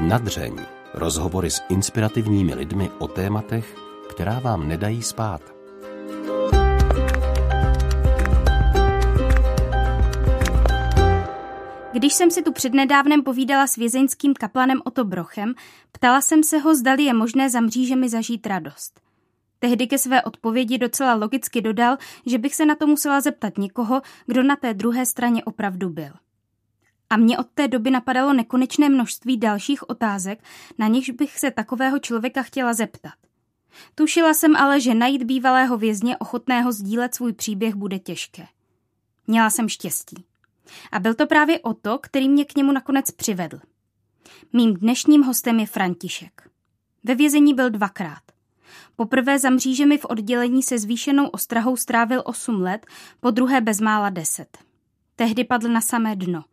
Nadřeň. 0.00 0.56
Rozhovory 0.94 1.50
s 1.50 1.60
inspirativními 1.68 2.54
lidmi 2.54 2.90
o 2.98 3.08
tématech, 3.08 3.76
která 4.10 4.38
vám 4.38 4.68
nedají 4.68 5.02
spát. 5.02 5.42
Když 11.92 12.14
jsem 12.14 12.30
si 12.30 12.42
tu 12.42 12.52
přednedávnem 12.52 13.22
povídala 13.22 13.66
s 13.66 13.76
vězeňským 13.76 14.34
kaplanem 14.34 14.80
Oto 14.84 15.04
Brochem, 15.04 15.54
ptala 15.92 16.20
jsem 16.20 16.42
se 16.42 16.58
ho, 16.58 16.74
zdali 16.74 17.02
je 17.02 17.14
možné 17.14 17.50
za 17.50 17.60
mřížemi 17.60 18.08
zažít 18.08 18.46
radost. 18.46 19.00
Tehdy 19.58 19.86
ke 19.86 19.98
své 19.98 20.22
odpovědi 20.22 20.78
docela 20.78 21.14
logicky 21.14 21.60
dodal, 21.60 21.96
že 22.26 22.38
bych 22.38 22.54
se 22.54 22.66
na 22.66 22.74
to 22.74 22.86
musela 22.86 23.20
zeptat 23.20 23.58
někoho, 23.58 24.02
kdo 24.26 24.42
na 24.42 24.56
té 24.56 24.74
druhé 24.74 25.06
straně 25.06 25.44
opravdu 25.44 25.90
byl. 25.90 26.12
A 27.10 27.16
mě 27.16 27.38
od 27.38 27.46
té 27.54 27.68
doby 27.68 27.90
napadalo 27.90 28.32
nekonečné 28.32 28.88
množství 28.88 29.36
dalších 29.36 29.90
otázek, 29.90 30.44
na 30.78 30.86
nichž 30.86 31.10
bych 31.10 31.38
se 31.38 31.50
takového 31.50 31.98
člověka 31.98 32.42
chtěla 32.42 32.74
zeptat. 32.74 33.14
Tušila 33.94 34.34
jsem 34.34 34.56
ale, 34.56 34.80
že 34.80 34.94
najít 34.94 35.22
bývalého 35.22 35.78
vězně 35.78 36.16
ochotného 36.16 36.72
sdílet 36.72 37.14
svůj 37.14 37.32
příběh 37.32 37.74
bude 37.74 37.98
těžké. 37.98 38.46
Měla 39.26 39.50
jsem 39.50 39.68
štěstí. 39.68 40.24
A 40.92 40.98
byl 40.98 41.14
to 41.14 41.26
právě 41.26 41.60
o 41.60 41.74
to, 41.74 41.98
který 41.98 42.28
mě 42.28 42.44
k 42.44 42.56
němu 42.56 42.72
nakonec 42.72 43.10
přivedl. 43.10 43.60
Mým 44.52 44.74
dnešním 44.74 45.22
hostem 45.22 45.60
je 45.60 45.66
František. 45.66 46.50
Ve 47.04 47.14
vězení 47.14 47.54
byl 47.54 47.70
dvakrát. 47.70 48.22
Poprvé 48.96 49.38
za 49.38 49.50
mřížemi 49.50 49.98
v 49.98 50.04
oddělení 50.04 50.62
se 50.62 50.78
zvýšenou 50.78 51.26
ostrahou 51.28 51.76
strávil 51.76 52.22
8 52.24 52.62
let, 52.62 52.86
po 53.20 53.30
druhé 53.30 53.60
bezmála 53.60 54.10
10. 54.10 54.58
Tehdy 55.16 55.44
padl 55.44 55.68
na 55.68 55.80
samé 55.80 56.16
dno. 56.16 56.44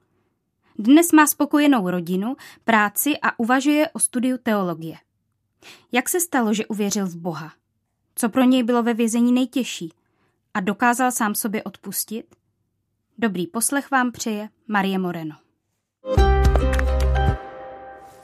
Dnes 0.79 1.11
má 1.11 1.27
spokojenou 1.27 1.89
rodinu, 1.89 2.35
práci 2.63 3.13
a 3.21 3.39
uvažuje 3.39 3.89
o 3.89 3.99
studiu 3.99 4.38
teologie. 4.43 4.98
Jak 5.91 6.09
se 6.09 6.21
stalo, 6.21 6.54
že 6.54 6.65
uvěřil 6.65 7.07
v 7.07 7.15
Boha? 7.15 7.54
Co 8.15 8.29
pro 8.29 8.43
něj 8.43 8.63
bylo 8.63 8.84
ve 8.84 8.93
vězení 8.93 9.31
nejtěžší? 9.31 9.93
A 10.53 10.59
dokázal 10.59 11.12
sám 11.12 11.35
sobě 11.35 11.63
odpustit? 11.63 12.35
Dobrý 13.18 13.48
poslech 13.48 13.91
vám 13.91 14.12
přeje 14.12 14.49
Marie 14.68 14.99
Moreno. 14.99 15.35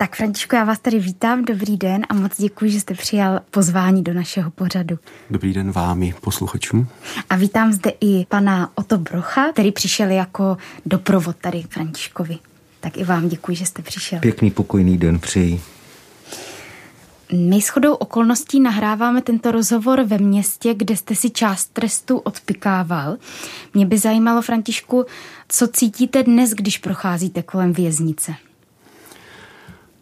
Tak 0.02 0.16
Františko, 0.16 0.55
já 0.55 0.63
vás 0.63 0.80
tady 0.80 0.99
vítám, 0.99 1.45
dobrý 1.45 1.77
den 1.77 2.02
a 2.09 2.13
moc 2.13 2.38
děkuji, 2.38 2.71
že 2.71 2.80
jste 2.80 2.94
přijal 2.94 3.41
pozvání 3.52 4.03
do 4.03 4.13
našeho 4.13 4.52
pořadu. 4.52 4.99
Dobrý 5.30 5.53
den 5.53 5.71
vámi, 5.71 6.13
posluchačům. 6.21 6.88
A 7.30 7.35
vítám 7.35 7.73
zde 7.73 7.91
i 8.02 8.25
pana 8.25 8.72
Oto 8.75 8.97
Brocha, 8.97 9.52
který 9.52 9.72
přišel 9.72 10.09
jako 10.09 10.57
doprovod 10.85 11.35
tady 11.35 11.63
Františkovi. 11.69 12.38
Tak 12.79 12.97
i 12.97 13.03
vám 13.03 13.27
děkuji, 13.27 13.57
že 13.57 13.66
jste 13.66 13.81
přišel. 13.81 14.19
Pěkný 14.19 14.52
pokojný 14.52 14.97
den 14.97 15.19
přeji. 15.19 15.61
My 17.33 17.61
shodou 17.61 17.94
okolností 17.94 18.59
nahráváme 18.59 19.22
tento 19.22 19.52
rozhovor 19.52 20.03
ve 20.03 20.17
městě, 20.17 20.73
kde 20.73 20.97
jste 20.97 21.16
si 21.16 21.29
část 21.29 21.73
trestu 21.73 22.17
odpikával. 22.17 23.17
Mě 23.73 23.85
by 23.85 23.97
zajímalo, 23.97 24.41
Františku, 24.41 25.05
co 25.47 25.67
cítíte 25.67 26.23
dnes, 26.23 26.52
když 26.52 26.77
procházíte 26.77 27.44
kolem 27.44 27.73
věznice? 27.73 28.35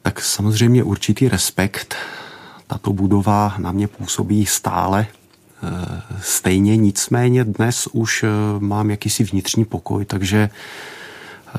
Tak 0.10 0.22
samozřejmě 0.22 0.84
určitý 0.84 1.30
respekt. 1.30 1.96
Tato 2.68 2.94
budova 2.94 3.56
na 3.58 3.72
mě 3.72 3.88
působí 3.88 4.46
stále 4.46 5.08
eh, 5.08 6.02
stejně, 6.22 6.78
nicméně 6.78 7.44
dnes 7.44 7.88
už 7.92 8.24
eh, 8.24 8.28
mám 8.60 8.90
jakýsi 8.90 9.24
vnitřní 9.24 9.66
pokoj, 9.66 10.06
takže 10.06 10.50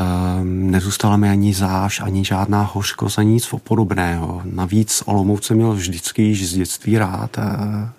Ehm, 0.01 0.71
nezůstala 0.71 1.17
mi 1.17 1.31
ani 1.31 1.55
záž, 1.55 2.01
ani 2.01 2.25
žádná 2.25 2.63
hořkost, 2.63 3.19
ani 3.19 3.33
nic 3.33 3.55
podobného. 3.65 4.43
Navíc 4.45 5.03
Olomouc 5.07 5.45
jsem 5.45 5.57
měl 5.57 5.73
vždycky 5.73 6.23
již 6.23 6.49
z 6.49 6.55
dětství 6.55 6.99
rád. 6.99 7.37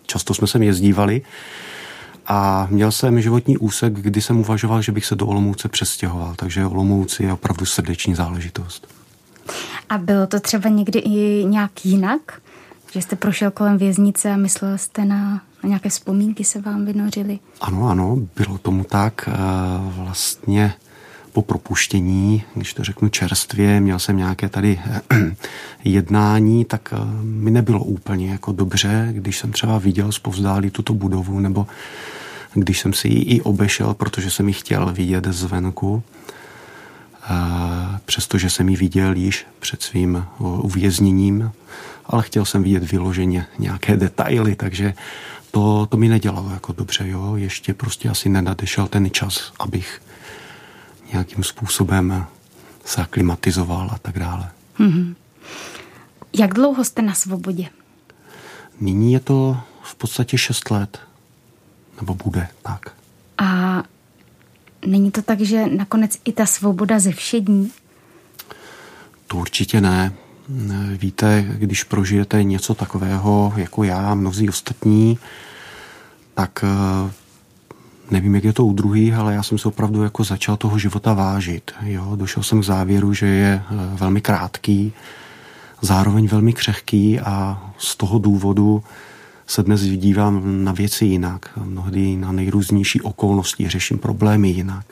Často 0.06 0.34
jsme 0.34 0.48
sem 0.48 0.64
jezdívali 0.64 1.22
a 2.28 2.68
měl 2.70 2.92
jsem 2.92 3.22
životní 3.22 3.58
úsek, 3.58 3.94
kdy 3.94 4.22
jsem 4.22 4.40
uvažoval, 4.40 4.82
že 4.82 4.92
bych 4.92 5.06
se 5.06 5.16
do 5.16 5.28
Olomouce 5.28 5.68
přestěhoval. 5.68 6.34
Takže 6.36 6.66
Olomouc 6.66 7.20
je 7.20 7.34
opravdu 7.34 7.66
srdeční 7.66 8.16
záležitost. 8.16 9.01
A 9.92 9.98
bylo 9.98 10.28
to 10.28 10.40
třeba 10.40 10.70
někdy 10.70 11.00
i 11.00 11.46
nějak 11.46 11.86
jinak? 11.86 12.42
Že 12.92 13.02
jste 13.02 13.16
prošel 13.16 13.52
kolem 13.52 13.78
věznice 13.78 14.32
a 14.32 14.38
myslel 14.38 14.78
jste 14.78 15.06
na, 15.06 15.42
na 15.64 15.68
nějaké 15.68 15.90
vzpomínky 15.90 16.44
se 16.44 16.62
vám 16.62 16.86
vynořily? 16.86 17.40
Ano, 17.62 17.90
ano, 17.90 18.18
bylo 18.36 18.58
tomu 18.58 18.84
tak. 18.84 19.30
Vlastně 19.96 20.74
po 21.34 21.42
propuštění, 21.42 22.44
když 22.56 22.74
to 22.74 22.84
řeknu 22.84 23.10
čerstvě, 23.10 23.82
měl 23.82 24.00
jsem 24.00 24.18
nějaké 24.18 24.50
tady 24.50 24.80
jednání, 25.84 26.66
tak 26.66 26.94
eh, 26.94 26.98
mi 27.24 27.52
nebylo 27.52 27.84
úplně 27.84 28.32
jako 28.32 28.52
dobře, 28.52 29.10
když 29.12 29.38
jsem 29.38 29.52
třeba 29.52 29.78
viděl 29.78 30.12
zpovzdálí 30.12 30.70
tuto 30.70 30.94
budovu, 30.94 31.40
nebo 31.40 31.68
když 32.54 32.80
jsem 32.80 32.94
si 32.94 33.08
ji 33.08 33.22
i 33.22 33.42
obešel, 33.42 33.94
protože 33.94 34.32
jsem 34.32 34.48
ji 34.48 34.54
chtěl 34.54 34.94
vidět 34.94 35.28
zvenku, 35.28 36.04
eh, 36.06 36.41
přestože 38.06 38.50
jsem 38.50 38.70
ji 38.70 38.76
viděl 38.76 39.16
již 39.16 39.48
před 39.60 39.82
svým 39.82 40.26
uvězněním, 40.40 41.52
ale 42.06 42.24
chtěl 42.24 42.46
jsem 42.46 42.64
vidět 42.64 42.92
vyloženě 42.92 43.46
nějaké 43.60 43.98
detaily, 43.98 44.56
takže 44.56 44.94
to, 45.52 45.86
to 45.86 45.98
mi 45.98 46.08
nedělalo 46.08 46.50
jako 46.50 46.74
dobře, 46.74 47.08
jo. 47.08 47.36
Ještě 47.36 47.74
prostě 47.74 48.10
asi 48.10 48.30
nenadešel 48.30 48.88
ten 48.88 49.12
čas, 49.12 49.52
abych 49.60 50.02
nějakým 51.14 51.44
způsobem 51.44 52.26
se 52.86 53.02
aklimatizoval 53.02 53.90
a 53.94 53.98
tak 53.98 54.20
dále. 54.20 54.52
Mm-hmm. 54.80 55.16
Jak 56.40 56.54
dlouho 56.54 56.84
jste 56.84 57.02
na 57.02 57.14
svobodě? 57.14 57.70
Nyní 58.80 59.14
je 59.14 59.20
to 59.20 59.58
v 59.84 59.96
podstatě 59.96 60.38
6 60.38 60.72
let. 60.72 61.00
Nebo 62.00 62.16
bude, 62.16 62.48
tak. 62.62 62.82
A 63.38 63.84
není 64.86 65.12
to 65.12 65.22
tak, 65.22 65.42
že 65.42 65.68
nakonec 65.68 66.18
i 66.26 66.32
ta 66.32 66.46
svoboda 66.46 67.00
ze 67.00 67.12
všední? 67.12 67.72
To 69.28 69.38
určitě 69.38 69.82
ne. 69.82 70.14
Víte, 70.98 71.46
když 71.58 71.84
prožijete 71.84 72.44
něco 72.44 72.74
takového 72.74 73.54
jako 73.56 73.84
já, 73.84 74.16
mnozí 74.16 74.50
ostatní, 74.50 75.18
tak 76.34 76.66
nevím, 78.12 78.36
jak 78.36 78.44
je 78.44 78.54
to 78.54 78.66
u 78.66 78.74
druhých, 78.74 79.14
ale 79.14 79.34
já 79.34 79.44
jsem 79.44 79.58
se 79.58 79.68
opravdu 79.68 80.04
jako 80.04 80.24
začal 80.24 80.58
toho 80.58 80.80
života 80.80 81.14
vážit. 81.14 81.72
Jo? 81.82 82.16
Došel 82.16 82.44
jsem 82.44 82.62
k 82.62 82.66
závěru, 82.66 83.14
že 83.14 83.26
je 83.26 83.64
eh, 83.64 83.76
velmi 83.96 84.22
krátký, 84.22 84.94
zároveň 85.82 86.28
velmi 86.28 86.54
křehký 86.54 87.20
a 87.20 87.64
z 87.78 87.96
toho 87.96 88.20
důvodu 88.20 88.84
se 89.48 89.64
dnes 89.64 89.82
dívám 89.82 90.64
na 90.64 90.72
věci 90.72 91.06
jinak. 91.06 91.50
Mnohdy 91.64 92.18
na 92.18 92.32
nejrůznější 92.32 93.02
okolnosti 93.02 93.70
řeším 93.70 93.98
problémy 93.98 94.50
jinak. 94.50 94.86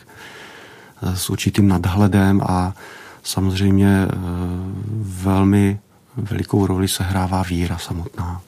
S 1.14 1.30
určitým 1.30 1.68
nadhledem 1.68 2.42
a 2.42 2.74
samozřejmě 3.24 3.88
eh, 3.88 4.16
velmi 5.02 5.80
velikou 6.16 6.68
roli 6.68 6.88
se 6.88 7.04
hrává 7.04 7.44
víra 7.44 7.78
samotná. 7.78 8.42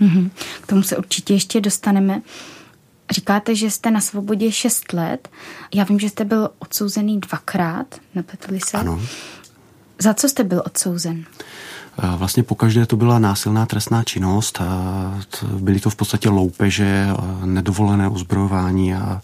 Mm-hmm. 0.00 0.30
K 0.60 0.66
tomu 0.66 0.82
se 0.82 0.96
určitě 0.96 1.34
ještě 1.34 1.60
dostaneme. 1.60 2.22
Říkáte, 3.10 3.54
že 3.54 3.70
jste 3.70 3.90
na 3.90 4.00
svobodě 4.00 4.52
6 4.52 4.92
let. 4.92 5.28
Já 5.74 5.84
vím, 5.84 5.98
že 5.98 6.08
jste 6.08 6.24
byl 6.24 6.50
odsouzený 6.58 7.20
dvakrát, 7.20 7.86
nepletli 8.14 8.60
se? 8.60 8.76
Ano. 8.76 9.00
Za 9.98 10.14
co 10.14 10.28
jste 10.28 10.44
byl 10.44 10.62
odsouzen? 10.66 11.24
Vlastně 12.16 12.42
pokaždé 12.42 12.86
to 12.86 12.96
byla 12.96 13.18
násilná 13.18 13.66
trestná 13.66 14.04
činnost. 14.04 14.60
Byly 15.58 15.80
to 15.80 15.90
v 15.90 15.96
podstatě 15.96 16.28
loupeže, 16.28 17.08
nedovolené 17.44 18.08
ozbrojování 18.08 18.94
a 18.94 19.20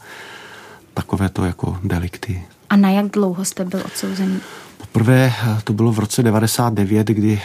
takové 0.94 1.28
to 1.28 1.44
jako 1.44 1.78
delikty. 1.84 2.44
A 2.71 2.77
na 2.77 2.91
jak 2.91 3.06
dlouho 3.06 3.44
jste 3.44 3.65
byl 3.65 3.82
odsouzený? 3.87 4.41
Poprvé 4.78 5.32
to 5.64 5.73
bylo 5.73 5.93
v 5.93 5.99
roce 5.99 6.23
99, 6.23 7.06
kdy 7.06 7.43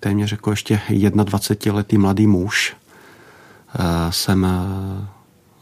téměř 0.00 0.32
jako 0.32 0.50
ještě 0.50 0.80
21-letý 0.90 1.98
mladý 1.98 2.26
muž 2.26 2.76
jsem 4.10 4.46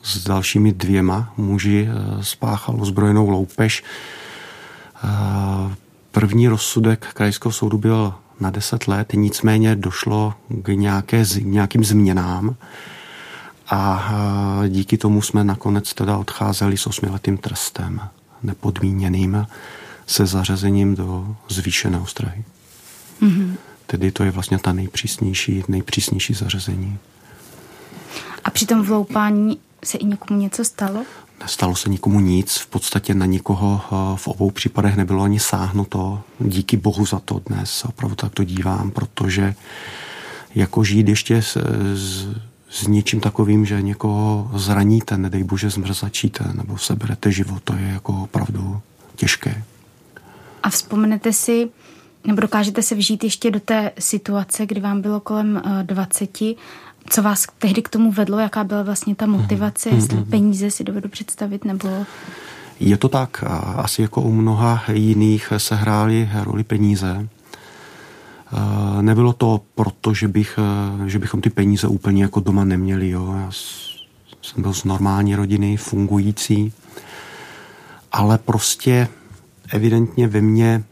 s 0.05 0.25
dalšími 0.25 0.73
dvěma 0.73 1.33
muži 1.37 1.89
eh, 1.89 2.25
spáchal 2.25 2.77
ozbrojenou 2.81 3.31
loupež. 3.31 3.85
Eh, 5.05 5.75
první 6.11 6.49
rozsudek 6.49 7.07
krajského 7.15 7.53
soudu 7.53 7.79
byl 7.79 8.15
na 8.41 8.51
10 8.51 8.89
let, 8.89 9.13
nicméně 9.15 9.77
došlo 9.77 10.35
k 10.63 10.69
nějaké, 10.69 11.25
nějakým 11.41 11.85
změnám 11.85 12.57
a 13.71 14.63
díky 14.69 14.99
tomu 14.99 15.23
jsme 15.23 15.45
nakonec 15.45 15.95
teda 15.95 16.17
odcházeli 16.17 16.77
s 16.77 16.87
osmiletým 16.87 17.39
trestem, 17.39 18.01
nepodmíněným, 18.43 19.47
se 20.07 20.27
zařazením 20.27 20.95
do 20.95 21.37
zvýšené 21.49 22.01
ostrahy. 22.01 22.45
Mm-hmm. 23.23 23.55
Tedy 23.87 24.11
to 24.11 24.25
je 24.25 24.31
vlastně 24.31 24.59
ta 24.59 24.73
nejpřísnější, 24.73 25.65
nejpřísnější 25.69 26.35
zařazení. 26.35 26.99
A 28.45 28.51
při 28.51 28.67
tom 28.67 28.83
vloupání 28.83 29.59
se 29.85 29.99
i 29.99 30.05
někomu 30.05 30.41
něco 30.41 30.65
stalo? 30.65 31.05
Nestalo 31.41 31.77
se 31.77 31.91
nikomu 31.91 32.21
nic, 32.21 32.57
v 32.57 32.67
podstatě 32.67 33.15
na 33.15 33.27
nikoho 33.27 33.81
eh, 33.85 34.17
v 34.17 34.29
obou 34.29 34.51
případech 34.51 34.97
nebylo 34.97 35.23
ani 35.23 35.41
sáhnuto. 35.41 36.23
Díky 36.41 36.77
bohu 36.77 37.07
za 37.07 37.19
to 37.21 37.41
dnes 37.47 37.85
opravdu 37.85 38.17
tak 38.17 38.35
to 38.35 38.45
dívám, 38.45 38.91
protože 38.91 39.55
jako 40.55 40.85
žít 40.85 41.09
ještě 41.09 41.43
s, 41.43 41.57
s, 41.95 42.27
s 42.71 42.87
něčím 42.87 43.21
takovým, 43.21 43.67
že 43.67 43.83
někoho 43.83 44.51
zraníte, 44.55 45.19
nedej 45.19 45.45
bože 45.45 45.71
zmrzačíte 45.71 46.45
nebo 46.55 46.79
seberete 46.79 47.33
život, 47.33 47.63
to 47.65 47.75
je 47.75 47.89
jako 47.89 48.23
opravdu 48.23 48.81
těžké. 49.17 49.65
A 50.63 50.71
vzpomenete 50.71 51.33
si, 51.33 51.69
nebo 52.27 52.41
dokážete 52.41 52.83
se 52.83 52.95
vžít 52.95 53.25
ještě 53.25 53.51
do 53.51 53.61
té 53.61 53.93
situace, 53.99 54.67
kdy 54.67 54.81
vám 54.81 55.01
bylo 55.01 55.21
kolem 55.21 55.63
20, 55.83 56.43
eh, 56.43 56.55
co 57.11 57.23
vás 57.23 57.47
tehdy 57.59 57.83
k 57.83 57.89
tomu 57.89 58.13
vedlo, 58.13 58.39
jaká 58.39 58.65
byla 58.65 58.83
vlastně 58.83 59.15
ta 59.15 59.27
motivace, 59.27 59.91
mm-hmm. 59.91 59.95
jestli 59.95 60.25
peníze 60.25 60.71
si 60.71 60.85
dovedu 60.85 61.09
představit, 61.09 61.65
nebo... 61.65 62.07
Je 62.81 62.97
to 62.97 63.09
tak, 63.09 63.45
asi 63.77 64.03
jako 64.03 64.21
u 64.21 64.33
mnoha 64.33 64.85
jiných 64.93 65.53
se 65.57 65.75
hrály 65.75 66.29
roli 66.43 66.65
peníze. 66.65 67.29
Nebylo 69.01 69.33
to 69.33 69.61
proto, 69.75 70.15
že, 70.15 70.29
bych, 70.29 70.59
že 71.07 71.19
bychom 71.19 71.41
ty 71.41 71.51
peníze 71.51 71.89
úplně 71.89 72.23
jako 72.23 72.41
doma 72.41 72.65
neměli. 72.65 73.11
Jo. 73.11 73.35
Já 73.35 73.51
jsem 74.43 74.63
byl 74.63 74.75
z 74.75 74.85
normální 74.85 75.37
rodiny, 75.37 75.77
fungující, 75.77 76.73
ale 78.13 78.39
prostě 78.39 79.09
evidentně 79.73 80.29
ve 80.29 80.41
mně 80.41 80.85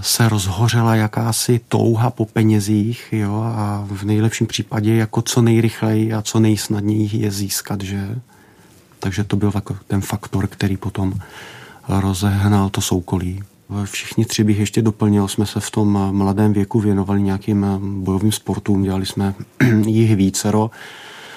se 0.00 0.28
rozhořela 0.28 0.94
jakási 0.94 1.60
touha 1.68 2.10
po 2.10 2.24
penězích 2.24 3.08
jo, 3.12 3.42
a 3.56 3.86
v 3.90 4.04
nejlepším 4.04 4.46
případě 4.46 4.94
jako 4.94 5.22
co 5.22 5.42
nejrychleji 5.42 6.12
a 6.12 6.22
co 6.22 6.40
nejsnadněji 6.40 7.10
je 7.12 7.30
získat, 7.30 7.80
že? 7.80 8.18
Takže 9.00 9.24
to 9.24 9.36
byl 9.36 9.52
ten 9.86 10.00
faktor, 10.00 10.46
který 10.46 10.76
potom 10.76 11.14
rozehnal 11.88 12.70
to 12.70 12.80
soukolí. 12.80 13.42
Všichni 13.84 14.24
tři 14.24 14.44
bych 14.44 14.58
ještě 14.58 14.82
doplnil, 14.82 15.28
jsme 15.28 15.46
se 15.46 15.60
v 15.60 15.70
tom 15.70 16.08
mladém 16.10 16.52
věku 16.52 16.80
věnovali 16.80 17.22
nějakým 17.22 17.66
bojovým 18.04 18.32
sportům, 18.32 18.82
dělali 18.82 19.06
jsme 19.06 19.34
jich 19.86 20.16
vícero 20.16 20.70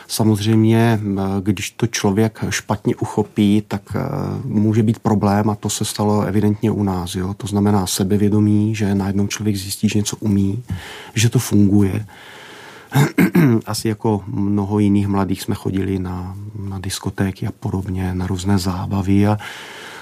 Samozřejmě, 0.08 1.00
eh, 1.02 1.22
když 1.42 1.72
to 1.72 1.88
člověk 1.88 2.44
špatně 2.50 2.96
uchopí, 2.96 3.64
tak 3.68 3.82
eh, 3.96 4.00
může 4.44 4.84
být 4.84 5.00
problém 5.00 5.50
a 5.50 5.56
to 5.56 5.70
se 5.70 5.86
stalo 5.86 6.22
evidentně 6.22 6.72
u 6.72 6.84
nás. 6.84 7.16
Jo? 7.16 7.34
To 7.34 7.48
znamená 7.48 7.88
sebevědomí, 7.88 8.76
že 8.76 8.96
najednou 8.96 9.28
člověk 9.28 9.56
zjistí, 9.56 9.90
že 9.90 10.00
něco 10.00 10.18
umí, 10.20 10.64
že 11.16 11.30
to 11.30 11.40
funguje. 11.40 12.06
Asi 13.66 13.88
jako 13.88 14.24
mnoho 14.28 14.80
jiných 14.80 15.08
mladých 15.08 15.42
jsme 15.42 15.56
chodili 15.56 16.00
na, 16.00 16.36
na 16.70 16.80
diskotéky 16.80 17.48
a 17.48 17.52
podobně, 17.52 18.14
na 18.14 18.28
různé 18.28 18.58
zábavy 18.58 19.28
a 19.28 19.38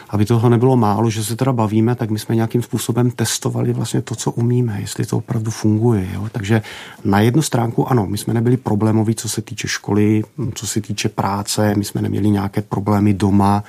aby 0.09 0.25
toho 0.25 0.49
nebylo 0.49 0.77
málo, 0.77 1.09
že 1.09 1.23
se 1.23 1.35
teda 1.35 1.53
bavíme, 1.53 1.95
tak 1.95 2.09
my 2.09 2.19
jsme 2.19 2.35
nějakým 2.35 2.61
způsobem 2.61 3.11
testovali 3.11 3.73
vlastně 3.73 4.01
to, 4.01 4.15
co 4.15 4.31
umíme, 4.31 4.81
jestli 4.81 5.05
to 5.05 5.17
opravdu 5.17 5.51
funguje. 5.51 6.07
Jo? 6.13 6.27
Takže 6.31 6.61
na 7.03 7.19
jednu 7.19 7.41
stránku 7.41 7.91
ano, 7.91 8.05
my 8.09 8.17
jsme 8.17 8.33
nebyli 8.33 8.57
problémoví, 8.57 9.15
co 9.15 9.29
se 9.29 9.41
týče 9.41 9.67
školy, 9.67 10.23
co 10.53 10.67
se 10.67 10.81
týče 10.81 11.09
práce, 11.09 11.75
my 11.75 11.83
jsme 11.83 12.01
neměli 12.01 12.29
nějaké 12.29 12.61
problémy 12.61 13.13
doma, 13.13 13.63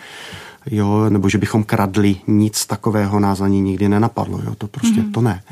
jo, 0.71 1.11
nebo 1.11 1.29
že 1.29 1.39
bychom 1.39 1.65
kradli, 1.65 2.17
nic 2.27 2.67
takového 2.67 3.21
nás 3.21 3.41
ani 3.41 3.61
nikdy 3.61 3.89
nenapadlo, 3.89 4.41
jo, 4.45 4.55
to 4.59 4.67
prostě 4.67 5.01
mm. 5.01 5.13
to 5.13 5.21
ne. 5.21 5.43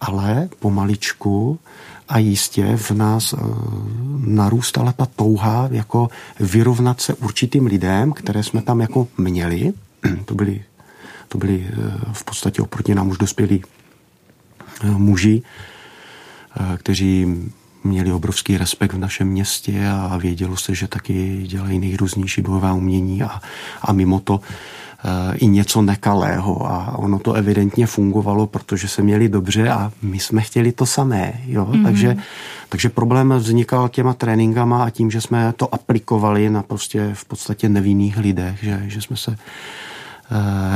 Ale 0.00 0.48
pomaličku 0.58 1.58
a 2.08 2.18
jistě 2.18 2.76
v 2.76 2.90
nás 2.90 3.32
e, 3.32 3.36
narůstala 4.26 4.92
ta 4.92 5.06
touha 5.16 5.68
jako 5.70 6.08
vyrovnat 6.40 7.00
se 7.00 7.14
určitým 7.14 7.66
lidem, 7.66 8.12
které 8.12 8.42
jsme 8.42 8.62
tam 8.62 8.80
jako 8.80 9.08
měli, 9.18 9.72
to 10.24 10.34
byli, 10.34 10.64
to 11.28 11.38
byli 11.38 11.66
eh, 11.68 12.00
v 12.12 12.24
podstatě 12.24 12.62
oproti 12.62 12.94
nám 12.94 13.08
už 13.08 13.18
dospělí 13.18 13.62
eh, 14.84 14.90
muži, 14.90 15.42
eh, 16.60 16.76
kteří 16.76 17.26
měli 17.84 18.12
obrovský 18.12 18.58
respekt 18.58 18.92
v 18.92 18.98
našem 18.98 19.28
městě 19.28 19.88
a 19.88 20.16
vědělo 20.16 20.56
se, 20.56 20.74
že 20.74 20.88
taky 20.88 21.42
dělají 21.46 21.78
nejrůznější 21.78 22.42
bojová 22.42 22.72
umění 22.72 23.22
a, 23.22 23.40
a 23.82 23.92
mimo 23.92 24.20
to 24.20 24.40
i 25.34 25.46
něco 25.46 25.82
nekalého 25.82 26.72
a 26.72 26.98
ono 26.98 27.18
to 27.18 27.32
evidentně 27.32 27.86
fungovalo, 27.86 28.46
protože 28.46 28.88
se 28.88 29.02
měli 29.02 29.28
dobře 29.28 29.68
a 29.68 29.92
my 30.02 30.18
jsme 30.18 30.42
chtěli 30.42 30.72
to 30.72 30.86
samé. 30.86 31.40
Jo? 31.46 31.64
Mm-hmm. 31.64 31.84
Takže, 31.84 32.16
takže 32.68 32.88
problém 32.88 33.32
vznikal 33.32 33.88
těma 33.88 34.14
tréninkama 34.14 34.84
a 34.84 34.90
tím, 34.90 35.10
že 35.10 35.20
jsme 35.20 35.52
to 35.56 35.74
aplikovali 35.74 36.50
na 36.50 36.62
prostě 36.62 37.10
v 37.14 37.24
podstatě 37.24 37.68
nevinných 37.68 38.18
lidech, 38.18 38.58
že, 38.62 38.82
že 38.86 39.02
jsme 39.02 39.16
se 39.16 39.36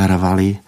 rvali 0.07 0.59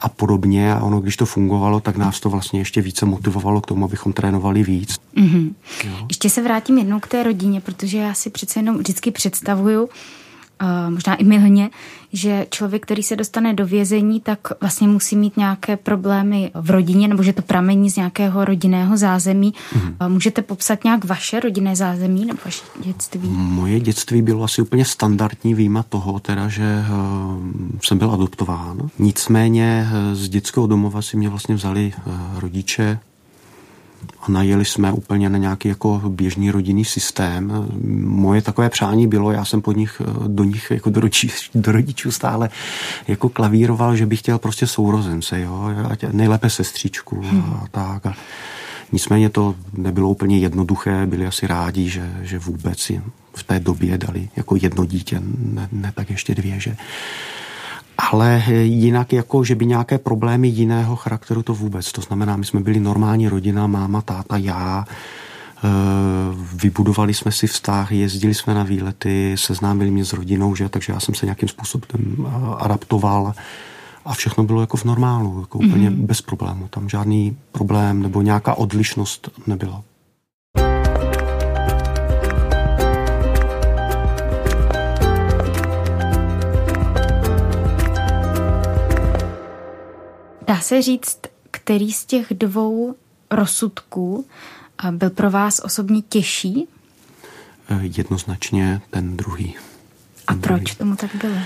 a 0.00 0.08
podobně. 0.08 0.74
A 0.74 0.80
ono, 0.80 1.00
když 1.00 1.16
to 1.16 1.26
fungovalo, 1.26 1.80
tak 1.80 1.96
nás 1.96 2.20
to 2.20 2.30
vlastně 2.30 2.60
ještě 2.60 2.80
více 2.80 3.06
motivovalo 3.06 3.60
k 3.60 3.66
tomu, 3.66 3.84
abychom 3.84 4.12
trénovali 4.12 4.62
víc. 4.62 4.96
Mm-hmm. 5.16 5.54
Ještě 6.08 6.30
se 6.30 6.42
vrátím 6.42 6.78
jednou 6.78 7.00
k 7.00 7.08
té 7.08 7.22
rodině, 7.22 7.60
protože 7.60 7.98
já 7.98 8.14
si 8.14 8.30
přece 8.30 8.58
jenom 8.58 8.78
vždycky 8.78 9.10
představuju, 9.10 9.88
možná 10.88 11.14
i 11.14 11.24
milně, 11.24 11.70
že 12.12 12.46
člověk, 12.50 12.82
který 12.82 13.02
se 13.02 13.16
dostane 13.16 13.54
do 13.54 13.66
vězení, 13.66 14.20
tak 14.20 14.38
vlastně 14.60 14.88
musí 14.88 15.16
mít 15.16 15.36
nějaké 15.36 15.76
problémy 15.76 16.50
v 16.54 16.70
rodině, 16.70 17.08
nebo 17.08 17.22
že 17.22 17.32
to 17.32 17.42
pramení 17.42 17.90
z 17.90 17.96
nějakého 17.96 18.44
rodinného 18.44 18.96
zázemí. 18.96 19.54
Mm-hmm. 19.54 20.08
Můžete 20.08 20.42
popsat 20.42 20.84
nějak 20.84 21.04
vaše 21.04 21.40
rodinné 21.40 21.76
zázemí 21.76 22.24
nebo 22.24 22.38
vaše 22.44 22.62
dětství? 22.84 23.28
Moje 23.28 23.80
dětství 23.80 24.22
bylo 24.22 24.44
asi 24.44 24.62
úplně 24.62 24.84
standardní 24.84 25.54
výjima 25.54 25.82
toho, 25.82 26.20
teda, 26.20 26.48
že 26.48 26.84
uh, 26.90 27.42
jsem 27.82 27.98
byl 27.98 28.10
adoptován. 28.10 28.90
Nicméně 28.98 29.88
uh, 29.90 30.14
z 30.14 30.28
dětského 30.28 30.66
domova 30.66 31.02
si 31.02 31.16
mě 31.16 31.28
vlastně 31.28 31.54
vzali 31.54 31.92
uh, 32.06 32.14
rodiče, 32.40 32.98
a 34.20 34.30
najeli 34.30 34.64
jsme 34.64 34.92
úplně 34.92 35.28
na 35.28 35.38
nějaký 35.38 35.68
jako 35.68 36.02
běžný 36.08 36.50
rodinný 36.50 36.84
systém. 36.84 37.68
Moje 38.04 38.42
takové 38.42 38.70
přání 38.70 39.06
bylo, 39.06 39.32
já 39.32 39.44
jsem 39.44 39.62
pod 39.62 39.76
nich, 39.76 40.02
do 40.26 40.44
nich 40.44 40.70
jako 40.70 40.90
do, 40.90 41.00
rodičů, 41.00 41.28
do 41.54 41.72
rodičů 41.72 42.10
stále 42.10 42.50
jako 43.08 43.28
klavíroval, 43.28 43.96
že 43.96 44.06
bych 44.06 44.18
chtěl 44.18 44.38
prostě 44.38 44.66
sourozence, 44.66 45.40
jo, 45.40 45.68
nejlépe 46.12 46.50
sestřičku 46.50 47.22
a 47.24 47.28
hmm. 47.28 47.60
tak. 47.70 48.06
A 48.06 48.14
nicméně 48.92 49.30
to 49.30 49.54
nebylo 49.72 50.08
úplně 50.08 50.38
jednoduché, 50.38 51.06
byli 51.06 51.26
asi 51.26 51.46
rádi, 51.46 51.88
že, 51.88 52.12
že 52.22 52.38
vůbec 52.38 52.90
v 53.36 53.42
té 53.42 53.60
době 53.60 53.98
dali 53.98 54.28
jako 54.36 54.56
jedno 54.60 54.84
dítě, 54.84 55.22
ne, 55.38 55.68
ne 55.72 55.92
tak 55.94 56.10
ještě 56.10 56.34
dvě, 56.34 56.60
že 56.60 56.76
ale 57.98 58.42
jinak 58.62 59.12
jako, 59.12 59.44
že 59.44 59.54
by 59.54 59.66
nějaké 59.66 59.98
problémy 59.98 60.48
jiného 60.48 60.96
charakteru 60.96 61.42
to 61.42 61.54
vůbec. 61.54 61.92
To 61.92 62.00
znamená, 62.00 62.36
my 62.36 62.44
jsme 62.44 62.60
byli 62.60 62.80
normální 62.80 63.28
rodina, 63.28 63.66
máma, 63.66 64.02
táta, 64.02 64.36
já, 64.36 64.84
e, 64.84 65.68
vybudovali 66.54 67.14
jsme 67.14 67.32
si 67.32 67.46
vztah, 67.46 67.92
jezdili 67.92 68.34
jsme 68.34 68.54
na 68.54 68.62
výlety, 68.62 69.34
seznámili 69.38 69.90
mě 69.90 70.04
s 70.04 70.12
rodinou, 70.12 70.54
že, 70.54 70.68
takže 70.68 70.92
já 70.92 71.00
jsem 71.00 71.14
se 71.14 71.26
nějakým 71.26 71.48
způsobem 71.48 71.86
e, 71.92 72.30
adaptoval 72.58 73.34
a 74.04 74.14
všechno 74.14 74.44
bylo 74.44 74.60
jako 74.60 74.76
v 74.76 74.84
normálu, 74.84 75.40
jako 75.40 75.58
úplně 75.58 75.90
mm-hmm. 75.90 76.06
bez 76.06 76.22
problému. 76.22 76.68
Tam 76.68 76.88
žádný 76.88 77.36
problém 77.52 78.02
nebo 78.02 78.22
nějaká 78.22 78.54
odlišnost 78.54 79.28
nebyla. 79.46 79.82
Dá 90.46 90.60
se 90.60 90.82
říct, 90.82 91.18
který 91.50 91.92
z 91.92 92.04
těch 92.04 92.26
dvou 92.30 92.94
rozsudků 93.30 94.26
byl 94.90 95.10
pro 95.10 95.30
vás 95.30 95.60
osobně 95.64 96.02
těžší? 96.02 96.68
Eh, 97.68 97.80
jednoznačně 97.82 98.80
ten 98.90 99.16
druhý. 99.16 99.54
A 100.26 100.32
ten 100.32 100.40
proč 100.40 100.62
druhý. 100.62 100.76
tomu 100.76 100.96
tak 100.96 101.14
bylo? 101.14 101.36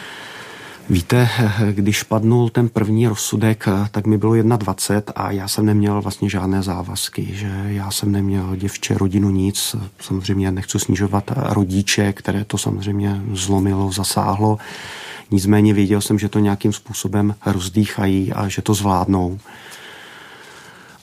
Víte, 0.90 1.28
eh, 1.38 1.72
když 1.72 2.02
padnul 2.02 2.48
ten 2.48 2.68
první 2.68 3.06
rozsudek, 3.06 3.68
eh, 3.68 3.88
tak 3.90 4.06
mi 4.06 4.18
bylo 4.18 4.42
21 4.42 5.12
a 5.16 5.30
já 5.30 5.48
jsem 5.48 5.66
neměl 5.66 6.02
vlastně 6.02 6.30
žádné 6.30 6.62
závazky, 6.62 7.28
že 7.32 7.62
já 7.66 7.90
jsem 7.90 8.12
neměl 8.12 8.56
děvče, 8.56 8.98
rodinu, 8.98 9.30
nic. 9.30 9.76
Samozřejmě 10.00 10.52
nechci 10.52 10.78
snižovat 10.78 11.24
rodiče, 11.36 12.12
které 12.12 12.44
to 12.44 12.58
samozřejmě 12.58 13.22
zlomilo, 13.32 13.92
zasáhlo. 13.92 14.58
Nicméně 15.30 15.74
věděl 15.74 16.00
jsem, 16.00 16.18
že 16.18 16.28
to 16.28 16.38
nějakým 16.38 16.72
způsobem 16.72 17.34
rozdýchají 17.46 18.32
a 18.32 18.48
že 18.48 18.62
to 18.62 18.74
zvládnou. 18.74 19.38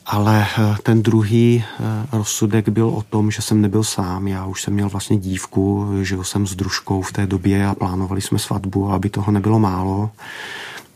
Ale 0.07 0.47
eh, 0.47 0.75
ten 0.83 1.03
druhý 1.03 1.63
eh, 1.63 1.83
rozsudek 2.11 2.69
byl 2.69 2.89
o 2.89 3.01
tom, 3.01 3.31
že 3.31 3.41
jsem 3.41 3.61
nebyl 3.61 3.83
sám. 3.83 4.27
Já 4.27 4.45
už 4.45 4.61
jsem 4.61 4.73
měl 4.73 4.89
vlastně 4.89 5.17
dívku, 5.17 5.89
žil 6.01 6.23
jsem 6.23 6.47
s 6.47 6.55
družkou 6.55 7.01
v 7.01 7.11
té 7.11 7.27
době 7.27 7.67
a 7.67 7.75
plánovali 7.75 8.21
jsme 8.21 8.39
svatbu, 8.39 8.91
aby 8.91 9.09
toho 9.09 9.31
nebylo 9.31 9.59
málo 9.59 10.11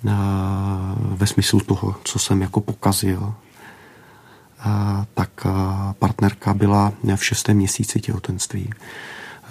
eh, 0.08 0.12
ve 0.96 1.28
smyslu 1.28 1.60
toho, 1.60 1.96
co 2.04 2.20
jsem 2.20 2.42
jako 2.42 2.62
pokazil. 2.62 3.34
Tak 5.14 5.48
partnerka 6.00 6.54
byla 6.54 6.94
v 7.16 7.26
šestém 7.26 7.58
měsíci 7.58 8.00
těhotenství. 8.00 8.70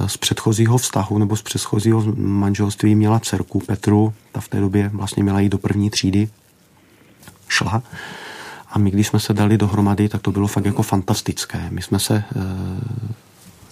Z 0.06 0.16
předchozího 0.16 0.78
vztahu 0.78 1.18
nebo 1.18 1.36
z 1.36 1.42
předchozího 1.42 2.04
manželství 2.16 2.94
měla 2.94 3.20
dcerku 3.20 3.60
Petru, 3.60 4.14
ta 4.32 4.40
v 4.40 4.48
té 4.48 4.60
době 4.60 4.90
vlastně 4.94 5.22
měla 5.22 5.40
jít 5.40 5.48
do 5.48 5.58
první 5.58 5.90
třídy, 5.90 6.28
šla. 7.48 7.82
A 8.70 8.78
my, 8.78 8.90
když 8.90 9.06
jsme 9.06 9.20
se 9.20 9.34
dali 9.34 9.58
dohromady, 9.58 10.08
tak 10.08 10.22
to 10.22 10.32
bylo 10.32 10.46
fakt 10.46 10.64
jako 10.64 10.82
fantastické. 10.82 11.66
My 11.70 11.82
jsme 11.82 11.98
se 11.98 12.14
e, 12.14 12.24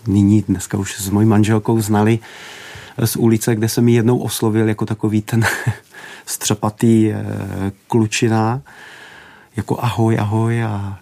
nyní, 0.07 0.45
dneska 0.49 0.79
už 0.79 1.01
s 1.01 1.11
mojí 1.11 1.27
manželkou 1.27 1.81
znali 1.81 2.19
z 3.05 3.17
ulice, 3.17 3.55
kde 3.55 3.69
se 3.69 3.81
mi 3.81 3.93
jednou 3.93 4.19
oslovil 4.19 4.69
jako 4.69 4.87
takový 4.87 5.23
ten 5.23 5.47
střepatý 6.27 7.13
e, 7.13 7.25
klučina, 7.89 8.61
jako 9.57 9.81
ahoj, 9.81 10.19
ahoj 10.19 10.65
a 10.65 10.99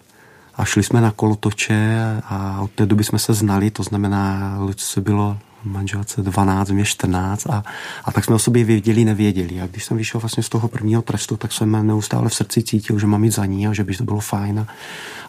a 0.57 0.65
šli 0.65 0.83
jsme 0.83 1.01
na 1.01 1.11
kolotoče 1.11 2.21
a 2.25 2.61
od 2.61 2.71
té 2.71 2.85
doby 2.85 3.03
jsme 3.03 3.19
se 3.19 3.33
znali, 3.33 3.71
to 3.71 3.83
znamená, 3.83 4.55
Luce 4.59 5.01
bylo 5.01 5.37
manželce 5.63 6.21
12, 6.21 6.69
mě 6.69 6.85
14 6.85 7.47
a, 7.49 7.63
a 8.05 8.11
tak 8.11 8.25
jsme 8.25 8.35
o 8.35 8.39
sobě 8.39 8.63
věděli, 8.63 9.05
nevěděli. 9.05 9.61
A 9.61 9.67
když 9.67 9.85
jsem 9.85 9.97
vyšel 9.97 10.21
vlastně 10.21 10.43
z 10.43 10.49
toho 10.49 10.67
prvního 10.67 11.01
trestu, 11.01 11.37
tak 11.37 11.51
jsem 11.51 11.87
neustále 11.87 12.29
v 12.29 12.35
srdci 12.35 12.63
cítil, 12.63 12.99
že 12.99 13.07
mám 13.07 13.23
jít 13.23 13.33
za 13.33 13.45
ní 13.45 13.67
a 13.67 13.73
že 13.73 13.83
by 13.83 13.95
to 13.95 14.03
bylo 14.03 14.19
fajn. 14.19 14.59
A, 14.59 14.67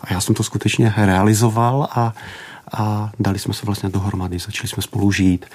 a 0.01 0.13
já 0.13 0.21
jsem 0.21 0.35
to 0.35 0.43
skutečně 0.43 0.95
realizoval 0.97 1.89
a, 1.91 2.15
a 2.73 3.11
dali 3.21 3.39
jsme 3.39 3.55
se 3.55 3.67
vlastně 3.67 3.89
dohromady, 3.89 4.39
začali 4.39 4.69
jsme 4.69 4.83
spolu 4.83 5.13
žít. 5.13 5.47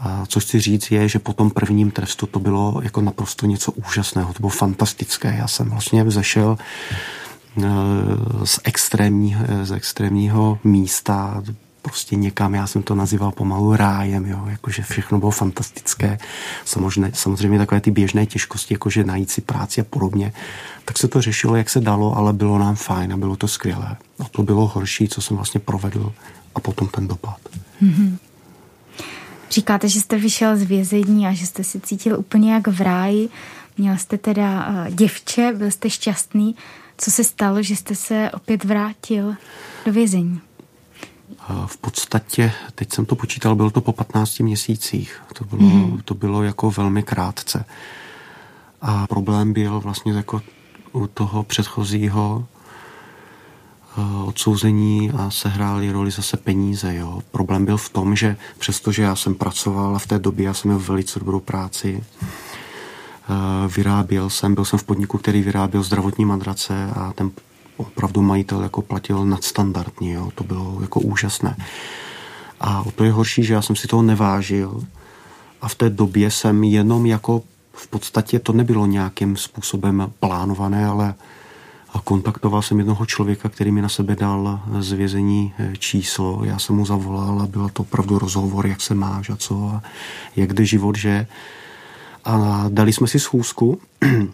A 0.00 0.26
co 0.26 0.40
chci 0.40 0.60
říct 0.60 0.90
je, 0.90 1.08
že 1.08 1.18
po 1.18 1.32
tom 1.32 1.50
prvním 1.50 1.90
trestu 1.90 2.26
to 2.26 2.38
bylo 2.38 2.80
jako 2.82 3.00
naprosto 3.00 3.46
něco 3.46 3.72
úžasného, 3.72 4.32
to 4.32 4.40
bylo 4.40 4.50
fantastické. 4.50 5.34
Já 5.38 5.48
jsem 5.48 5.70
vlastně 5.70 6.04
vzešel 6.04 6.58
z, 8.44 8.60
extrémní, 8.64 9.36
z 9.62 9.72
extrémního 9.72 10.58
místa 10.64 11.42
prostě 11.82 12.16
někam, 12.16 12.54
já 12.54 12.66
jsem 12.66 12.82
to 12.82 12.94
nazýval 12.94 13.32
pomalu 13.32 13.76
rájem, 13.76 14.26
jo, 14.26 14.44
jakože 14.46 14.82
všechno 14.82 15.18
bylo 15.18 15.30
fantastické, 15.30 16.18
samozřejmě, 16.64 17.10
samozřejmě 17.14 17.58
takové 17.58 17.80
ty 17.80 17.90
běžné 17.90 18.26
těžkosti, 18.26 18.74
jakože 18.74 19.04
najít 19.04 19.30
si 19.30 19.40
práci 19.40 19.80
a 19.80 19.84
podobně, 19.84 20.32
tak 20.84 20.98
se 20.98 21.08
to 21.08 21.22
řešilo, 21.22 21.56
jak 21.56 21.70
se 21.70 21.80
dalo, 21.80 22.16
ale 22.16 22.32
bylo 22.32 22.58
nám 22.58 22.76
fajn 22.76 23.12
a 23.12 23.16
bylo 23.16 23.36
to 23.36 23.48
skvělé. 23.48 23.96
A 24.18 24.24
to 24.24 24.42
bylo 24.42 24.66
horší, 24.66 25.08
co 25.08 25.20
jsem 25.20 25.36
vlastně 25.36 25.60
provedl 25.60 26.12
a 26.54 26.60
potom 26.60 26.88
ten 26.88 27.08
dopad. 27.08 27.38
Mm-hmm. 27.82 28.16
Říkáte, 29.50 29.88
že 29.88 30.00
jste 30.00 30.18
vyšel 30.18 30.56
z 30.56 30.62
vězení 30.62 31.26
a 31.26 31.32
že 31.32 31.46
jste 31.46 31.64
si 31.64 31.80
cítil 31.80 32.18
úplně 32.18 32.52
jak 32.52 32.68
v 32.68 32.80
ráji. 32.80 33.28
Měl 33.78 33.96
jste 33.96 34.18
teda 34.18 34.68
uh, 34.68 34.94
děvče, 34.94 35.52
byl 35.56 35.70
jste 35.70 35.90
šťastný. 35.90 36.54
Co 36.98 37.10
se 37.10 37.24
stalo, 37.24 37.62
že 37.62 37.76
jste 37.76 37.94
se 37.94 38.30
opět 38.34 38.64
vrátil 38.64 39.34
do 39.86 39.92
vězení? 39.92 40.40
V 41.66 41.76
podstatě, 41.76 42.52
teď 42.74 42.92
jsem 42.92 43.06
to 43.06 43.16
počítal, 43.16 43.54
bylo 43.54 43.70
to 43.70 43.80
po 43.80 43.92
15 43.92 44.38
měsících. 44.38 45.22
To 45.34 45.44
bylo, 45.44 45.62
mm-hmm. 45.62 46.00
to 46.04 46.14
bylo 46.14 46.42
jako 46.42 46.70
velmi 46.70 47.02
krátce. 47.02 47.64
A 48.82 49.06
problém 49.06 49.52
byl 49.52 49.80
vlastně 49.80 50.12
jako 50.12 50.42
u 50.92 51.06
toho 51.06 51.42
předchozího 51.42 52.46
eh, 53.98 54.24
odsouzení 54.24 55.10
a 55.10 55.30
sehráli 55.30 55.92
roli 55.92 56.10
zase 56.10 56.36
peníze. 56.36 56.94
Jo. 56.94 57.22
Problém 57.30 57.64
byl 57.64 57.76
v 57.76 57.88
tom, 57.88 58.16
že 58.16 58.36
přestože 58.58 59.02
já 59.02 59.16
jsem 59.16 59.34
pracoval 59.34 59.96
a 59.96 59.98
v 59.98 60.06
té 60.06 60.18
době 60.18 60.46
já 60.46 60.54
jsem 60.54 60.70
měl 60.70 60.80
velice 60.80 61.18
dobrou 61.18 61.40
práci, 61.40 62.04
vyráběl 63.76 64.30
jsem, 64.30 64.54
byl 64.54 64.64
jsem 64.64 64.78
v 64.78 64.84
podniku, 64.84 65.18
který 65.18 65.42
vyráběl 65.42 65.82
zdravotní 65.82 66.24
madrace 66.24 66.90
a 66.94 67.12
ten 67.12 67.30
opravdu 67.76 68.22
majitel 68.22 68.62
jako 68.62 68.82
platil 68.82 69.24
nadstandardně, 69.24 70.12
jo. 70.12 70.30
to 70.34 70.44
bylo 70.44 70.78
jako 70.80 71.00
úžasné. 71.00 71.56
A 72.60 72.82
o 72.82 72.90
to 72.90 73.04
je 73.04 73.12
horší, 73.12 73.44
že 73.44 73.54
já 73.54 73.62
jsem 73.62 73.76
si 73.76 73.88
toho 73.88 74.02
nevážil 74.02 74.84
a 75.60 75.68
v 75.68 75.74
té 75.74 75.90
době 75.90 76.30
jsem 76.30 76.64
jenom 76.64 77.06
jako 77.06 77.42
v 77.72 77.86
podstatě 77.86 78.38
to 78.38 78.52
nebylo 78.52 78.86
nějakým 78.86 79.36
způsobem 79.36 80.12
plánované, 80.20 80.86
ale 80.86 81.14
kontaktoval 82.04 82.62
jsem 82.62 82.78
jednoho 82.78 83.06
člověka, 83.06 83.48
který 83.48 83.70
mi 83.70 83.82
na 83.82 83.88
sebe 83.88 84.16
dal 84.16 84.60
z 84.78 84.92
vězení 84.92 85.54
eh, 85.58 85.72
číslo. 85.78 86.44
Já 86.44 86.58
jsem 86.58 86.76
mu 86.76 86.86
zavolal 86.86 87.42
a 87.42 87.46
byl 87.46 87.68
to 87.68 87.82
opravdu 87.82 88.18
rozhovor, 88.18 88.66
jak 88.66 88.80
se 88.80 88.94
máš 88.94 89.30
a 89.30 89.36
co 89.36 89.70
a 89.74 89.82
jak 90.36 90.52
jde 90.52 90.64
život, 90.64 90.96
že 90.96 91.26
a 92.28 92.64
dali 92.68 92.92
jsme 92.92 93.06
si 93.06 93.20
schůzku 93.20 93.80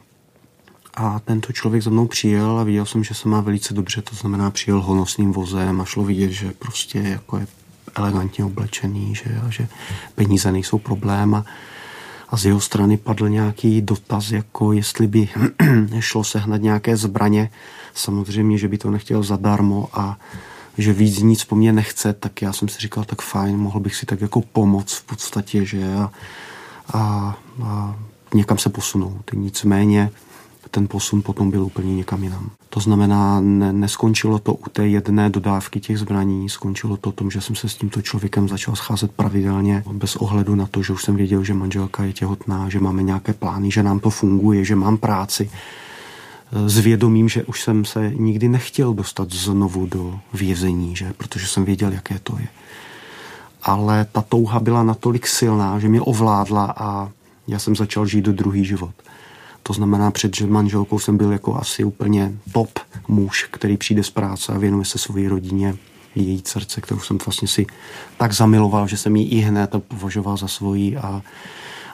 a 0.94 1.20
tento 1.20 1.52
člověk 1.52 1.82
za 1.82 1.90
mnou 1.90 2.06
přijel 2.06 2.58
a 2.58 2.64
viděl 2.64 2.86
jsem, 2.86 3.04
že 3.04 3.14
se 3.14 3.28
má 3.28 3.40
velice 3.40 3.74
dobře, 3.74 4.02
to 4.02 4.16
znamená 4.16 4.50
přijel 4.50 4.80
honosným 4.80 5.32
vozem 5.32 5.80
a 5.80 5.84
šlo 5.84 6.04
vidět, 6.04 6.30
že 6.30 6.52
prostě 6.58 6.98
jako 6.98 7.38
je 7.38 7.46
elegantně 7.94 8.44
oblečený, 8.44 9.14
že, 9.14 9.40
že 9.48 9.68
peníze 10.14 10.52
nejsou 10.52 10.78
problém 10.78 11.34
a, 11.34 11.44
a 12.28 12.36
z 12.36 12.44
jeho 12.44 12.60
strany 12.60 12.96
padl 12.96 13.28
nějaký 13.28 13.82
dotaz, 13.82 14.30
jako 14.30 14.72
jestli 14.72 15.06
by 15.06 15.28
šlo 16.00 16.24
sehnat 16.24 16.62
nějaké 16.62 16.96
zbraně, 16.96 17.50
samozřejmě, 17.94 18.58
že 18.58 18.68
by 18.68 18.78
to 18.78 18.90
nechtěl 18.90 19.22
zadarmo 19.22 19.88
a 19.92 20.18
že 20.78 20.92
víc 20.92 21.18
nic 21.18 21.44
po 21.44 21.56
mně 21.56 21.72
nechce, 21.72 22.12
tak 22.12 22.42
já 22.42 22.52
jsem 22.52 22.68
si 22.68 22.80
říkal, 22.80 23.04
tak 23.04 23.22
fajn, 23.22 23.56
mohl 23.56 23.80
bych 23.80 23.96
si 23.96 24.06
tak 24.06 24.20
jako 24.20 24.40
pomoct 24.40 24.94
v 24.94 25.04
podstatě, 25.04 25.64
že 25.64 25.94
a 25.94 26.10
a, 26.92 27.36
a 27.64 27.96
někam 28.34 28.58
se 28.58 28.68
posunout. 28.68 29.30
Nicméně 29.34 30.10
ten 30.74 30.88
posun 30.88 31.22
potom 31.22 31.50
byl 31.50 31.62
úplně 31.64 31.94
někam 31.94 32.24
jinam. 32.24 32.50
To 32.70 32.80
znamená, 32.80 33.40
ne, 33.40 33.72
neskončilo 33.72 34.38
to 34.38 34.54
u 34.54 34.68
té 34.68 34.88
jedné 34.88 35.30
dodávky 35.30 35.80
těch 35.80 35.98
zbraní, 35.98 36.48
skončilo 36.48 36.96
to 36.96 37.12
tom, 37.12 37.30
že 37.30 37.40
jsem 37.40 37.56
se 37.56 37.68
s 37.68 37.74
tímto 37.74 38.02
člověkem 38.02 38.48
začal 38.48 38.76
scházet 38.76 39.12
pravidelně, 39.12 39.84
bez 39.92 40.16
ohledu 40.16 40.54
na 40.54 40.66
to, 40.66 40.82
že 40.82 40.92
už 40.92 41.02
jsem 41.02 41.16
věděl, 41.16 41.44
že 41.44 41.54
manželka 41.54 42.04
je 42.04 42.12
těhotná, 42.12 42.68
že 42.68 42.80
máme 42.80 43.02
nějaké 43.02 43.32
plány, 43.32 43.70
že 43.70 43.82
nám 43.82 44.00
to 44.00 44.10
funguje, 44.10 44.64
že 44.64 44.76
mám 44.76 44.96
práci. 44.96 45.50
S 46.66 46.78
vědomím, 46.78 47.28
že 47.28 47.44
už 47.44 47.62
jsem 47.62 47.84
se 47.84 48.12
nikdy 48.14 48.48
nechtěl 48.48 48.94
dostat 48.94 49.30
znovu 49.30 49.86
do 49.86 50.18
vězení, 50.32 50.96
že? 50.96 51.12
protože 51.16 51.46
jsem 51.46 51.64
věděl, 51.64 51.92
jaké 51.92 52.18
to 52.18 52.36
je 52.38 52.48
ale 53.64 54.06
ta 54.12 54.22
touha 54.22 54.60
byla 54.60 54.82
natolik 54.82 55.26
silná, 55.26 55.78
že 55.78 55.88
mě 55.88 56.00
ovládla 56.00 56.74
a 56.76 57.08
já 57.48 57.58
jsem 57.58 57.76
začal 57.76 58.06
žít 58.06 58.22
do 58.22 58.32
druhý 58.32 58.64
život. 58.64 58.94
To 59.62 59.72
znamená, 59.72 60.10
před 60.10 60.40
manželkou 60.40 60.98
jsem 60.98 61.16
byl 61.16 61.32
jako 61.32 61.56
asi 61.56 61.84
úplně 61.84 62.32
top 62.52 62.78
muž, 63.08 63.48
který 63.50 63.76
přijde 63.76 64.02
z 64.02 64.10
práce 64.10 64.52
a 64.52 64.58
věnuje 64.58 64.84
se 64.84 64.98
své 64.98 65.28
rodině, 65.28 65.76
její 66.14 66.42
srdce, 66.46 66.80
kterou 66.80 67.00
jsem 67.00 67.18
vlastně 67.26 67.48
si 67.48 67.66
tak 68.16 68.32
zamiloval, 68.32 68.88
že 68.88 68.96
jsem 68.96 69.16
ji 69.16 69.28
i 69.28 69.38
hned 69.40 69.70
považoval 69.88 70.36
za 70.36 70.48
svoji 70.48 70.96
a, 70.96 71.22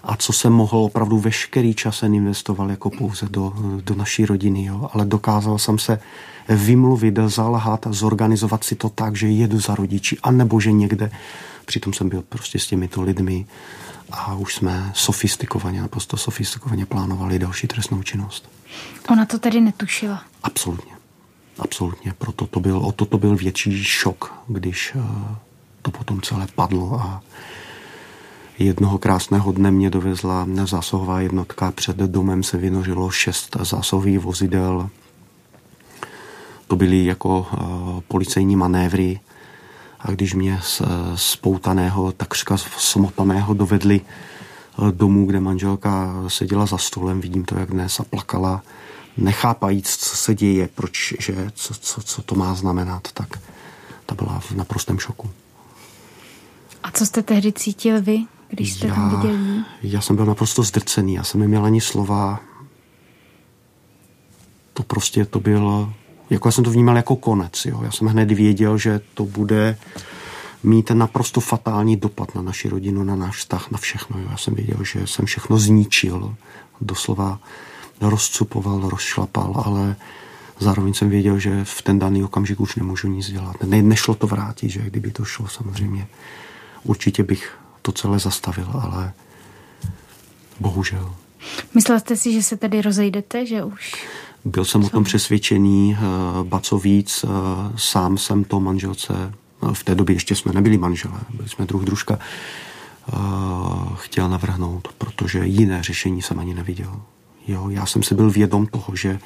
a 0.04 0.16
co 0.16 0.32
jsem 0.32 0.52
mohl, 0.52 0.78
opravdu 0.78 1.18
veškerý 1.18 1.74
čas 1.74 2.02
investoval 2.02 2.70
jako 2.70 2.90
pouze 2.90 3.26
do, 3.30 3.52
do 3.84 3.94
naší 3.94 4.26
rodiny, 4.26 4.64
jo. 4.64 4.90
ale 4.92 5.04
dokázal 5.04 5.58
jsem 5.58 5.78
se 5.78 6.00
vymluvit, 6.48 7.18
zalhat, 7.26 7.86
zorganizovat 7.90 8.64
si 8.64 8.74
to 8.74 8.88
tak, 8.88 9.16
že 9.16 9.28
jedu 9.28 9.60
za 9.60 9.74
rodiči, 9.74 10.18
anebo 10.22 10.60
že 10.60 10.72
někde 10.72 11.10
Přitom 11.70 11.92
jsem 11.92 12.08
byl 12.08 12.22
prostě 12.22 12.58
s 12.58 12.66
těmito 12.66 13.02
lidmi 13.02 13.46
a 14.12 14.34
už 14.34 14.54
jsme 14.54 14.92
sofistikovaně, 14.94 15.80
naprosto 15.80 16.16
sofistikovaně 16.16 16.86
plánovali 16.86 17.38
další 17.38 17.66
trestnou 17.66 18.02
činnost. 18.02 18.50
Ona 19.08 19.26
to 19.26 19.38
tedy 19.38 19.60
netušila? 19.60 20.24
Absolutně. 20.42 20.92
Absolutně. 21.58 22.12
Proto 22.18 22.46
to 22.46 22.60
byl, 22.60 22.78
o 22.78 22.92
to 22.92 23.04
to 23.04 23.18
byl 23.18 23.36
větší 23.36 23.84
šok, 23.84 24.34
když 24.48 24.94
uh, 24.94 25.02
to 25.82 25.90
potom 25.90 26.20
celé 26.20 26.46
padlo 26.54 27.00
a 27.00 27.22
jednoho 28.58 28.98
krásného 28.98 29.52
dne 29.52 29.70
mě 29.70 29.90
dovezla 29.90 30.46
zásahová 30.64 31.20
jednotka. 31.20 31.70
Před 31.72 31.96
domem 31.96 32.42
se 32.42 32.56
vynořilo 32.56 33.10
šest 33.10 33.56
zásahových 33.60 34.18
vozidel. 34.18 34.90
To 36.66 36.76
byly 36.76 37.04
jako 37.04 37.38
uh, 37.38 38.00
policejní 38.00 38.56
manévry 38.56 39.20
a 40.02 40.10
když 40.10 40.34
mě 40.34 40.60
spoutaného, 41.14 42.12
takřka 42.12 42.56
smotaného 42.56 43.54
dovedli 43.54 44.00
eh, 44.00 44.92
domů, 44.92 45.26
kde 45.26 45.40
manželka 45.40 46.14
seděla 46.28 46.66
za 46.66 46.78
stolem, 46.78 47.20
vidím 47.20 47.44
to 47.44 47.58
jak 47.58 47.70
dnes 47.70 48.00
a 48.00 48.04
plakala, 48.04 48.62
nechápajíc, 49.16 49.96
co 49.96 50.16
se 50.16 50.34
děje, 50.34 50.68
proč, 50.74 51.14
že, 51.18 51.50
co, 51.54 51.74
co, 51.74 52.02
co 52.02 52.22
to 52.22 52.34
má 52.34 52.54
znamenat, 52.54 53.12
tak 53.12 53.38
ta 54.06 54.14
byla 54.14 54.40
v 54.40 54.52
naprostém 54.52 54.98
šoku. 54.98 55.30
A 56.82 56.90
co 56.90 57.06
jste 57.06 57.22
tehdy 57.22 57.52
cítil 57.52 58.02
vy, 58.02 58.24
když 58.48 58.72
jste 58.72 58.86
já, 58.86 58.94
tam 58.94 59.16
viděl 59.16 59.64
Já 59.82 60.00
jsem 60.00 60.16
byl 60.16 60.26
naprosto 60.26 60.62
zdrcený, 60.62 61.14
já 61.14 61.24
jsem 61.24 61.40
neměl 61.40 61.64
ani 61.64 61.80
slova. 61.80 62.40
To 64.72 64.82
prostě, 64.82 65.24
to 65.24 65.40
bylo 65.40 65.92
jako 66.30 66.48
já 66.48 66.52
jsem 66.52 66.64
to 66.64 66.70
vnímal 66.70 66.96
jako 66.96 67.16
konec. 67.16 67.64
Jo. 67.64 67.80
Já 67.82 67.90
jsem 67.90 68.08
hned 68.08 68.32
věděl, 68.32 68.78
že 68.78 69.00
to 69.14 69.24
bude 69.24 69.78
mít 70.62 70.90
naprosto 70.90 71.40
fatální 71.40 71.96
dopad 71.96 72.34
na 72.34 72.42
naši 72.42 72.68
rodinu, 72.68 73.04
na 73.04 73.16
náš 73.16 73.36
vztah, 73.36 73.70
na 73.70 73.78
všechno. 73.78 74.18
Jo. 74.18 74.26
Já 74.30 74.36
jsem 74.36 74.54
věděl, 74.54 74.84
že 74.84 75.06
jsem 75.06 75.26
všechno 75.26 75.58
zničil, 75.58 76.34
doslova 76.80 77.38
rozcupoval, 78.00 78.88
rozšlapal, 78.88 79.62
ale 79.64 79.96
zároveň 80.58 80.94
jsem 80.94 81.10
věděl, 81.10 81.38
že 81.38 81.64
v 81.64 81.82
ten 81.82 81.98
daný 81.98 82.24
okamžik 82.24 82.60
už 82.60 82.76
nemůžu 82.76 83.08
nic 83.08 83.30
dělat. 83.30 83.56
Ne, 83.64 83.82
nešlo 83.82 84.14
to 84.14 84.26
vrátit, 84.26 84.70
že 84.70 84.80
kdyby 84.80 85.10
to 85.10 85.24
šlo 85.24 85.48
samozřejmě. 85.48 86.06
Určitě 86.84 87.22
bych 87.22 87.58
to 87.82 87.92
celé 87.92 88.18
zastavil, 88.18 88.70
ale 88.82 89.12
bohužel. 90.60 91.14
Myslel 91.74 92.00
jste 92.00 92.16
si, 92.16 92.32
že 92.32 92.42
se 92.42 92.56
tedy 92.56 92.82
rozejdete, 92.82 93.46
že 93.46 93.64
už... 93.64 94.06
Byl 94.44 94.64
jsem 94.64 94.84
o 94.84 94.88
tom 94.88 95.04
přesvědčený, 95.04 95.96
eh, 95.96 96.04
ba 96.42 96.60
co 96.60 96.78
víc, 96.78 97.24
eh, 97.24 97.28
sám 97.76 98.18
jsem 98.18 98.44
to 98.44 98.60
manželce, 98.60 99.14
eh, 99.62 99.74
v 99.74 99.84
té 99.84 99.94
době 99.94 100.16
ještě 100.16 100.34
jsme 100.34 100.52
nebyli 100.52 100.78
manželé, 100.78 101.20
byli 101.34 101.48
jsme 101.48 101.66
druh 101.66 101.84
družka, 101.84 102.18
chtěl 103.96 104.28
navrhnout, 104.28 104.88
protože 104.98 105.46
jiné 105.46 105.82
řešení 105.82 106.22
jsem 106.22 106.38
ani 106.38 106.54
neviděl. 106.54 107.00
Jo, 107.48 107.68
já 107.68 107.86
jsem 107.86 108.02
si 108.02 108.14
byl 108.14 108.30
vědom 108.30 108.66
toho, 108.66 108.96
že, 108.96 109.18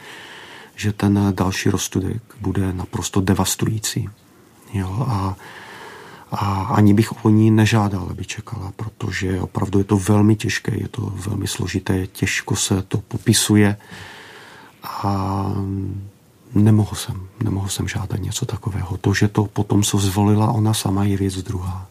že 0.77 0.93
ten 0.93 1.33
další 1.37 1.71
rozsudek 1.71 2.23
bude 2.41 2.73
naprosto 2.73 3.21
devastující. 3.21 4.09
Jo, 4.73 5.07
a, 5.09 5.37
a 6.31 6.63
ani 6.63 6.95
bych 6.95 7.25
o 7.25 7.29
ní 7.31 7.51
nežádal, 7.51 8.07
aby 8.11 8.25
čekala, 8.25 8.73
protože 8.77 9.41
opravdu 9.41 9.79
je 9.79 9.85
to 9.85 9.97
velmi 9.97 10.37
těžké, 10.37 10.81
je 10.81 10.89
to 10.89 11.13
velmi 11.15 11.47
složité, 11.47 12.07
těžko 12.07 12.57
se 12.57 12.83
to 12.83 12.99
popisuje 12.99 13.77
a 14.85 15.45
nemohl 16.55 16.95
jsem, 16.95 17.29
nemohl 17.45 17.69
jsem 17.69 17.89
žádat 17.89 18.21
něco 18.21 18.47
takového. 18.47 18.97
To, 18.97 19.15
že 19.15 19.29
to 19.29 19.45
potom 19.45 19.83
co 19.83 19.99
zvolila 19.99 20.53
ona 20.53 20.75
sama, 20.75 21.05
je 21.05 21.17
věc 21.17 21.43
druhá. 21.43 21.87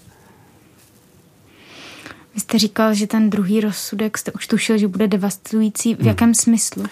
Vy 2.35 2.39
jste 2.39 2.59
říkal, 2.59 2.93
že 2.93 3.07
ten 3.07 3.29
druhý 3.29 3.62
rozsudek 3.62 4.17
jste 4.17 4.31
už 4.31 4.47
tušil, 4.47 4.77
že 4.77 4.88
bude 4.88 5.07
devastující. 5.07 5.95
V 5.95 6.00
hmm. 6.00 6.07
jakém 6.07 6.35
smyslu? 6.35 6.85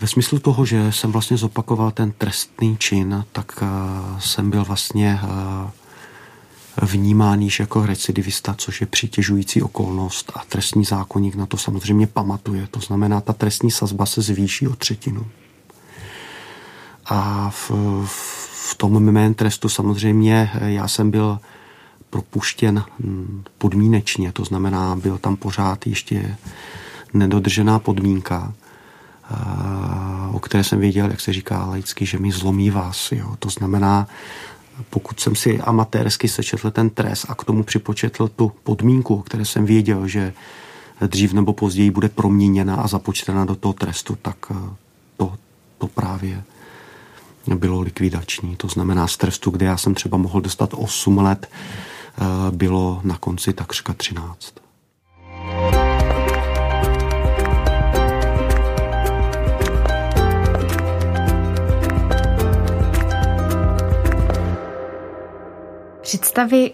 Ve 0.00 0.06
smyslu 0.06 0.38
toho, 0.38 0.64
že 0.64 0.92
jsem 0.92 1.12
vlastně 1.12 1.36
zopakoval 1.36 1.90
ten 1.90 2.12
trestný 2.12 2.76
čin, 2.76 3.24
tak 3.32 3.62
uh, 3.62 4.18
jsem 4.18 4.50
byl 4.50 4.64
vlastně 4.64 5.20
uh, 5.22 5.70
vnímán 6.82 7.42
již 7.42 7.60
jako 7.60 7.86
recidivista, 7.86 8.54
což 8.58 8.80
je 8.80 8.86
přitěžující 8.86 9.62
okolnost 9.62 10.32
a 10.34 10.42
trestní 10.48 10.84
zákonník 10.84 11.34
na 11.34 11.46
to 11.46 11.56
samozřejmě 11.56 12.06
pamatuje. 12.06 12.66
To 12.70 12.80
znamená, 12.80 13.20
ta 13.20 13.32
trestní 13.32 13.70
sazba 13.70 14.06
se 14.06 14.22
zvýší 14.22 14.68
o 14.68 14.76
třetinu. 14.76 15.26
A 17.06 17.50
v, 17.50 17.70
v 18.70 18.74
tom 18.76 19.00
mém 19.00 19.34
trestu 19.34 19.68
samozřejmě 19.68 20.50
já 20.60 20.88
jsem 20.88 21.10
byl 21.10 21.38
propuštěn 22.10 22.84
hm, 23.00 23.44
podmínečně, 23.58 24.32
to 24.32 24.44
znamená, 24.44 24.96
byl 24.96 25.18
tam 25.18 25.36
pořád 25.36 25.86
ještě 25.86 26.36
nedodržená 27.14 27.78
podmínka, 27.78 28.52
o 30.32 30.38
které 30.38 30.64
jsem 30.64 30.80
věděl, 30.80 31.10
jak 31.10 31.20
se 31.20 31.32
říká 31.32 31.64
laicky, 31.64 32.06
že 32.06 32.18
mi 32.18 32.32
zlomí 32.32 32.70
vás. 32.70 33.12
Jo. 33.12 33.36
To 33.38 33.50
znamená, 33.50 34.06
pokud 34.90 35.20
jsem 35.20 35.34
si 35.34 35.60
amatérsky 35.60 36.28
sečetl 36.28 36.70
ten 36.70 36.90
trest 36.90 37.26
a 37.28 37.34
k 37.34 37.44
tomu 37.44 37.62
připočetl 37.62 38.28
tu 38.28 38.52
podmínku, 38.64 39.14
o 39.14 39.22
které 39.22 39.44
jsem 39.44 39.66
věděl, 39.66 40.08
že 40.08 40.32
dřív 41.06 41.32
nebo 41.32 41.52
později 41.52 41.90
bude 41.90 42.08
proměněna 42.08 42.76
a 42.76 42.88
započtena 42.88 43.44
do 43.44 43.54
toho 43.54 43.72
trestu, 43.72 44.18
tak 44.22 44.36
eh, 44.50 44.54
to, 45.16 45.34
to 45.78 45.86
právě 45.86 46.42
bylo 47.54 47.80
likvidační. 47.80 48.56
To 48.56 48.68
znamená 48.68 49.06
z 49.06 49.16
trestu, 49.16 49.50
kde 49.50 49.66
já 49.66 49.76
jsem 49.76 49.94
třeba 49.94 50.18
mohl 50.18 50.40
dostat 50.40 50.70
8 50.76 51.18
let, 51.18 51.50
eh, 51.50 52.22
bylo 52.50 53.00
na 53.04 53.16
konci 53.16 53.52
takřka 53.52 53.92
13. 53.92 54.67
Představy 66.08 66.72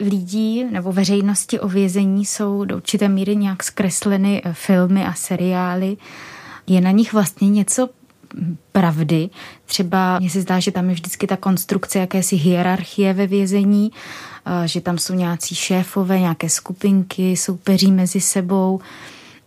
lidí 0.00 0.64
nebo 0.64 0.92
veřejnosti 0.92 1.60
o 1.60 1.68
vězení 1.68 2.26
jsou 2.26 2.64
do 2.64 2.76
určité 2.76 3.08
míry 3.08 3.36
nějak 3.36 3.62
zkresleny 3.62 4.42
eh, 4.44 4.52
filmy 4.52 5.04
a 5.04 5.14
seriály. 5.14 5.96
Je 6.66 6.80
na 6.80 6.90
nich 6.90 7.12
vlastně 7.12 7.50
něco 7.50 7.88
pravdy. 8.72 9.30
Třeba 9.66 10.18
mně 10.18 10.30
se 10.30 10.40
zdá, 10.40 10.60
že 10.60 10.70
tam 10.70 10.88
je 10.88 10.94
vždycky 10.94 11.26
ta 11.26 11.36
konstrukce 11.36 11.98
jakési 11.98 12.36
hierarchie 12.36 13.12
ve 13.12 13.26
vězení, 13.26 13.92
eh, 14.46 14.68
že 14.68 14.80
tam 14.80 14.98
jsou 14.98 15.14
nějací 15.14 15.54
šéfové, 15.54 16.20
nějaké 16.20 16.48
skupinky, 16.48 17.36
soupeří 17.36 17.92
mezi 17.92 18.20
sebou. 18.20 18.80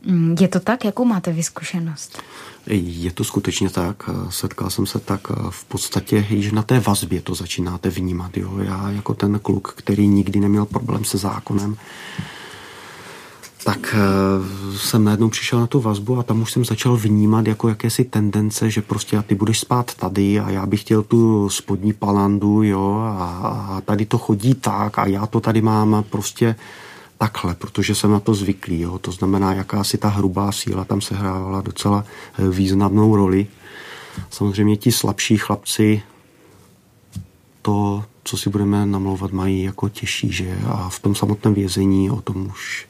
Mm, 0.06 0.36
je 0.40 0.48
to 0.48 0.60
tak? 0.60 0.86
Jakou 0.86 1.06
máte 1.06 1.32
vyzkušenost? 1.32 2.22
Je 2.68 3.12
to 3.12 3.24
skutečně 3.24 3.70
tak. 3.70 4.10
Setkal 4.30 4.70
jsem 4.70 4.86
se 4.86 5.00
tak 5.00 5.28
v 5.50 5.66
podstatě 5.66 6.26
již 6.30 6.52
na 6.52 6.64
té 6.64 6.80
vazbě 6.80 7.22
to 7.22 7.36
začínáte 7.36 7.90
vnímat. 7.90 8.38
Jo. 8.38 8.58
Já 8.58 8.90
jako 8.90 9.14
ten 9.14 9.40
kluk, 9.40 9.74
který 9.78 10.08
nikdy 10.08 10.40
neměl 10.40 10.66
problém 10.66 11.04
se 11.06 11.18
zákonem, 11.18 11.78
tak 13.64 13.96
eh, 13.98 14.78
jsem 14.78 15.04
najednou 15.04 15.30
přišel 15.30 15.60
na 15.60 15.68
tu 15.68 15.80
vazbu 15.80 16.20
a 16.20 16.24
tam 16.24 16.42
už 16.42 16.52
jsem 16.52 16.66
začal 16.66 16.98
vnímat 16.98 17.48
jako 17.48 17.70
jakési 17.70 18.04
tendence, 18.04 18.70
že 18.70 18.82
prostě 18.82 19.18
a 19.18 19.22
ty 19.22 19.36
budeš 19.36 19.60
spát 19.60 19.96
tady 19.96 20.40
a 20.40 20.50
já 20.50 20.66
bych 20.66 20.82
chtěl 20.82 21.04
tu 21.04 21.50
spodní 21.50 21.94
palandu, 21.94 22.64
jo, 22.64 23.00
a, 23.20 23.26
a 23.78 23.82
tady 23.82 24.06
to 24.06 24.18
chodí 24.18 24.54
tak 24.54 25.00
a 25.00 25.08
já 25.08 25.26
to 25.26 25.40
tady 25.40 25.62
mám 25.62 26.04
prostě 26.10 26.56
takhle, 27.24 27.56
protože 27.56 27.96
jsem 27.96 28.12
na 28.12 28.20
to 28.20 28.34
zvyklý. 28.34 28.80
Jo. 28.82 29.00
To 29.00 29.12
znamená, 29.12 29.54
jaká 29.54 29.84
si 29.84 29.98
ta 29.98 30.08
hrubá 30.08 30.52
síla 30.52 30.84
tam 30.86 31.02
se 31.02 31.16
hrávala 31.16 31.62
docela 31.62 32.04
eh, 32.04 32.50
významnou 32.50 33.16
roli. 33.16 33.48
Samozřejmě 34.30 34.78
ti 34.78 34.92
slabší 34.92 35.38
chlapci 35.38 36.04
to, 37.62 38.04
co 38.24 38.38
si 38.38 38.50
budeme 38.50 38.86
namlouvat, 38.86 39.32
mají 39.32 39.64
jako 39.64 39.90
těžší, 39.90 40.32
že? 40.32 40.58
A 40.68 40.90
v 40.90 41.00
tom 41.00 41.16
samotném 41.16 41.54
vězení 41.54 42.12
o 42.12 42.22
tom 42.22 42.46
už 42.46 42.88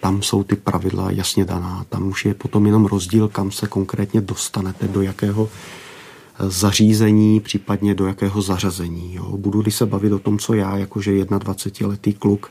tam 0.00 0.22
jsou 0.22 0.42
ty 0.42 0.56
pravidla 0.56 1.10
jasně 1.10 1.44
daná. 1.44 1.84
Tam 1.88 2.08
už 2.08 2.24
je 2.24 2.34
potom 2.34 2.66
jenom 2.66 2.86
rozdíl, 2.86 3.28
kam 3.28 3.50
se 3.50 3.66
konkrétně 3.66 4.20
dostanete, 4.20 4.88
do 4.88 5.02
jakého 5.02 5.48
eh, 5.50 6.50
zařízení, 6.50 7.40
případně 7.40 7.94
do 7.94 8.06
jakého 8.06 8.42
zařazení. 8.42 9.14
Jo. 9.14 9.36
Budu-li 9.36 9.70
se 9.70 9.86
bavit 9.86 10.12
o 10.12 10.18
tom, 10.18 10.38
co 10.38 10.54
já, 10.54 10.76
jakože 10.76 11.24
21-letý 11.24 12.14
kluk, 12.14 12.50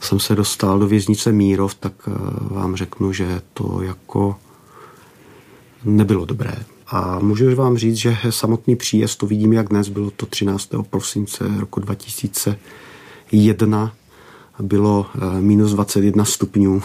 jsem 0.00 0.20
se 0.20 0.34
dostal 0.34 0.78
do 0.78 0.86
věznice 0.86 1.32
Mírov, 1.32 1.74
tak 1.74 1.92
eh, 2.06 2.10
vám 2.40 2.76
řeknu, 2.76 3.12
že 3.12 3.42
to 3.54 3.82
jako 3.82 4.36
nebylo 5.84 6.24
dobré. 6.24 6.54
A 6.86 7.18
můžu 7.18 7.54
vám 7.54 7.78
říct, 7.78 7.96
že 7.96 8.16
samotný 8.30 8.76
příjezd, 8.76 9.18
to 9.18 9.26
vidím 9.26 9.52
jak 9.52 9.68
dnes, 9.68 9.88
bylo 9.88 10.10
to 10.10 10.26
13. 10.26 10.70
prosince 10.90 11.44
roku 11.58 11.80
2001, 11.80 13.92
bylo 14.60 15.06
eh, 15.14 15.40
minus 15.40 15.72
21 15.72 16.24
stupňů 16.24 16.82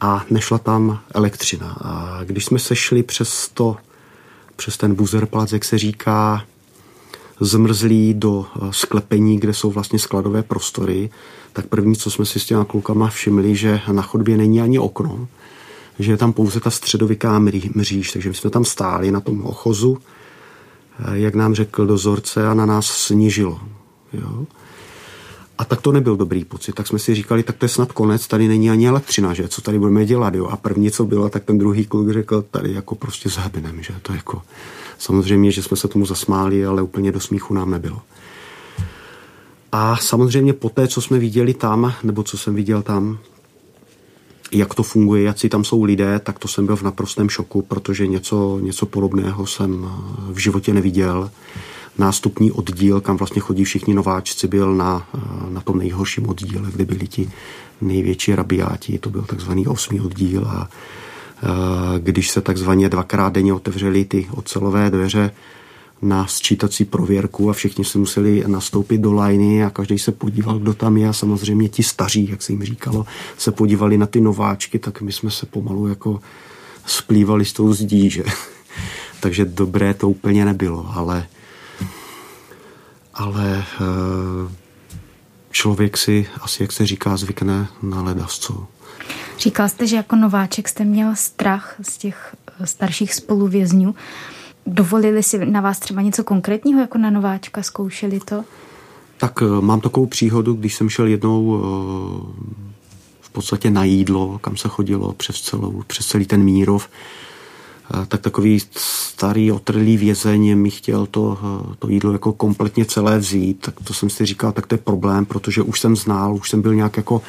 a 0.00 0.24
nešla 0.30 0.58
tam 0.58 1.00
elektřina. 1.14 1.76
A 1.80 2.20
když 2.24 2.44
jsme 2.44 2.58
sešli 2.58 3.02
přes 3.02 3.48
to, 3.48 3.76
přes 4.56 4.76
ten 4.76 4.94
buzerplac, 4.94 5.52
jak 5.52 5.64
se 5.64 5.78
říká, 5.78 6.44
zmrzlí 7.40 8.14
do 8.14 8.46
eh, 8.46 8.68
sklepení, 8.70 9.40
kde 9.40 9.54
jsou 9.54 9.70
vlastně 9.70 9.98
skladové 9.98 10.42
prostory, 10.42 11.10
tak 11.52 11.66
první, 11.66 11.96
co 11.96 12.10
jsme 12.10 12.26
si 12.26 12.40
s 12.40 12.44
těma 12.44 12.64
klukama 12.64 13.08
všimli, 13.08 13.56
že 13.56 13.80
na 13.92 14.02
chodbě 14.02 14.36
není 14.36 14.60
ani 14.60 14.78
okno, 14.78 15.28
že 15.98 16.12
je 16.12 16.16
tam 16.16 16.32
pouze 16.32 16.60
ta 16.60 16.70
středoviká 16.70 17.38
mříž, 17.74 18.12
takže 18.12 18.28
my 18.28 18.34
jsme 18.34 18.50
tam 18.50 18.64
stáli 18.64 19.10
na 19.10 19.20
tom 19.20 19.44
ochozu, 19.44 19.98
eh, 19.98 21.18
jak 21.18 21.34
nám 21.34 21.54
řekl 21.54 21.86
dozorce 21.86 22.48
a 22.48 22.54
na 22.54 22.66
nás 22.66 22.86
snížilo. 22.86 23.60
Jo? 24.12 24.46
A 25.58 25.64
tak 25.64 25.80
to 25.80 25.92
nebyl 25.92 26.16
dobrý 26.16 26.44
pocit. 26.44 26.74
Tak 26.74 26.86
jsme 26.86 26.98
si 26.98 27.14
říkali, 27.14 27.42
tak 27.42 27.56
to 27.56 27.64
je 27.64 27.68
snad 27.68 27.92
konec, 27.92 28.26
tady 28.26 28.48
není 28.48 28.70
ani 28.70 28.88
elektřina, 28.88 29.34
že? 29.34 29.48
Co 29.48 29.60
tady 29.60 29.78
budeme 29.78 30.06
dělat, 30.06 30.34
jo? 30.34 30.46
A 30.46 30.56
první, 30.56 30.90
co 30.90 31.04
bylo, 31.04 31.28
tak 31.28 31.44
ten 31.44 31.58
druhý 31.58 31.86
kluk 31.86 32.12
řekl, 32.12 32.44
tady 32.50 32.72
jako 32.72 32.94
prostě 32.94 33.28
zhebnem, 33.28 33.82
že? 33.82 33.94
To 34.02 34.12
jako, 34.12 34.42
samozřejmě, 34.98 35.50
že 35.50 35.62
jsme 35.62 35.76
se 35.76 35.88
tomu 35.88 36.06
zasmáli, 36.06 36.66
ale 36.66 36.82
úplně 36.82 37.12
do 37.12 37.20
smíchu 37.20 37.54
nám 37.54 37.70
nebylo. 37.70 38.02
A 39.72 39.96
samozřejmě 39.96 40.52
po 40.52 40.68
té, 40.68 40.88
co 40.88 41.00
jsme 41.00 41.18
viděli 41.18 41.54
tam, 41.54 41.94
nebo 42.02 42.22
co 42.22 42.38
jsem 42.38 42.54
viděl 42.54 42.82
tam, 42.82 43.18
jak 44.52 44.74
to 44.74 44.82
funguje, 44.82 45.22
jak 45.22 45.38
si 45.38 45.48
tam 45.48 45.64
jsou 45.64 45.84
lidé, 45.84 46.18
tak 46.18 46.38
to 46.38 46.48
jsem 46.48 46.66
byl 46.66 46.76
v 46.76 46.82
naprostém 46.82 47.28
šoku, 47.28 47.62
protože 47.62 48.06
něco, 48.06 48.58
něco 48.62 48.86
podobného 48.86 49.46
jsem 49.46 49.90
v 50.28 50.38
životě 50.38 50.74
neviděl 50.74 51.30
nástupní 51.98 52.52
oddíl, 52.52 53.00
kam 53.00 53.16
vlastně 53.16 53.40
chodí 53.40 53.64
všichni 53.64 53.94
nováčci, 53.94 54.48
byl 54.48 54.74
na, 54.74 55.08
na 55.48 55.60
tom 55.60 55.78
nejhorším 55.78 56.28
oddíle, 56.28 56.70
kde 56.70 56.84
byli 56.84 57.08
ti 57.08 57.30
největší 57.80 58.34
rabiáti, 58.34 58.98
to 58.98 59.10
byl 59.10 59.22
takzvaný 59.22 59.66
osmý 59.66 60.00
oddíl 60.00 60.44
a 60.46 60.68
když 61.98 62.30
se 62.30 62.40
takzvaně 62.40 62.88
dvakrát 62.88 63.32
denně 63.32 63.52
otevřely 63.52 64.04
ty 64.04 64.28
ocelové 64.30 64.90
dveře 64.90 65.30
na 66.02 66.26
sčítací 66.26 66.84
prověrku 66.84 67.50
a 67.50 67.52
všichni 67.52 67.84
se 67.84 67.98
museli 67.98 68.44
nastoupit 68.46 68.98
do 68.98 69.12
lajny 69.12 69.64
a 69.64 69.70
každý 69.70 69.98
se 69.98 70.12
podíval, 70.12 70.58
kdo 70.58 70.74
tam 70.74 70.96
je 70.96 71.08
a 71.08 71.12
samozřejmě 71.12 71.68
ti 71.68 71.82
staří, 71.82 72.28
jak 72.30 72.42
se 72.42 72.52
jim 72.52 72.64
říkalo, 72.64 73.06
se 73.38 73.52
podívali 73.52 73.98
na 73.98 74.06
ty 74.06 74.20
nováčky, 74.20 74.78
tak 74.78 75.00
my 75.00 75.12
jsme 75.12 75.30
se 75.30 75.46
pomalu 75.46 75.88
jako 75.88 76.20
splývali 76.86 77.44
s 77.44 77.52
tou 77.52 77.72
zdí, 77.72 78.10
že? 78.10 78.24
Takže 79.20 79.44
dobré 79.44 79.94
to 79.94 80.08
úplně 80.08 80.44
nebylo, 80.44 80.86
ale 80.94 81.26
ale 83.18 83.64
eh, 83.80 84.54
člověk 85.50 85.96
si 85.96 86.26
asi, 86.40 86.62
jak 86.62 86.72
se 86.72 86.86
říká, 86.86 87.16
zvykne 87.16 87.68
na 87.82 88.02
ledasco. 88.02 88.66
Říkal 89.38 89.68
jste, 89.68 89.86
že 89.86 89.96
jako 89.96 90.16
nováček 90.16 90.68
jste 90.68 90.84
měl 90.84 91.10
strach 91.14 91.74
z 91.82 91.98
těch 91.98 92.36
eh, 92.60 92.66
starších 92.66 93.14
spoluvězňů. 93.14 93.94
Dovolili 94.66 95.22
si 95.22 95.46
na 95.46 95.60
vás 95.60 95.78
třeba 95.78 96.02
něco 96.02 96.24
konkrétního 96.24 96.80
jako 96.80 96.98
na 96.98 97.10
nováčka? 97.10 97.62
Zkoušeli 97.62 98.20
to? 98.20 98.44
Tak 99.16 99.42
eh, 99.42 99.60
mám 99.60 99.80
takovou 99.80 100.06
příhodu, 100.06 100.54
když 100.54 100.74
jsem 100.74 100.88
šel 100.88 101.06
jednou 101.06 101.58
eh, 101.58 101.64
v 103.20 103.30
podstatě 103.30 103.70
na 103.70 103.84
jídlo, 103.84 104.38
kam 104.38 104.56
se 104.56 104.68
chodilo 104.68 105.12
přes, 105.12 105.40
celou, 105.40 105.82
přes 105.86 106.06
celý 106.06 106.26
ten 106.26 106.42
Mírov, 106.42 106.88
tak 108.08 108.20
takový 108.20 108.60
starý 108.76 109.52
otrlý 109.52 109.96
vězeň 109.96 110.58
mi 110.58 110.70
chtěl 110.70 111.06
to, 111.06 111.38
to 111.78 111.88
jídlo 111.88 112.12
jako 112.12 112.32
kompletně 112.32 112.84
celé 112.84 113.18
vzít, 113.18 113.60
tak 113.60 113.74
to 113.84 113.94
jsem 113.94 114.10
si 114.10 114.26
říkal, 114.26 114.52
tak 114.52 114.66
to 114.66 114.74
je 114.74 114.78
problém, 114.78 115.26
protože 115.26 115.62
už 115.62 115.80
jsem 115.80 115.96
znal, 115.96 116.34
už 116.34 116.50
jsem 116.50 116.62
byl 116.62 116.74
nějak 116.74 116.96
jako 116.96 117.22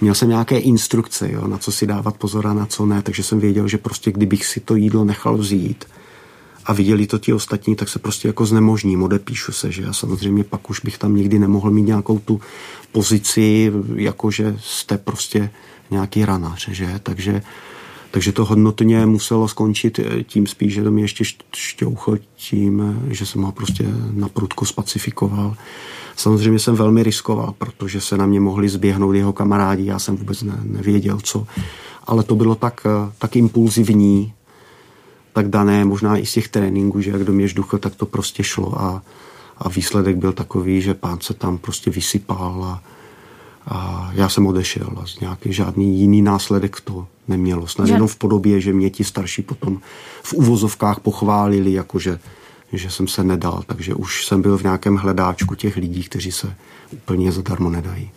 měl 0.00 0.14
jsem 0.14 0.28
nějaké 0.28 0.58
instrukce, 0.58 1.32
jo, 1.32 1.46
na 1.46 1.58
co 1.58 1.72
si 1.72 1.86
dávat 1.86 2.16
pozor 2.16 2.46
a 2.46 2.54
na 2.54 2.66
co 2.66 2.86
ne, 2.86 3.02
takže 3.02 3.22
jsem 3.22 3.40
věděl, 3.40 3.68
že 3.68 3.78
prostě 3.78 4.12
kdybych 4.12 4.46
si 4.46 4.60
to 4.60 4.74
jídlo 4.74 5.04
nechal 5.04 5.36
vzít 5.36 5.84
a 6.66 6.72
viděli 6.72 7.06
to 7.06 7.18
ti 7.18 7.32
ostatní, 7.32 7.76
tak 7.76 7.88
se 7.88 7.98
prostě 7.98 8.28
jako 8.28 8.46
znemožním, 8.46 9.02
odepíšu 9.02 9.52
se, 9.52 9.72
že? 9.72 9.82
Já 9.82 9.92
samozřejmě 9.92 10.44
pak 10.44 10.70
už 10.70 10.80
bych 10.80 10.98
tam 10.98 11.16
nikdy 11.16 11.38
nemohl 11.38 11.70
mít 11.70 11.82
nějakou 11.82 12.18
tu 12.18 12.40
pozici, 12.92 13.72
jako 13.94 14.30
že 14.30 14.56
jste 14.60 14.98
prostě 14.98 15.50
nějaký 15.90 16.24
ranař, 16.24 16.68
že, 16.68 17.00
takže 17.02 17.42
takže 18.14 18.32
to 18.32 18.44
hodnotně 18.44 19.06
muselo 19.06 19.48
skončit 19.48 20.00
tím 20.26 20.46
spíš, 20.46 20.74
že 20.74 20.82
to 20.82 20.90
mě 20.90 21.04
ještě 21.04 21.24
šťouchl 21.56 22.18
tím, 22.36 23.02
že 23.10 23.26
jsem 23.26 23.42
ho 23.42 23.52
prostě 23.52 23.84
na 24.12 24.28
prudko 24.28 24.66
spacifikoval. 24.66 25.56
Samozřejmě 26.16 26.58
jsem 26.58 26.74
velmi 26.74 27.02
riskoval, 27.02 27.54
protože 27.58 28.00
se 28.00 28.16
na 28.16 28.26
mě 28.26 28.40
mohli 28.40 28.68
zběhnout 28.68 29.12
jeho 29.12 29.32
kamarádi, 29.32 29.86
já 29.86 29.98
jsem 29.98 30.16
vůbec 30.16 30.42
ne, 30.42 30.58
nevěděl, 30.62 31.18
co. 31.22 31.46
Ale 32.04 32.22
to 32.22 32.34
bylo 32.34 32.54
tak, 32.54 32.86
tak 33.18 33.36
impulzivní, 33.36 34.32
tak 35.32 35.48
dané, 35.48 35.84
možná 35.84 36.16
i 36.16 36.26
z 36.26 36.32
těch 36.32 36.48
tréninků, 36.48 37.00
že 37.00 37.10
jak 37.10 37.24
do 37.24 37.32
mě 37.32 37.48
žduchl, 37.48 37.78
tak 37.78 37.94
to 37.94 38.06
prostě 38.06 38.44
šlo 38.44 38.80
a, 38.80 39.02
a 39.58 39.68
výsledek 39.68 40.16
byl 40.16 40.32
takový, 40.32 40.82
že 40.82 40.94
pán 40.94 41.18
se 41.20 41.34
tam 41.34 41.58
prostě 41.58 41.90
vysypal 41.90 42.64
a, 42.64 42.82
a 43.66 44.10
já 44.14 44.28
jsem 44.28 44.46
odešel 44.46 44.94
a 44.96 45.04
nějaký 45.20 45.52
žádný 45.52 46.00
jiný 46.00 46.22
následek 46.22 46.80
to 46.80 47.06
nemělo. 47.28 47.66
Snad 47.66 47.88
jenom 47.88 48.08
v 48.08 48.16
podobě, 48.16 48.60
že 48.60 48.72
mě 48.72 48.90
ti 48.90 49.04
starší 49.04 49.42
potom 49.42 49.80
v 50.22 50.32
uvozovkách 50.32 51.00
pochválili, 51.00 51.72
jakože 51.72 52.18
že 52.72 52.90
jsem 52.90 53.08
se 53.08 53.24
nedal, 53.24 53.62
takže 53.66 53.94
už 53.94 54.26
jsem 54.26 54.42
byl 54.42 54.58
v 54.58 54.62
nějakém 54.62 54.96
hledáčku 54.96 55.54
těch 55.54 55.76
lidí, 55.76 56.02
kteří 56.02 56.32
se 56.32 56.54
úplně 56.92 57.32
zadarmo 57.32 57.70
nedají. 57.70 58.10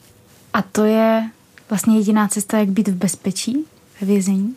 A 0.54 0.62
to 0.62 0.84
je 0.84 1.30
vlastně 1.70 1.98
jediná 1.98 2.28
cesta, 2.28 2.58
jak 2.58 2.70
být 2.70 2.88
v 2.88 2.96
bezpečí 2.96 3.66
ve 4.02 4.08
vězení? 4.08 4.56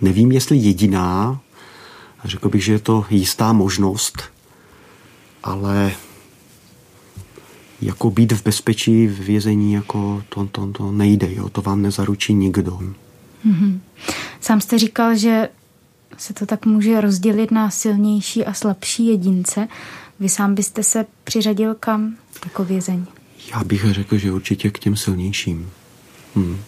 Nevím, 0.00 0.32
jestli 0.32 0.56
jediná, 0.56 1.40
řekl 2.24 2.48
bych, 2.48 2.64
že 2.64 2.72
je 2.72 2.78
to 2.78 3.04
jistá 3.10 3.52
možnost, 3.52 4.22
ale 5.42 5.92
jako 7.82 8.10
být 8.10 8.32
v 8.32 8.42
bezpečí 8.42 9.06
v 9.06 9.20
vězení, 9.20 9.72
jako 9.72 10.22
to, 10.28 10.46
to, 10.46 10.66
to 10.66 10.92
nejde, 10.92 11.34
jo? 11.34 11.48
to 11.48 11.62
vám 11.62 11.82
nezaručí 11.82 12.34
nikdo. 12.34 12.80
Mm-hmm. 13.46 13.78
Sám 14.40 14.60
jste 14.60 14.78
říkal, 14.78 15.16
že 15.16 15.48
se 16.16 16.34
to 16.34 16.46
tak 16.46 16.66
může 16.66 17.00
rozdělit 17.00 17.50
na 17.50 17.70
silnější 17.70 18.44
a 18.44 18.52
slabší 18.52 19.06
jedince. 19.06 19.68
Vy 20.20 20.28
sám 20.28 20.54
byste 20.54 20.82
se 20.82 21.06
přiřadil 21.24 21.74
kam 21.74 22.16
jako 22.44 22.64
vězeň? 22.64 23.04
Já 23.54 23.64
bych 23.64 23.84
řekl, 23.90 24.18
že 24.18 24.32
určitě 24.32 24.70
k 24.70 24.78
těm 24.78 24.96
silnějším. 24.96 25.70
Hmm. 26.34 26.58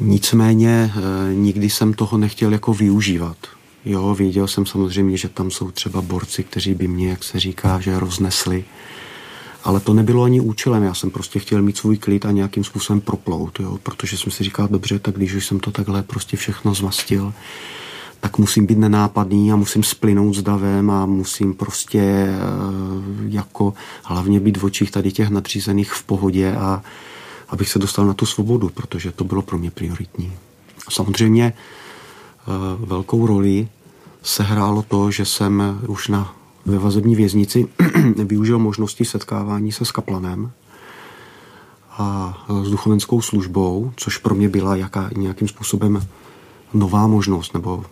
Nicméně 0.00 0.92
eh, 0.96 1.34
nikdy 1.34 1.70
jsem 1.70 1.94
toho 1.94 2.18
nechtěl 2.18 2.52
jako 2.52 2.74
využívat. 2.74 3.36
Jo, 3.84 4.14
věděl 4.14 4.48
jsem 4.48 4.66
samozřejmě, 4.66 5.16
že 5.16 5.28
tam 5.28 5.50
jsou 5.50 5.70
třeba 5.70 6.02
borci, 6.02 6.44
kteří 6.44 6.74
by 6.74 6.88
mě, 6.88 7.10
jak 7.10 7.24
se 7.24 7.40
říká, 7.40 7.80
že 7.80 7.98
roznesli. 7.98 8.64
Ale 9.64 9.80
to 9.80 9.94
nebylo 9.94 10.22
ani 10.22 10.40
účelem, 10.40 10.82
já 10.82 10.94
jsem 10.94 11.10
prostě 11.10 11.38
chtěl 11.38 11.62
mít 11.62 11.76
svůj 11.76 11.96
klid 11.96 12.26
a 12.26 12.30
nějakým 12.30 12.64
způsobem 12.64 13.00
proplout, 13.00 13.60
jo, 13.60 13.78
protože 13.82 14.18
jsem 14.18 14.32
si 14.32 14.44
říkal, 14.44 14.68
dobře, 14.68 14.98
tak 14.98 15.16
když 15.16 15.34
už 15.34 15.46
jsem 15.46 15.60
to 15.60 15.70
takhle 15.70 16.02
prostě 16.02 16.36
všechno 16.36 16.74
zmastil, 16.74 17.32
tak 18.20 18.38
musím 18.38 18.66
být 18.66 18.78
nenápadný 18.78 19.52
a 19.52 19.56
musím 19.56 19.82
splynout 19.82 20.34
s 20.34 20.42
davem 20.42 20.90
a 20.90 21.06
musím 21.06 21.54
prostě 21.54 22.00
eh, 22.00 22.36
jako 23.28 23.74
hlavně 24.04 24.40
být 24.40 24.56
v 24.56 24.64
očích 24.64 24.90
tady 24.90 25.12
těch 25.12 25.28
nadřízených 25.28 25.92
v 25.92 26.02
pohodě 26.02 26.56
a 26.56 26.82
abych 27.48 27.68
se 27.68 27.78
dostal 27.78 28.06
na 28.06 28.14
tu 28.14 28.26
svobodu, 28.26 28.68
protože 28.68 29.12
to 29.12 29.24
bylo 29.24 29.42
pro 29.42 29.58
mě 29.58 29.70
prioritní. 29.70 30.32
Samozřejmě 30.90 31.52
eh, 31.52 32.50
velkou 32.78 33.26
roli 33.26 33.68
sehrálo 34.22 34.82
to, 34.82 35.10
že 35.10 35.24
jsem 35.24 35.80
už 35.86 36.08
na 36.08 36.34
ve 36.66 36.78
vazební 36.78 37.16
věznici 37.16 37.66
využil 38.24 38.58
možnosti 38.58 39.04
setkávání 39.04 39.72
se 39.72 39.84
s 39.84 39.92
kaplanem 39.92 40.52
a 41.90 42.38
s 42.62 42.70
duchovenskou 42.70 43.20
službou, 43.20 43.92
což 43.96 44.18
pro 44.18 44.34
mě 44.34 44.48
byla 44.48 44.76
jaká, 44.76 45.10
nějakým 45.16 45.48
způsobem 45.48 46.06
nová 46.74 47.06
možnost, 47.06 47.54
nebo 47.54 47.84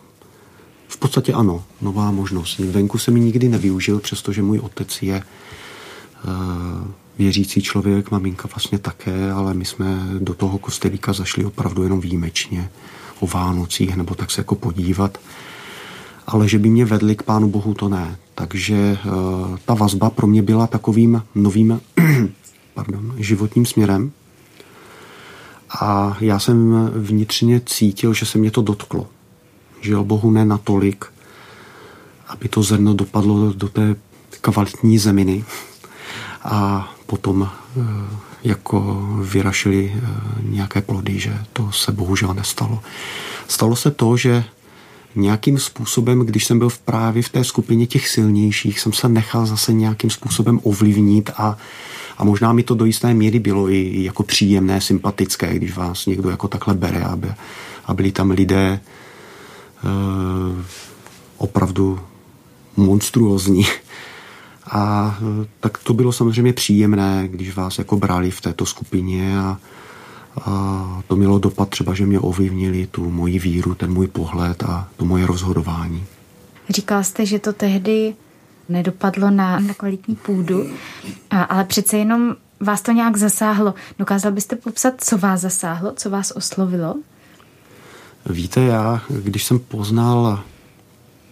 v 0.89 0.97
podstatě 0.97 1.33
ano, 1.33 1.65
nová 1.81 2.11
možnost. 2.11 2.59
Venku 2.59 2.99
se 2.99 3.11
mi 3.11 3.21
nikdy 3.21 3.49
nevyužil, 3.49 4.01
přestože 4.01 4.43
můj 4.43 4.59
otec 4.59 5.03
je 5.03 5.23
uh, 5.23 6.89
věřící 7.19 7.63
člověk, 7.63 8.11
maminka 8.11 8.49
vlastně 8.55 8.79
také, 8.79 9.33
ale 9.33 9.55
my 9.55 9.65
jsme 9.65 9.87
do 10.19 10.35
toho 10.35 10.59
kostelíka 10.59 11.13
zašli 11.13 11.45
opravdu 11.45 11.83
jenom 11.83 12.01
výjimečně 12.01 12.71
o 13.21 13.27
Vánocích, 13.27 13.97
nebo 13.97 14.15
tak 14.15 14.31
se 14.31 14.41
jako 14.41 14.55
podívat. 14.55 15.19
Ale 16.27 16.49
že 16.49 16.59
by 16.59 16.69
mě 16.69 16.85
vedli 16.85 17.17
k 17.17 17.23
Pánu 17.23 17.49
Bohu, 17.49 17.75
to 17.75 17.89
ne. 17.89 18.19
Takže 18.35 18.99
uh, 19.05 19.57
ta 19.65 19.75
vazba 19.75 20.11
pro 20.11 20.27
mě 20.27 20.43
byla 20.43 20.67
takovým 20.67 21.23
novým 21.35 21.81
pardon, 22.75 23.15
životním 23.17 23.67
směrem. 23.67 24.13
A 25.81 26.17
já 26.21 26.39
jsem 26.39 26.91
vnitřně 26.95 27.61
cítil, 27.67 28.15
že 28.15 28.27
se 28.27 28.39
mě 28.39 28.51
to 28.51 28.63
dotklo. 28.63 29.09
Žil 29.81 30.05
Bohu 30.05 30.31
ne 30.31 30.45
natolik, 30.45 31.05
aby 32.29 32.49
to 32.49 32.63
zrno 32.63 32.95
dopadlo 32.95 33.53
do 33.53 33.69
té 33.69 33.97
kvalitní 34.41 34.99
zeminy 34.99 35.45
a 36.43 36.89
potom 37.07 37.41
uh, 37.41 37.85
jako 38.45 39.07
vyrašili 39.23 39.93
uh, 39.95 40.09
nějaké 40.51 40.83
plody, 40.83 41.19
že 41.19 41.39
to 41.53 41.73
se 41.73 41.93
bohužel 41.93 42.35
nestalo. 42.35 42.83
Stalo 43.49 43.77
se 43.77 43.91
to, 43.91 44.17
že 44.17 44.45
nějakým 45.15 45.59
způsobem, 45.59 46.21
když 46.21 46.45
jsem 46.45 46.59
byl 46.59 46.69
v 46.69 46.79
právě 46.79 47.23
v 47.23 47.29
té 47.29 47.45
skupině 47.45 47.87
těch 47.87 48.09
silnějších, 48.09 48.81
jsem 48.81 48.93
se 48.93 49.09
nechal 49.09 49.47
zase 49.47 49.73
nějakým 49.73 50.11
způsobem 50.11 50.61
ovlivnit 50.63 51.31
a, 51.37 51.57
a 52.19 52.25
možná 52.25 52.53
mi 52.53 52.63
to 52.63 52.75
do 52.75 52.85
jisté 52.85 53.15
míry 53.15 53.39
bylo 53.39 53.71
i, 53.71 54.03
jako 54.03 54.23
příjemné, 54.23 54.81
sympatické, 54.81 55.55
když 55.55 55.77
vás 55.77 56.07
někdo 56.07 56.31
jako 56.31 56.49
takhle 56.49 56.75
bere, 56.75 57.03
aby, 57.03 57.29
a 57.87 57.95
byli 57.95 58.13
tam 58.13 58.31
lidé 58.31 58.67
e, 58.67 58.81
opravdu 61.37 62.01
monstruózní. 62.77 63.67
A 64.67 65.19
e, 65.21 65.47
tak 65.61 65.79
to 65.79 65.95
bylo 65.95 66.13
samozřejmě 66.13 66.53
příjemné, 66.53 67.29
když 67.29 67.55
vás 67.55 67.79
jako 67.79 67.97
brali 67.97 68.31
v 68.31 68.41
této 68.41 68.67
skupině 68.67 69.39
a, 69.39 69.59
a 70.41 71.03
to 71.09 71.17
mělo 71.17 71.39
dopad 71.39 71.69
třeba, 71.69 71.95
že 71.95 72.07
mě 72.07 72.21
ovlivnili 72.21 72.87
tu 72.87 73.11
moji 73.11 73.39
víru, 73.39 73.75
ten 73.75 73.93
můj 73.93 74.07
pohled 74.07 74.63
a 74.63 74.89
to 74.97 75.05
moje 75.05 75.27
rozhodování. 75.27 76.05
Říkal 76.69 77.05
jste, 77.05 77.27
že 77.27 77.39
to 77.39 77.53
tehdy 77.53 78.15
nedopadlo 78.69 79.31
na, 79.31 79.61
na 79.61 79.75
kvalitní 79.75 80.17
půdu, 80.17 80.67
a, 81.31 81.43
ale 81.43 81.65
přece 81.65 81.99
jenom 81.99 82.37
vás 82.61 82.83
to 82.83 82.93
nějak 82.93 83.17
zasáhlo. 83.17 83.75
Dokázal 83.99 84.33
byste 84.33 84.57
popsat, 84.57 84.95
co 84.99 85.19
vás 85.19 85.41
zasáhlo, 85.41 85.93
co 85.97 86.11
vás 86.11 86.31
oslovilo? 86.31 86.95
Víte, 88.31 88.61
já, 88.61 89.03
když 89.09 89.45
jsem 89.45 89.59
poznal 89.59 90.41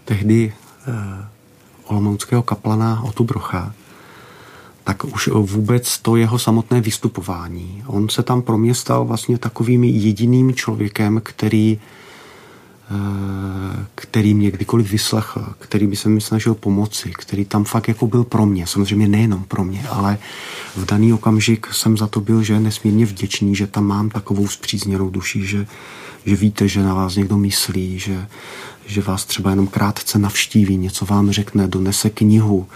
tehdy 0.05 0.55
eh, 0.87 1.27
olomouckého 1.85 2.43
kaplana 2.43 3.03
Otu 3.03 3.25
Brocha, 3.25 3.75
tak 4.91 5.05
už 5.05 5.29
vůbec 5.29 5.99
to 5.99 6.17
jeho 6.17 6.39
samotné 6.39 6.81
vystupování. 6.81 7.83
On 7.87 8.09
se 8.09 8.23
tam 8.23 8.43
pro 8.43 8.59
mě 8.59 8.75
stal 8.75 9.05
vlastně 9.05 9.39
takovým 9.39 9.85
jediným 9.85 10.55
člověkem, 10.55 11.21
který 11.25 11.79
eh, 12.91 13.87
který 13.95 14.35
mě 14.35 14.51
kdykoliv 14.51 14.91
vyslechl, 14.91 15.55
který 15.59 15.87
by 15.87 15.97
se 15.97 16.09
mi 16.09 16.21
snažil 16.21 16.55
pomoci, 16.55 17.13
který 17.17 17.45
tam 17.45 17.65
fakt 17.65 17.89
jako 17.89 18.07
byl 18.07 18.25
pro 18.25 18.47
mě. 18.47 18.67
Samozřejmě 18.67 19.09
nejenom 19.09 19.45
pro 19.45 19.65
mě, 19.65 19.89
ale 19.89 20.19
v 20.77 20.85
daný 20.85 21.13
okamžik 21.13 21.67
jsem 21.73 21.97
za 21.97 22.07
to 22.07 22.21
byl, 22.21 22.43
že 22.43 22.61
nesmírně 22.61 23.07
vděčný, 23.07 23.55
že 23.55 23.67
tam 23.67 23.85
mám 23.85 24.11
takovou 24.11 24.49
zpřízněnou 24.49 25.11
duši, 25.11 25.47
že, 25.47 25.67
že 26.27 26.37
víte, 26.37 26.69
že 26.69 26.83
na 26.83 26.95
vás 26.95 27.17
někdo 27.17 27.37
myslí, 27.37 27.99
že, 27.99 28.27
že 28.87 29.03
vás 29.03 29.25
třeba 29.25 29.51
jenom 29.51 29.67
krátce 29.67 30.19
navštíví, 30.19 30.77
něco 30.77 31.07
vám 31.07 31.31
řekne, 31.31 31.69
donese 31.69 32.11
knihu, 32.11 32.67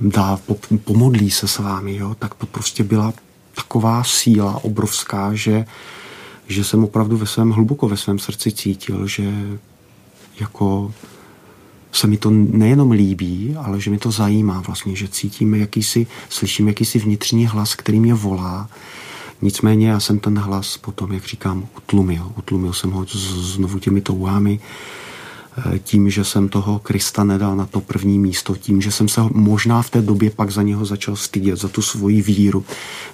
dá, 0.00 0.38
pomodlí 0.84 1.30
se 1.30 1.48
s 1.48 1.58
vámi, 1.58 1.96
jo, 1.96 2.14
tak 2.18 2.34
to 2.34 2.46
prostě 2.46 2.84
byla 2.84 3.12
taková 3.54 4.04
síla 4.04 4.64
obrovská, 4.64 5.34
že, 5.34 5.64
že 6.48 6.64
jsem 6.64 6.84
opravdu 6.84 7.16
ve 7.16 7.26
svém, 7.26 7.50
hluboko 7.50 7.88
ve 7.88 7.96
svém 7.96 8.18
srdci 8.18 8.52
cítil, 8.52 9.06
že 9.06 9.32
jako 10.40 10.94
se 11.92 12.06
mi 12.06 12.16
to 12.16 12.30
nejenom 12.30 12.90
líbí, 12.90 13.56
ale 13.58 13.80
že 13.80 13.90
mi 13.90 13.98
to 13.98 14.10
zajímá 14.10 14.60
vlastně, 14.66 14.96
že 14.96 15.08
cítíme 15.08 15.58
jakýsi, 15.58 16.06
slyším 16.28 16.68
jakýsi 16.68 16.98
vnitřní 16.98 17.46
hlas, 17.46 17.74
který 17.74 18.00
mě 18.00 18.14
volá. 18.14 18.68
Nicméně 19.42 19.88
já 19.88 20.00
jsem 20.00 20.18
ten 20.18 20.38
hlas 20.38 20.76
potom, 20.76 21.12
jak 21.12 21.24
říkám, 21.24 21.68
utlumil. 21.76 22.32
Utlumil 22.38 22.72
jsem 22.72 22.90
ho 22.90 23.06
znovu 23.08 23.78
těmi 23.78 24.00
touhami, 24.00 24.60
tím, 25.82 26.10
že 26.10 26.24
jsem 26.24 26.48
toho 26.48 26.78
Krista 26.78 27.24
nedal 27.24 27.56
na 27.56 27.66
to 27.66 27.80
první 27.80 28.18
místo, 28.18 28.56
tím, 28.56 28.82
že 28.82 28.92
jsem 28.92 29.08
se 29.08 29.20
možná 29.32 29.82
v 29.82 29.90
té 29.90 30.02
době 30.02 30.30
pak 30.30 30.50
za 30.50 30.62
něho 30.62 30.84
začal 30.84 31.16
stydět, 31.16 31.58
za 31.58 31.68
tu 31.68 31.82
svoji 31.82 32.22
víru, 32.22 32.64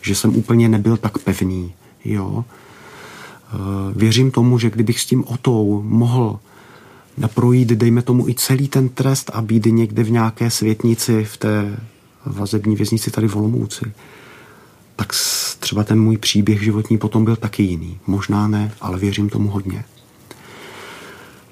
že 0.03 0.14
jsem 0.14 0.37
úplně 0.37 0.68
nebyl 0.68 0.96
tak 0.96 1.18
pevný. 1.18 1.72
Jo? 2.05 2.44
Eh, 2.44 3.57
věřím 3.96 4.31
tomu, 4.31 4.59
že 4.59 4.70
kdybych 4.70 5.01
s 5.01 5.07
tím 5.07 5.24
otou 5.27 5.83
mohl 5.87 6.38
projít, 7.35 7.68
dejme 7.68 8.03
tomu, 8.03 8.29
i 8.29 8.35
celý 8.35 8.68
ten 8.68 8.88
trest 8.88 9.31
a 9.35 9.42
být 9.42 9.66
někde 9.66 10.03
v 10.03 10.11
nějaké 10.11 10.51
světnici, 10.51 11.24
v 11.24 11.37
té 11.37 11.81
vazební 12.27 12.77
věznici 12.77 13.11
tady 13.11 13.29
v 13.29 13.37
Olomouci, 13.37 13.85
tak 14.96 15.12
třeba 15.59 15.85
ten 15.85 16.01
můj 16.01 16.16
příběh 16.16 16.62
životní 16.62 16.98
potom 16.98 17.24
byl 17.24 17.37
taky 17.37 17.62
jiný. 17.62 17.98
Možná 18.07 18.48
ne, 18.48 18.72
ale 18.81 18.98
věřím 18.98 19.29
tomu 19.29 19.48
hodně. 19.48 19.85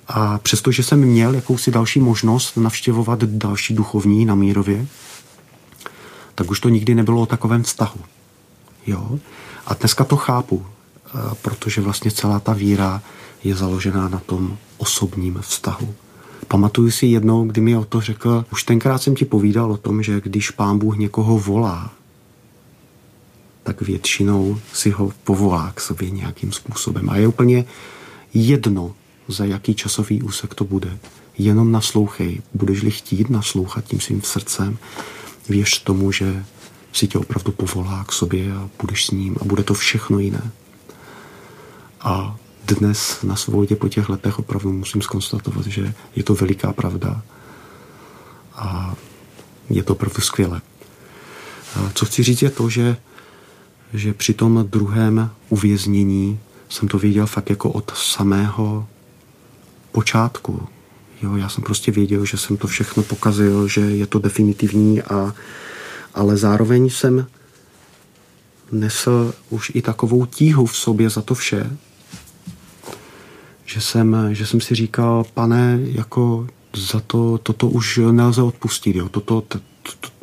A 0.08 0.38
přestože 0.38 0.82
jsem 0.82 1.00
měl 1.00 1.34
jakousi 1.34 1.70
další 1.70 2.00
možnost 2.00 2.56
navštěvovat 2.56 3.24
další 3.24 3.74
duchovní 3.74 4.24
na 4.24 4.34
Mírově, 4.34 4.86
tak 6.34 6.50
už 6.50 6.60
to 6.60 6.68
nikdy 6.68 6.94
nebylo 6.94 7.20
o 7.22 7.26
takovém 7.26 7.62
vztahu. 7.62 8.00
Jo? 8.86 9.18
A 9.66 9.74
dneska 9.74 10.04
to 10.04 10.16
chápu, 10.16 10.66
protože 11.42 11.80
vlastně 11.80 12.10
celá 12.10 12.40
ta 12.40 12.52
víra 12.52 13.02
je 13.44 13.54
založená 13.54 14.08
na 14.08 14.18
tom 14.18 14.58
osobním 14.78 15.38
vztahu. 15.40 15.94
Pamatuju 16.48 16.90
si 16.90 17.06
jednou, 17.06 17.44
kdy 17.44 17.60
mi 17.60 17.76
o 17.76 17.84
to 17.84 18.00
řekl, 18.00 18.44
už 18.52 18.64
tenkrát 18.64 19.02
jsem 19.02 19.14
ti 19.14 19.24
povídal 19.24 19.72
o 19.72 19.76
tom, 19.76 20.02
že 20.02 20.20
když 20.20 20.50
pán 20.50 20.78
Bůh 20.78 20.96
někoho 20.96 21.38
volá, 21.38 21.90
tak 23.62 23.82
většinou 23.82 24.58
si 24.72 24.90
ho 24.90 25.12
povolá 25.24 25.72
k 25.74 25.80
sobě 25.80 26.10
nějakým 26.10 26.52
způsobem. 26.52 27.10
A 27.10 27.16
je 27.16 27.28
úplně 27.28 27.64
jedno, 28.34 28.94
za 29.28 29.44
jaký 29.44 29.74
časový 29.74 30.22
úsek 30.22 30.54
to 30.54 30.64
bude. 30.64 30.98
Jenom 31.38 31.72
naslouchej. 31.72 32.42
Budeš-li 32.54 32.90
chtít 32.90 33.30
naslouchat 33.30 33.84
tím 33.84 34.00
svým 34.00 34.22
srdcem, 34.22 34.78
věř 35.48 35.82
tomu, 35.82 36.12
že 36.12 36.44
si 36.92 37.08
tě 37.08 37.18
opravdu 37.18 37.52
povolá 37.52 38.04
k 38.04 38.12
sobě 38.12 38.52
a 38.52 38.68
budeš 38.80 39.06
s 39.06 39.10
ním 39.10 39.36
a 39.40 39.44
bude 39.44 39.62
to 39.62 39.74
všechno 39.74 40.18
jiné. 40.18 40.50
A 42.00 42.36
dnes 42.64 43.22
na 43.22 43.36
svobodě 43.36 43.76
po 43.76 43.88
těch 43.88 44.08
letech 44.08 44.38
opravdu 44.38 44.72
musím 44.72 45.02
skonstatovat, 45.02 45.66
že 45.66 45.94
je 46.16 46.22
to 46.22 46.34
veliká 46.34 46.72
pravda 46.72 47.22
a 48.54 48.94
je 49.70 49.82
to 49.82 49.92
opravdu 49.92 50.20
skvělé. 50.20 50.60
Co 51.94 52.06
chci 52.06 52.22
říct 52.22 52.42
je 52.42 52.50
to, 52.50 52.68
že, 52.68 52.96
že 53.92 54.14
při 54.14 54.34
tom 54.34 54.66
druhém 54.70 55.30
uvěznění 55.48 56.38
jsem 56.68 56.88
to 56.88 56.98
věděl 56.98 57.26
fakt 57.26 57.50
jako 57.50 57.70
od 57.70 57.92
samého 57.96 58.86
počátku. 59.96 60.68
Jo, 61.22 61.36
já 61.36 61.48
jsem 61.48 61.64
prostě 61.64 61.92
věděl, 61.92 62.24
že 62.24 62.36
jsem 62.36 62.56
to 62.56 62.66
všechno 62.66 63.02
pokazil, 63.02 63.68
že 63.68 63.80
je 63.80 64.06
to 64.06 64.18
definitivní, 64.18 65.02
a, 65.02 65.34
ale 66.14 66.36
zároveň 66.36 66.90
jsem 66.90 67.26
nesl 68.72 69.34
už 69.50 69.72
i 69.74 69.82
takovou 69.82 70.26
tíhu 70.26 70.66
v 70.66 70.76
sobě 70.76 71.10
za 71.10 71.22
to 71.22 71.34
vše, 71.34 71.70
že 73.64 73.80
jsem, 73.80 74.28
že 74.32 74.46
jsem 74.46 74.60
si 74.60 74.74
říkal, 74.74 75.24
pane, 75.34 75.78
jako 75.82 76.46
za 76.76 77.00
to, 77.00 77.38
toto 77.38 77.68
už 77.68 78.00
nelze 78.10 78.42
odpustit, 78.42 78.96
jo, 78.96 79.08
toto, 79.08 79.40
to, 79.40 79.58
to, 79.58 79.64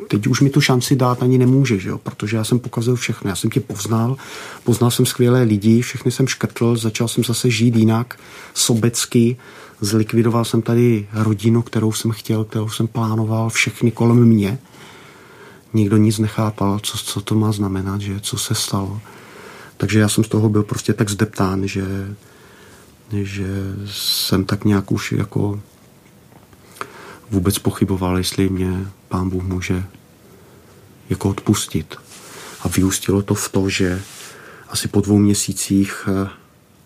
teď 0.08 0.26
už 0.26 0.40
mi 0.40 0.50
tu 0.50 0.60
šanci 0.60 0.96
dát 0.96 1.22
ani 1.22 1.38
nemůže, 1.38 1.78
jo, 1.88 1.98
protože 1.98 2.36
já 2.36 2.44
jsem 2.44 2.58
pokazil 2.58 2.96
všechno, 2.96 3.30
já 3.30 3.36
jsem 3.36 3.50
tě 3.50 3.60
poznal, 3.60 4.16
poznal 4.64 4.90
jsem 4.90 5.06
skvělé 5.06 5.42
lidi, 5.42 5.82
všechny 5.82 6.10
jsem 6.10 6.28
škrtl, 6.28 6.76
začal 6.76 7.08
jsem 7.08 7.24
zase 7.24 7.50
žít 7.50 7.76
jinak, 7.76 8.18
sobecky, 8.54 9.36
zlikvidoval 9.80 10.44
jsem 10.44 10.62
tady 10.62 11.08
rodinu, 11.12 11.62
kterou 11.62 11.92
jsem 11.92 12.10
chtěl, 12.10 12.44
kterou 12.44 12.68
jsem 12.68 12.86
plánoval, 12.86 13.50
všechny 13.50 13.90
kolem 13.90 14.24
mě. 14.24 14.58
Nikdo 15.74 15.96
nic 15.96 16.18
nechápal, 16.18 16.78
co, 16.82 16.98
co 16.98 17.20
to 17.20 17.34
má 17.34 17.52
znamenat, 17.52 18.00
že 18.00 18.20
co 18.20 18.38
se 18.38 18.54
stalo. 18.54 19.00
Takže 19.76 19.98
já 19.98 20.08
jsem 20.08 20.24
z 20.24 20.28
toho 20.28 20.48
byl 20.48 20.62
prostě 20.62 20.92
tak 20.92 21.10
zdeptán, 21.10 21.68
že 21.68 21.84
že 23.22 23.46
jsem 23.86 24.44
tak 24.44 24.64
nějak 24.64 24.92
už 24.92 25.12
jako 25.12 25.60
vůbec 27.34 27.58
pochyboval, 27.58 28.18
jestli 28.18 28.48
mě 28.48 28.88
pán 29.08 29.30
Bůh 29.30 29.42
může 29.42 29.84
jako 31.10 31.28
odpustit. 31.28 31.96
A 32.60 32.68
vyústilo 32.68 33.22
to 33.22 33.34
v 33.34 33.48
to, 33.48 33.68
že 33.68 34.02
asi 34.68 34.88
po 34.88 35.00
dvou 35.00 35.18
měsících 35.18 36.08
eh, 36.08 36.28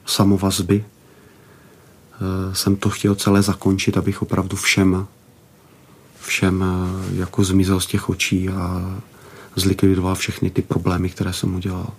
samovazby 0.06 0.84
eh, 0.84 2.54
jsem 2.54 2.76
to 2.76 2.90
chtěl 2.90 3.14
celé 3.14 3.42
zakončit, 3.42 3.96
abych 3.96 4.22
opravdu 4.22 4.56
všem, 4.56 5.06
všem 6.20 6.64
eh, 6.64 7.20
jako 7.20 7.44
zmizel 7.44 7.80
z 7.80 7.86
těch 7.86 8.08
očí 8.08 8.48
a 8.48 8.96
zlikvidoval 9.56 10.14
všechny 10.14 10.50
ty 10.50 10.62
problémy, 10.62 11.08
které 11.08 11.32
jsem 11.32 11.54
udělal. 11.54 11.90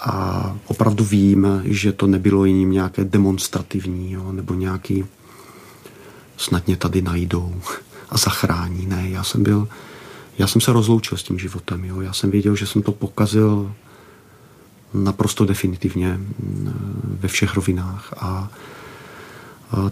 A 0.00 0.56
opravdu 0.66 1.04
vím, 1.04 1.62
že 1.64 1.92
to 1.92 2.06
nebylo 2.06 2.44
jiním 2.44 2.70
nějaké 2.70 3.04
demonstrativní, 3.04 4.12
jo, 4.12 4.32
nebo 4.32 4.54
nějaký 4.54 5.04
snad 6.36 6.66
mě 6.66 6.76
tady 6.76 7.02
najdou 7.02 7.60
a 8.10 8.18
zachrání. 8.18 8.86
Ne, 8.86 9.08
já 9.10 9.24
jsem 9.24 9.42
byl, 9.42 9.68
já 10.38 10.46
jsem 10.46 10.60
se 10.60 10.72
rozloučil 10.72 11.18
s 11.18 11.22
tím 11.22 11.38
životem, 11.38 11.84
jo. 11.84 12.00
Já 12.00 12.12
jsem 12.12 12.30
věděl, 12.30 12.56
že 12.56 12.66
jsem 12.66 12.82
to 12.82 12.92
pokazil 12.92 13.74
naprosto 14.94 15.44
definitivně 15.44 16.12
mm, 16.16 17.18
ve 17.20 17.28
všech 17.28 17.54
rovinách 17.54 18.14
a, 18.16 18.50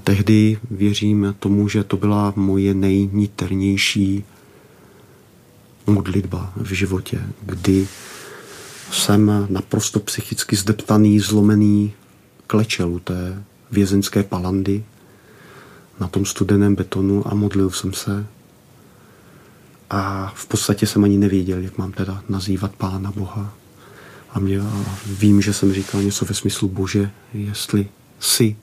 tehdy 0.05 0.59
věřím 0.71 1.35
tomu, 1.39 1.69
že 1.69 1.85
to 1.85 1.97
byla 1.97 2.33
moje 2.37 2.75
nejniternější 2.75 4.25
modlitba 5.87 6.53
v 6.57 6.73
životě, 6.73 7.23
kdy 7.43 7.89
jsem 8.91 9.47
naprosto 9.51 10.01
psychicky 10.01 10.57
zdeptaný, 10.57 11.21
zlomený 11.21 11.93
klečel 12.47 12.91
u 12.91 12.99
té 12.99 13.45
vězenské 13.71 14.23
palandy 14.23 14.85
na 16.01 16.09
tom 16.09 16.27
studeném 16.27 16.75
betonu 16.75 17.23
a 17.27 17.35
modlil 17.35 17.71
jsem 17.71 17.93
se. 17.93 18.27
A 19.91 20.33
v 20.37 20.47
podstatě 20.47 20.87
jsem 20.87 21.05
ani 21.05 21.19
nevěděl, 21.19 21.59
jak 21.59 21.79
mám 21.79 21.93
teda 21.93 22.23
nazývat 22.29 22.77
Pána 22.77 23.11
Boha. 23.11 23.55
A, 24.31 24.39
mě, 24.39 24.61
a 24.61 24.85
vím, 25.07 25.43
že 25.43 25.53
jsem 25.53 25.73
říkal 25.73 26.03
něco 26.03 26.25
ve 26.25 26.35
smyslu 26.35 26.69
Bože, 26.69 27.11
jestli 27.35 27.89
si, 28.21 28.57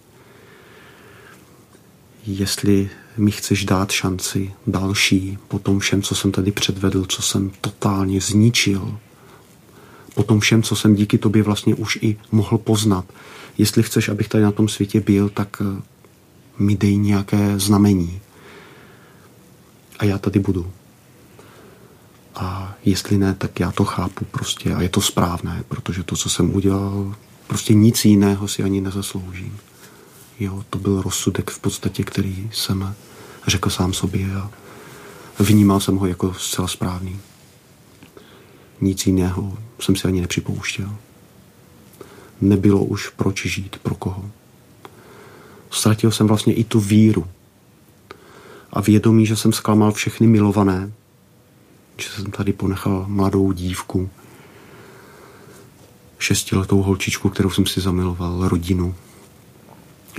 jestli 2.26 2.90
mi 3.18 3.32
chceš 3.32 3.66
dát 3.66 3.92
šanci 3.92 4.54
další 4.68 5.38
po 5.48 5.60
tom 5.60 5.80
všem, 5.80 6.02
co 6.02 6.16
jsem 6.16 6.32
tady 6.32 6.52
předvedl, 6.52 7.06
co 7.06 7.22
jsem 7.22 7.52
totálně 7.62 8.22
zničil, 8.22 8.98
po 10.16 10.24
tom 10.24 10.40
všem, 10.40 10.64
co 10.64 10.76
jsem 10.76 10.96
díky 10.96 11.18
tobě 11.18 11.44
vlastně 11.44 11.76
už 11.76 12.00
i 12.02 12.18
mohl 12.32 12.58
poznat. 12.58 13.06
Jestli 13.58 13.84
chceš, 13.84 14.10
abych 14.10 14.28
tady 14.28 14.44
na 14.44 14.52
tom 14.52 14.68
světě 14.68 15.00
byl, 15.00 15.30
tak 15.30 15.62
mi 16.60 16.76
dej 16.76 16.98
nějaké 16.98 17.60
znamení. 17.60 18.22
A 20.00 20.06
já 20.06 20.18
tady 20.18 20.40
budu. 20.40 20.72
A 22.36 22.76
jestli 22.86 23.18
ne, 23.18 23.34
tak 23.34 23.60
já 23.60 23.72
to 23.72 23.86
chápu 23.86 24.26
prostě 24.26 24.74
a 24.74 24.82
je 24.82 24.90
to 24.90 25.02
správné, 25.02 25.64
protože 25.68 26.04
to, 26.04 26.16
co 26.16 26.30
jsem 26.30 26.56
udělal, 26.56 27.16
prostě 27.48 27.74
nic 27.74 28.06
jiného 28.06 28.48
si 28.48 28.64
ani 28.64 28.82
nezasloužím. 28.82 29.58
Jo, 30.40 30.64
to 30.70 30.80
byl 30.80 31.02
rozsudek 31.02 31.52
v 31.52 31.60
podstatě, 31.60 32.04
který 32.04 32.50
jsem 32.54 32.96
řekl 33.48 33.70
sám 33.70 33.94
sobě 33.94 34.36
a 34.36 34.52
vnímal 35.40 35.80
jsem 35.80 35.98
ho 35.98 36.08
jako 36.08 36.34
zcela 36.34 36.68
správný. 36.68 37.20
Nic 38.82 39.06
jiného 39.06 39.58
jsem 39.80 39.96
si 39.96 40.08
ani 40.08 40.22
nepřipouštěl. 40.22 40.96
Nebylo 42.42 42.84
už 42.84 43.10
proč 43.10 43.46
žít, 43.46 43.78
pro 43.84 43.96
koho. 43.96 44.32
Ztratil 45.70 46.12
jsem 46.12 46.28
vlastně 46.28 46.54
i 46.54 46.64
tu 46.64 46.80
víru. 46.80 47.28
A 48.74 48.82
vědomí, 48.82 49.26
že 49.26 49.36
jsem 49.36 49.54
zklamal 49.54 49.92
všechny 49.92 50.28
milované, 50.28 50.92
že 51.98 52.10
jsem 52.10 52.32
tady 52.32 52.54
ponechal 52.54 53.06
mladou 53.08 53.52
dívku, 53.52 54.10
šestiletou 56.20 56.82
holčičku, 56.82 57.30
kterou 57.30 57.50
jsem 57.50 57.66
si 57.66 57.82
zamiloval, 57.82 58.48
rodinu, 58.48 58.96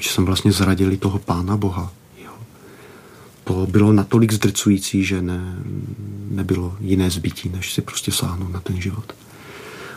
že 0.00 0.10
jsem 0.10 0.24
vlastně 0.24 0.52
zradil 0.52 0.96
toho 0.96 1.18
Pána 1.18 1.56
Boha. 1.56 1.92
Jo. 2.24 2.32
to 3.44 3.66
bylo 3.66 3.92
natolik 3.92 4.32
zdrcující, 4.32 5.04
že 5.04 5.22
ne, 5.22 5.62
nebylo 6.30 6.76
jiné 6.80 7.10
zbytí, 7.10 7.48
než 7.48 7.72
si 7.72 7.82
prostě 7.82 8.12
sáhnout 8.12 8.52
na 8.52 8.60
ten 8.60 8.80
život. 8.80 9.12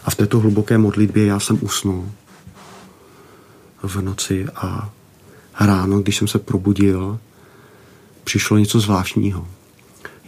A 0.05 0.11
v 0.11 0.15
této 0.15 0.39
hluboké 0.39 0.77
modlitbě 0.77 1.25
já 1.25 1.39
jsem 1.39 1.59
usnul 1.61 2.11
v 3.83 4.01
noci 4.01 4.45
a 4.55 4.89
ráno, 5.59 6.01
když 6.01 6.17
jsem 6.17 6.27
se 6.27 6.39
probudil, 6.39 7.19
přišlo 8.23 8.57
něco 8.57 8.79
zvláštního. 8.79 9.47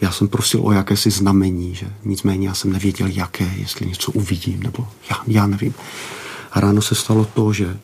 Já 0.01 0.11
jsem 0.11 0.27
prosil 0.27 0.59
o 0.63 0.71
jakési 0.71 1.11
znamení, 1.11 1.75
že 1.75 1.93
nicméně 2.03 2.47
já 2.47 2.53
jsem 2.53 2.73
nevěděl, 2.73 3.07
jaké, 3.07 3.51
jestli 3.57 3.85
něco 3.85 4.11
uvidím, 4.11 4.63
nebo 4.63 4.87
já, 5.09 5.17
já 5.27 5.47
nevím. 5.47 5.73
A 6.51 6.59
ráno 6.59 6.81
se 6.81 6.95
stalo 6.95 7.25
to, 7.25 7.53
že 7.53 7.77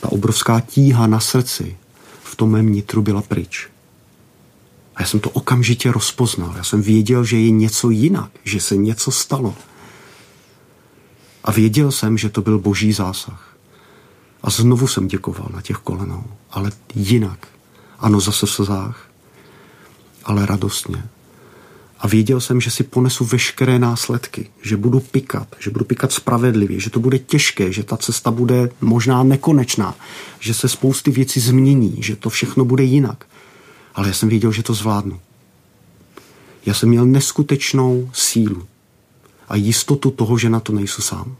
ta 0.00 0.12
obrovská 0.12 0.60
tíha 0.60 1.06
na 1.06 1.20
srdci 1.20 1.76
v 2.22 2.36
tom 2.36 2.50
mém 2.50 2.72
nitru 2.72 3.02
byla 3.02 3.22
pryč. 3.22 3.68
A 4.96 5.02
já 5.02 5.06
jsem 5.06 5.20
to 5.20 5.30
okamžitě 5.30 5.92
rozpoznal. 5.92 6.54
Já 6.56 6.64
jsem 6.64 6.82
věděl, 6.82 7.24
že 7.24 7.38
je 7.38 7.50
něco 7.50 7.90
jinak, 7.90 8.30
že 8.44 8.60
se 8.60 8.76
něco 8.76 9.10
stalo. 9.10 9.54
A 11.44 11.52
věděl 11.52 11.92
jsem, 11.92 12.18
že 12.18 12.28
to 12.28 12.42
byl 12.42 12.58
boží 12.58 12.92
zásah. 12.92 13.53
A 14.44 14.50
znovu 14.50 14.86
jsem 14.86 15.08
děkoval 15.08 15.48
na 15.54 15.62
těch 15.62 15.76
kolenou, 15.76 16.24
ale 16.50 16.72
jinak. 16.94 17.48
Ano, 17.98 18.20
zase 18.20 18.46
v 18.46 18.50
slzách, 18.50 19.10
ale 20.24 20.46
radostně. 20.46 21.04
A 21.98 22.08
věděl 22.08 22.40
jsem, 22.40 22.60
že 22.60 22.70
si 22.70 22.84
ponesu 22.84 23.24
veškeré 23.24 23.78
následky, 23.78 24.50
že 24.62 24.76
budu 24.76 25.00
pikat, 25.00 25.56
že 25.58 25.70
budu 25.70 25.84
pikat 25.84 26.12
spravedlivě, 26.12 26.80
že 26.80 26.90
to 26.90 27.00
bude 27.00 27.18
těžké, 27.18 27.72
že 27.72 27.82
ta 27.82 27.96
cesta 27.96 28.30
bude 28.30 28.70
možná 28.80 29.22
nekonečná, 29.22 29.94
že 30.40 30.54
se 30.54 30.68
spousty 30.68 31.10
věcí 31.10 31.40
změní, 31.40 31.96
že 31.98 32.16
to 32.16 32.30
všechno 32.30 32.64
bude 32.64 32.84
jinak. 32.84 33.26
Ale 33.94 34.08
já 34.08 34.14
jsem 34.14 34.28
věděl, 34.28 34.52
že 34.52 34.62
to 34.62 34.74
zvládnu. 34.74 35.20
Já 36.66 36.74
jsem 36.74 36.88
měl 36.88 37.06
neskutečnou 37.06 38.10
sílu 38.12 38.66
a 39.48 39.56
jistotu 39.56 40.10
toho, 40.10 40.38
že 40.38 40.50
na 40.50 40.60
to 40.60 40.72
nejsou 40.72 41.02
sám. 41.02 41.36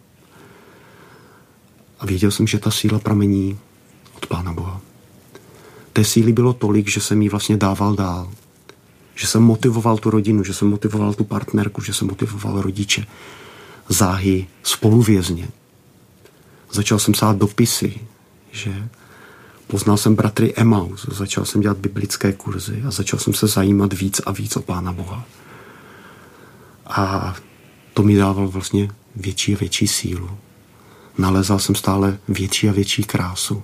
A 2.01 2.07
věděl 2.07 2.31
jsem, 2.31 2.47
že 2.47 2.59
ta 2.59 2.71
síla 2.71 2.99
pramení 2.99 3.59
od 4.17 4.27
Pána 4.27 4.53
Boha. 4.53 4.81
Té 5.93 6.05
síly 6.05 6.33
bylo 6.33 6.53
tolik, 6.53 6.89
že 6.89 7.01
jsem 7.01 7.23
jí 7.23 7.29
vlastně 7.29 7.57
dával 7.57 7.95
dál. 7.95 8.33
Že 9.15 9.27
jsem 9.27 9.43
motivoval 9.43 9.99
tu 9.99 10.11
rodinu, 10.11 10.45
že 10.45 10.55
jsem 10.55 10.69
motivoval 10.69 11.15
tu 11.15 11.25
partnerku, 11.25 11.83
že 11.83 11.95
jsem 11.95 12.09
motivoval 12.09 12.63
rodiče, 12.63 13.07
záhy, 13.89 14.47
spoluvězně. 14.63 15.49
Začal 16.73 16.99
jsem 16.99 17.13
psát 17.13 17.37
dopisy, 17.37 18.01
že 18.53 18.89
poznal 19.67 19.97
jsem 19.97 20.15
bratry 20.15 20.55
Emaus, 20.57 21.07
začal 21.13 21.45
jsem 21.45 21.61
dělat 21.61 21.79
biblické 21.79 22.33
kurzy 22.33 22.83
a 22.87 22.91
začal 22.91 23.19
jsem 23.19 23.35
se 23.35 23.47
zajímat 23.47 23.93
víc 23.93 24.21
a 24.27 24.33
víc 24.33 24.57
o 24.57 24.63
Pána 24.63 24.93
Boha. 24.93 25.25
A 26.87 27.35
to 27.95 28.03
mi 28.03 28.17
dával 28.17 28.49
vlastně 28.49 28.91
větší 29.17 29.55
a 29.55 29.59
větší 29.59 29.89
sílu. 29.89 30.31
Nalezal 31.19 31.59
jsem 31.59 31.75
stále 31.75 32.19
větší 32.29 32.69
a 32.69 32.73
větší 32.73 33.05
krásu. 33.05 33.63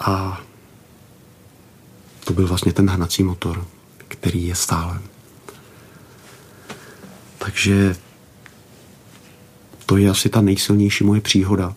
A 0.00 0.40
to 2.24 2.32
byl 2.32 2.46
vlastně 2.46 2.72
ten 2.72 2.90
hnací 2.90 3.22
motor, 3.22 3.66
který 4.08 4.46
je 4.46 4.54
stále. 4.54 5.00
Takže 7.38 7.96
to 9.86 9.96
je 9.96 10.10
asi 10.10 10.28
ta 10.28 10.40
nejsilnější 10.40 11.04
moje 11.04 11.20
příhoda. 11.20 11.74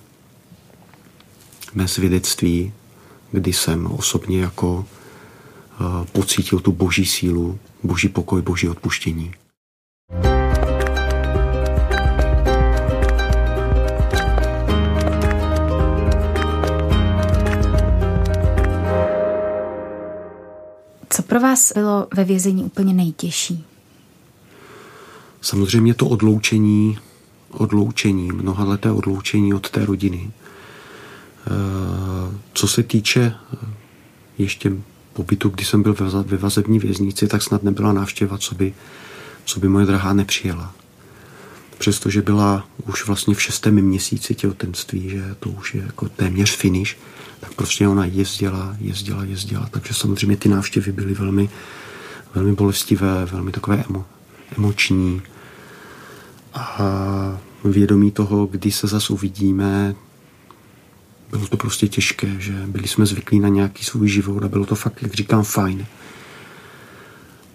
Mé 1.74 1.88
svědectví, 1.88 2.74
kdy 3.32 3.54
jsem 3.54 3.86
osobně 3.86 4.42
jako 4.42 4.74
uh, 4.76 6.06
pocítil 6.06 6.60
tu 6.60 6.72
boží 6.72 7.06
sílu, 7.06 7.60
boží 7.84 8.10
pokoj, 8.10 8.42
boží 8.42 8.70
odpuštění. 8.70 9.34
Co 10.24 10.39
pro 21.30 21.40
vás 21.40 21.74
bylo 21.74 22.08
ve 22.14 22.24
vězení 22.24 22.64
úplně 22.64 22.94
nejtěžší? 22.94 23.66
Samozřejmě 25.42 25.94
to 25.94 26.08
odloučení, 26.08 26.98
odloučení, 27.52 28.32
mnohaleté 28.32 28.92
odloučení 28.92 29.54
od 29.54 29.70
té 29.70 29.86
rodiny. 29.86 30.32
Eh, 30.32 31.50
co 32.54 32.68
se 32.68 32.84
týče 32.84 33.22
eh, 33.22 33.58
ještě 34.38 34.72
pobytu, 35.14 35.50
kdy 35.50 35.66
jsem 35.66 35.84
byl 35.84 35.96
ve 36.24 36.38
vazební 36.38 36.80
věznici, 36.80 37.28
tak 37.28 37.44
snad 37.44 37.64
nebyla 37.64 37.94
návštěva, 37.94 38.38
co 38.38 38.56
by, 38.56 38.74
co 39.46 39.60
by 39.60 39.70
moje 39.70 39.86
drahá 39.86 40.14
nepřijela. 40.14 40.76
Přestože 41.78 42.22
byla 42.22 42.68
už 42.88 43.08
vlastně 43.08 43.36
v 43.36 43.42
šestém 43.42 43.76
měsíci 43.76 44.36
těhotenství, 44.36 45.10
že 45.10 45.36
to 45.40 45.50
už 45.50 45.76
je 45.76 45.82
jako 45.82 46.10
téměř 46.10 46.56
finish, 46.56 46.98
tak 47.40 47.54
prostě 47.54 47.88
ona 47.88 48.06
jezdila, 48.06 48.76
jezdila, 48.80 49.24
jezdila. 49.24 49.68
Takže 49.72 49.94
samozřejmě 49.94 50.38
ty 50.38 50.50
návštěvy 50.50 50.92
byly 50.92 51.14
velmi, 51.14 51.50
velmi 52.36 52.54
bolestivé, 52.54 53.26
velmi 53.26 53.52
takové 53.52 53.84
emo, 53.90 54.06
emoční. 54.58 55.22
A 56.54 57.40
vědomí 57.64 58.12
toho, 58.12 58.46
kdy 58.46 58.72
se 58.72 58.88
zase 58.88 59.14
uvidíme, 59.14 59.96
bylo 61.30 61.48
to 61.48 61.58
prostě 61.58 61.88
těžké, 61.88 62.36
že 62.40 62.54
byli 62.68 62.88
jsme 62.88 63.06
zvyklí 63.06 63.40
na 63.40 63.50
nějaký 63.50 63.84
svůj 63.84 64.08
život 64.08 64.44
a 64.44 64.48
bylo 64.48 64.66
to 64.66 64.76
fakt, 64.76 65.02
jak 65.02 65.14
říkám, 65.14 65.44
fajn. 65.44 65.86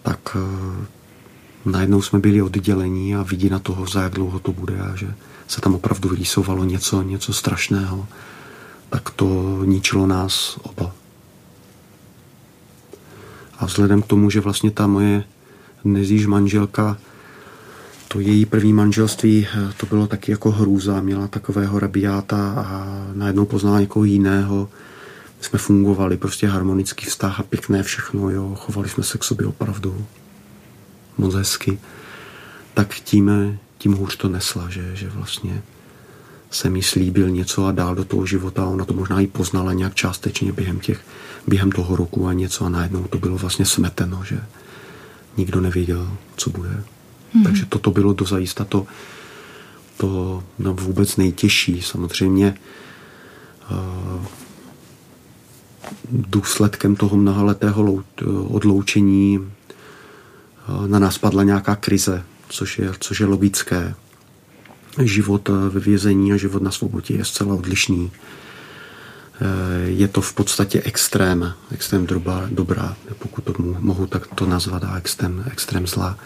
Tak 0.03 0.37
eh, 0.37 0.87
najednou 1.65 2.03
jsme 2.03 2.19
byli 2.19 2.43
oddělení 2.43 3.17
a 3.17 3.23
vidí 3.23 3.51
na 3.51 3.59
toho, 3.59 3.87
za 3.87 4.03
jak 4.03 4.13
dlouho 4.13 4.39
to 4.39 4.53
bude 4.53 4.81
a 4.81 4.97
že 4.97 5.15
se 5.49 5.61
tam 5.61 5.75
opravdu 5.75 6.09
vyrýsovalo 6.09 6.65
něco, 6.65 7.03
něco 7.03 7.33
strašného 7.33 8.09
tak 8.95 9.11
to 9.11 9.61
ničilo 9.65 10.07
nás 10.07 10.59
oba. 10.63 10.95
A 13.59 13.67
vzhledem 13.67 14.03
k 14.03 14.07
tomu, 14.07 14.31
že 14.31 14.41
vlastně 14.41 14.71
ta 14.71 14.87
moje 14.87 15.25
dnes 15.85 16.27
manželka, 16.27 16.99
to 18.09 18.21
její 18.21 18.47
první 18.47 18.73
manželství, 18.73 19.47
to 19.77 19.87
bylo 19.87 20.07
taky 20.07 20.31
jako 20.31 20.51
hrůza, 20.51 21.01
měla 21.01 21.29
takového 21.29 21.79
rabiáta 21.79 22.55
a 22.57 23.07
najednou 23.15 23.45
poznala 23.45 23.81
někoho 23.81 24.05
jiného. 24.05 24.69
My 25.39 25.45
jsme 25.45 25.59
fungovali, 25.59 26.17
prostě 26.17 26.47
harmonický 26.47 27.07
vztah 27.07 27.41
a 27.41 27.43
pěkné 27.43 27.83
všechno, 27.83 28.31
jo, 28.31 28.55
chovali 28.55 28.89
jsme 28.89 29.05
se 29.05 29.19
k 29.19 29.25
sobě 29.25 29.47
opravdu 29.47 30.07
moc 31.19 31.35
hezky. 31.35 31.79
Tak 32.75 32.95
tím, 32.95 33.59
tím 33.79 33.93
hůř 33.93 34.17
to 34.17 34.29
nesla, 34.29 34.71
že, 34.71 34.97
že 34.97 35.09
vlastně 35.11 35.63
se 36.55 36.71
mi 36.71 36.83
slíbil 36.83 37.31
něco 37.31 37.67
a 37.67 37.73
dál 37.73 37.95
do 37.95 38.05
toho 38.05 38.27
života. 38.27 38.67
Ona 38.67 38.85
to 38.85 38.95
možná 38.95 39.21
i 39.21 39.27
poznala 39.27 39.73
nějak 39.73 39.95
částečně 39.95 40.53
během, 40.53 40.81
těch, 40.81 41.01
během 41.47 41.73
toho 41.73 41.97
roku 41.97 42.27
a 42.27 42.33
něco 42.33 42.65
a 42.65 42.69
najednou 42.69 43.05
to 43.05 43.19
bylo 43.19 43.39
vlastně 43.39 43.67
smeteno, 43.67 44.25
že 44.25 44.41
nikdo 45.37 45.61
nevěděl, 45.61 46.17
co 46.37 46.51
bude. 46.51 46.83
Hmm. 47.35 47.45
Takže 47.45 47.67
toto 47.67 47.91
bylo 47.91 48.13
dozajista 48.13 48.65
to, 48.65 48.87
to 49.97 50.43
no, 50.59 50.75
vůbec 50.75 51.17
nejtěžší. 51.17 51.83
Samozřejmě 51.83 52.55
uh, 53.71 54.25
důsledkem 56.11 56.97
toho 56.97 57.17
mnohaletého 57.17 58.05
odloučení 58.49 59.39
uh, 59.39 60.87
na 60.87 60.99
nás 60.99 61.19
padla 61.19 61.43
nějaká 61.43 61.77
krize, 61.77 62.25
což 62.49 62.79
je, 62.79 62.93
což 63.01 63.21
je 63.21 63.27
logické 63.27 63.95
život 65.03 65.49
ve 65.49 65.81
vězení 65.81 66.33
a 66.33 66.37
život 66.37 66.63
na 66.63 66.71
svobodě 66.71 67.15
je 67.15 67.25
zcela 67.25 67.55
odlišný. 67.55 68.11
Eh, 69.41 69.91
je 69.91 70.09
to 70.09 70.21
v 70.21 70.33
podstatě 70.33 70.83
extrém, 70.85 71.53
extrém 71.71 72.07
dobrá, 72.07 72.49
dobrá 72.51 72.97
pokud 73.19 73.45
to 73.45 73.55
mohu 73.59 74.07
tak 74.07 74.27
to 74.27 74.47
nazvat, 74.47 74.85
a 74.85 74.97
extrém, 74.97 75.45
extrém 75.53 75.87
zla. 75.87 76.19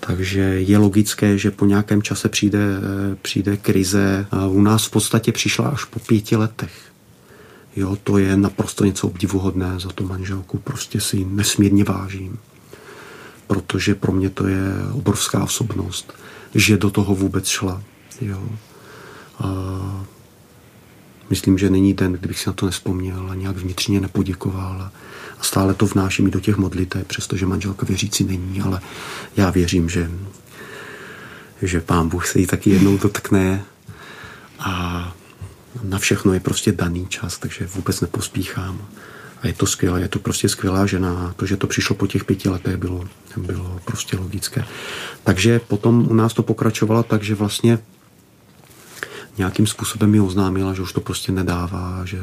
Takže 0.00 0.40
je 0.40 0.78
logické, 0.78 1.38
že 1.38 1.50
po 1.50 1.66
nějakém 1.66 2.02
čase 2.02 2.28
přijde, 2.28 2.58
eh, 2.58 3.16
přijde 3.22 3.56
krize. 3.56 4.26
A 4.30 4.46
u 4.46 4.60
nás 4.60 4.86
v 4.86 4.90
podstatě 4.90 5.32
přišla 5.32 5.68
až 5.68 5.84
po 5.84 6.00
pěti 6.00 6.36
letech. 6.36 6.72
Jo, 7.76 7.96
to 8.04 8.18
je 8.18 8.36
naprosto 8.36 8.84
něco 8.84 9.06
obdivuhodné 9.06 9.80
za 9.80 9.88
tu 9.88 10.06
manželku. 10.06 10.58
Prostě 10.58 11.00
si 11.00 11.24
nesmírně 11.24 11.84
vážím. 11.84 12.38
Protože 13.46 13.94
pro 13.94 14.12
mě 14.12 14.30
to 14.30 14.46
je 14.46 14.62
obrovská 14.92 15.44
osobnost 15.44 16.12
že 16.54 16.76
do 16.76 16.90
toho 16.90 17.14
vůbec 17.14 17.48
šla. 17.48 17.82
Jo. 18.20 18.48
A 19.38 19.46
myslím, 21.30 21.58
že 21.58 21.70
není 21.70 21.94
den, 21.94 22.12
kdybych 22.12 22.38
si 22.38 22.48
na 22.48 22.52
to 22.52 22.66
nespomněl 22.66 23.30
a 23.30 23.34
nějak 23.34 23.56
vnitřně 23.56 24.00
nepoděkoval. 24.00 24.90
A 25.38 25.42
stále 25.42 25.74
to 25.74 25.86
vnáším 25.86 26.26
i 26.26 26.30
do 26.30 26.40
těch 26.40 26.56
modlitev, 26.56 27.06
přestože 27.06 27.46
manželka 27.46 27.86
věřící 27.86 28.24
není, 28.24 28.60
ale 28.60 28.80
já 29.36 29.50
věřím, 29.50 29.88
že, 29.88 30.10
že 31.62 31.80
pán 31.80 32.08
Bůh 32.08 32.26
se 32.26 32.40
jí 32.40 32.46
taky 32.46 32.70
jednou 32.70 32.98
dotkne 32.98 33.64
a 34.58 35.14
na 35.82 35.98
všechno 35.98 36.32
je 36.32 36.40
prostě 36.40 36.72
daný 36.72 37.06
čas, 37.06 37.38
takže 37.38 37.66
vůbec 37.66 38.00
nepospíchám. 38.00 38.88
A 39.42 39.46
je 39.46 39.52
to 39.52 39.66
skvělé, 39.66 40.00
je 40.00 40.08
to 40.08 40.18
prostě 40.18 40.48
skvělá 40.48 40.86
žena. 40.86 41.34
To, 41.36 41.46
že 41.46 41.56
to 41.56 41.66
přišlo 41.66 41.96
po 41.96 42.06
těch 42.06 42.24
pěti 42.24 42.48
letech, 42.48 42.76
bylo, 42.76 43.04
bylo 43.36 43.80
prostě 43.84 44.16
logické. 44.16 44.64
Takže 45.24 45.58
potom 45.58 46.06
u 46.10 46.14
nás 46.14 46.34
to 46.34 46.42
pokračovalo 46.42 47.02
tak, 47.02 47.22
že 47.22 47.34
vlastně 47.34 47.78
nějakým 49.38 49.66
způsobem 49.66 50.10
mi 50.10 50.20
oznámila, 50.20 50.74
že 50.74 50.82
už 50.82 50.92
to 50.92 51.00
prostě 51.00 51.32
nedává, 51.32 52.02
že 52.04 52.18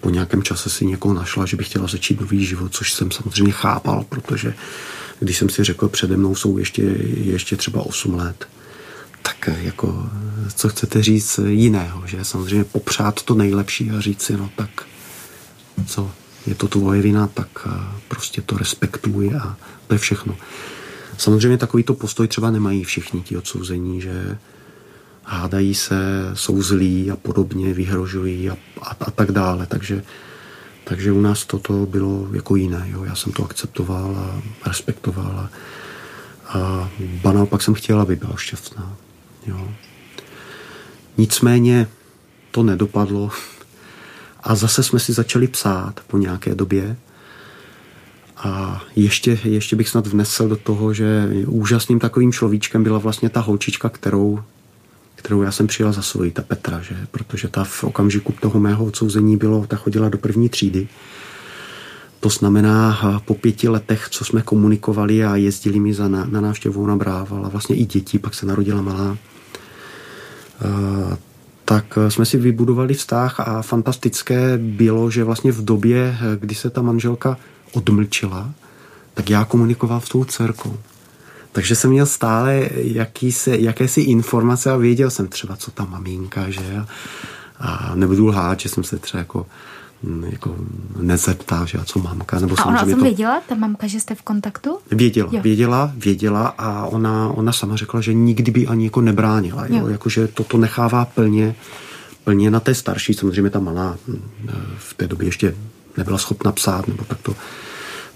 po 0.00 0.10
nějakém 0.10 0.42
čase 0.42 0.70
si 0.70 0.86
někoho 0.86 1.14
našla, 1.14 1.46
že 1.46 1.56
by 1.56 1.64
chtěla 1.64 1.86
začít 1.86 2.20
nový 2.20 2.44
život, 2.44 2.74
což 2.74 2.92
jsem 2.92 3.10
samozřejmě 3.10 3.52
chápal, 3.52 4.04
protože 4.08 4.54
když 5.20 5.38
jsem 5.38 5.48
si 5.48 5.64
řekl, 5.64 5.88
přede 5.88 6.16
mnou 6.16 6.34
jsou 6.34 6.58
ještě, 6.58 6.82
ještě 7.16 7.56
třeba 7.56 7.82
8 7.82 8.14
let, 8.14 8.48
tak 9.22 9.50
jako, 9.62 10.08
co 10.54 10.68
chcete 10.68 11.02
říct 11.02 11.40
jiného, 11.46 12.02
že 12.06 12.24
samozřejmě 12.24 12.64
popřát 12.64 13.22
to 13.22 13.34
nejlepší 13.34 13.90
a 13.90 14.00
říct 14.00 14.22
si, 14.22 14.36
no 14.36 14.50
tak 14.56 14.70
co, 15.86 16.10
je 16.46 16.54
to 16.54 16.68
tvoje 16.68 17.02
vina, 17.02 17.26
tak 17.26 17.48
eh, 17.66 17.70
prostě 18.08 18.42
to 18.42 18.58
respektuj 18.58 19.34
a 19.36 19.56
to 19.86 19.94
je 19.94 19.98
všechno. 19.98 20.36
Samozřejmě 21.18 21.58
takovýto 21.58 21.94
postoj 21.94 22.28
třeba 22.28 22.50
nemají 22.50 22.84
všichni 22.84 23.20
ti 23.20 23.36
odsouzení, 23.36 24.00
že 24.00 24.38
hádají 25.24 25.74
se, 25.74 25.96
jsou 26.34 26.62
zlí 26.62 27.10
a 27.10 27.16
podobně, 27.16 27.74
vyhrožují 27.74 28.50
a, 28.50 28.56
a, 28.82 28.96
a 29.00 29.10
tak 29.10 29.32
dále. 29.32 29.66
Takže, 29.66 30.04
takže 30.84 31.12
u 31.12 31.20
nás 31.20 31.44
toto 31.44 31.86
bylo 31.86 32.28
jako 32.32 32.56
jiné. 32.56 32.86
Jo. 32.90 33.04
Já 33.04 33.14
jsem 33.14 33.32
to 33.32 33.44
akceptoval 33.44 34.16
a 34.16 34.42
respektoval 34.68 35.38
a, 35.38 35.50
a 36.58 36.90
ba 37.22 37.32
naopak 37.32 37.62
jsem 37.62 37.74
chtěla, 37.74 38.02
aby 38.02 38.16
byla 38.16 38.36
šťastná. 38.36 38.96
Jo. 39.46 39.68
Nicméně 41.16 41.88
to 42.50 42.62
nedopadlo 42.62 43.30
a 44.42 44.54
zase 44.54 44.82
jsme 44.82 44.98
si 44.98 45.12
začali 45.12 45.48
psát 45.48 46.00
po 46.06 46.18
nějaké 46.18 46.54
době. 46.54 46.96
A 48.36 48.82
ještě, 48.96 49.38
ještě 49.44 49.76
bych 49.76 49.88
snad 49.88 50.06
vnesl 50.06 50.48
do 50.48 50.56
toho, 50.56 50.94
že 50.94 51.28
úžasným 51.46 51.98
takovým 51.98 52.32
človíčkem 52.32 52.82
byla 52.82 52.98
vlastně 52.98 53.28
ta 53.28 53.40
holčička, 53.40 53.88
kterou, 53.88 54.42
kterou 55.14 55.42
já 55.42 55.52
jsem 55.52 55.66
přijal 55.66 55.92
za 55.92 56.02
svoji, 56.02 56.30
ta 56.30 56.42
Petra, 56.42 56.80
že? 56.80 56.96
protože 57.10 57.48
ta 57.48 57.64
v 57.64 57.84
okamžiku 57.84 58.34
toho 58.40 58.60
mého 58.60 58.84
odsouzení 58.84 59.36
bylo, 59.36 59.66
ta 59.66 59.76
chodila 59.76 60.08
do 60.08 60.18
první 60.18 60.48
třídy. 60.48 60.88
To 62.20 62.28
znamená, 62.28 62.98
po 63.24 63.34
pěti 63.34 63.68
letech, 63.68 64.08
co 64.10 64.24
jsme 64.24 64.42
komunikovali 64.42 65.24
a 65.24 65.36
jezdili 65.36 65.80
mi 65.80 65.94
za, 65.94 66.08
na, 66.08 66.24
na 66.24 66.40
návštěvu, 66.40 66.82
ona 66.82 66.96
brávala 66.96 67.48
vlastně 67.48 67.76
i 67.76 67.84
děti, 67.84 68.18
pak 68.18 68.34
se 68.34 68.46
narodila 68.46 68.82
malá 68.82 69.16
tak 71.64 71.98
eh, 71.98 72.10
jsme 72.10 72.24
si 72.24 72.38
vybudovali 72.38 72.94
vztah 72.94 73.40
a 73.40 73.62
fantastické 73.62 74.58
bylo, 74.58 75.10
že 75.10 75.24
vlastně 75.24 75.52
v 75.52 75.64
době, 75.64 76.16
eh, 76.20 76.36
kdy 76.40 76.54
se 76.54 76.70
ta 76.70 76.82
manželka 76.82 77.36
odmlčela, 77.72 78.50
tak 79.14 79.30
já 79.30 79.44
komunikoval 79.44 80.00
s 80.00 80.08
tou 80.08 80.24
dcerkou. 80.24 80.78
Takže 81.52 81.76
jsem 81.76 81.90
měl 81.90 82.06
stále 82.06 82.68
jakýsi, 82.74 83.56
jakési 83.60 84.00
informace 84.00 84.70
a 84.70 84.76
věděl 84.76 85.10
jsem 85.10 85.28
třeba, 85.28 85.56
co 85.56 85.70
ta 85.70 85.84
maminka, 85.84 86.50
že 86.50 86.84
a 87.58 87.92
nebudu 87.94 88.26
lhát, 88.26 88.60
že 88.60 88.68
jsem 88.68 88.84
se 88.84 88.98
třeba 88.98 89.18
jako 89.18 89.46
jako 90.30 90.56
nezeptá, 91.00 91.64
že 91.64 91.78
a 91.78 91.84
co 91.84 91.98
mamka. 91.98 92.38
Nebo 92.38 92.54
a 92.58 92.66
ona 92.66 92.84
jsem 92.84 92.98
to... 92.98 93.04
věděla, 93.04 93.42
ta 93.48 93.54
mamka, 93.54 93.86
že 93.86 94.00
jste 94.00 94.14
v 94.14 94.22
kontaktu? 94.22 94.78
Věděla, 94.90 95.28
jo. 95.32 95.42
věděla, 95.42 95.92
věděla 95.96 96.54
a 96.58 96.86
ona, 96.86 97.28
ona 97.28 97.52
sama 97.52 97.76
řekla, 97.76 98.00
že 98.00 98.14
nikdy 98.14 98.50
by 98.52 98.66
ani 98.66 98.84
jako 98.84 99.00
nebránila. 99.00 99.66
Jo? 99.66 99.76
Jo. 99.76 99.88
Jakože 99.88 100.28
toto 100.28 100.58
nechává 100.58 101.04
plně, 101.04 101.54
plně 102.24 102.50
na 102.50 102.60
té 102.60 102.74
starší, 102.74 103.14
samozřejmě 103.14 103.50
ta 103.50 103.58
malá 103.58 103.96
v 104.78 104.94
té 104.94 105.08
době 105.08 105.28
ještě 105.28 105.54
nebyla 105.96 106.18
schopna 106.18 106.52
psát 106.52 106.88
nebo 106.88 107.04
takto. 107.04 107.34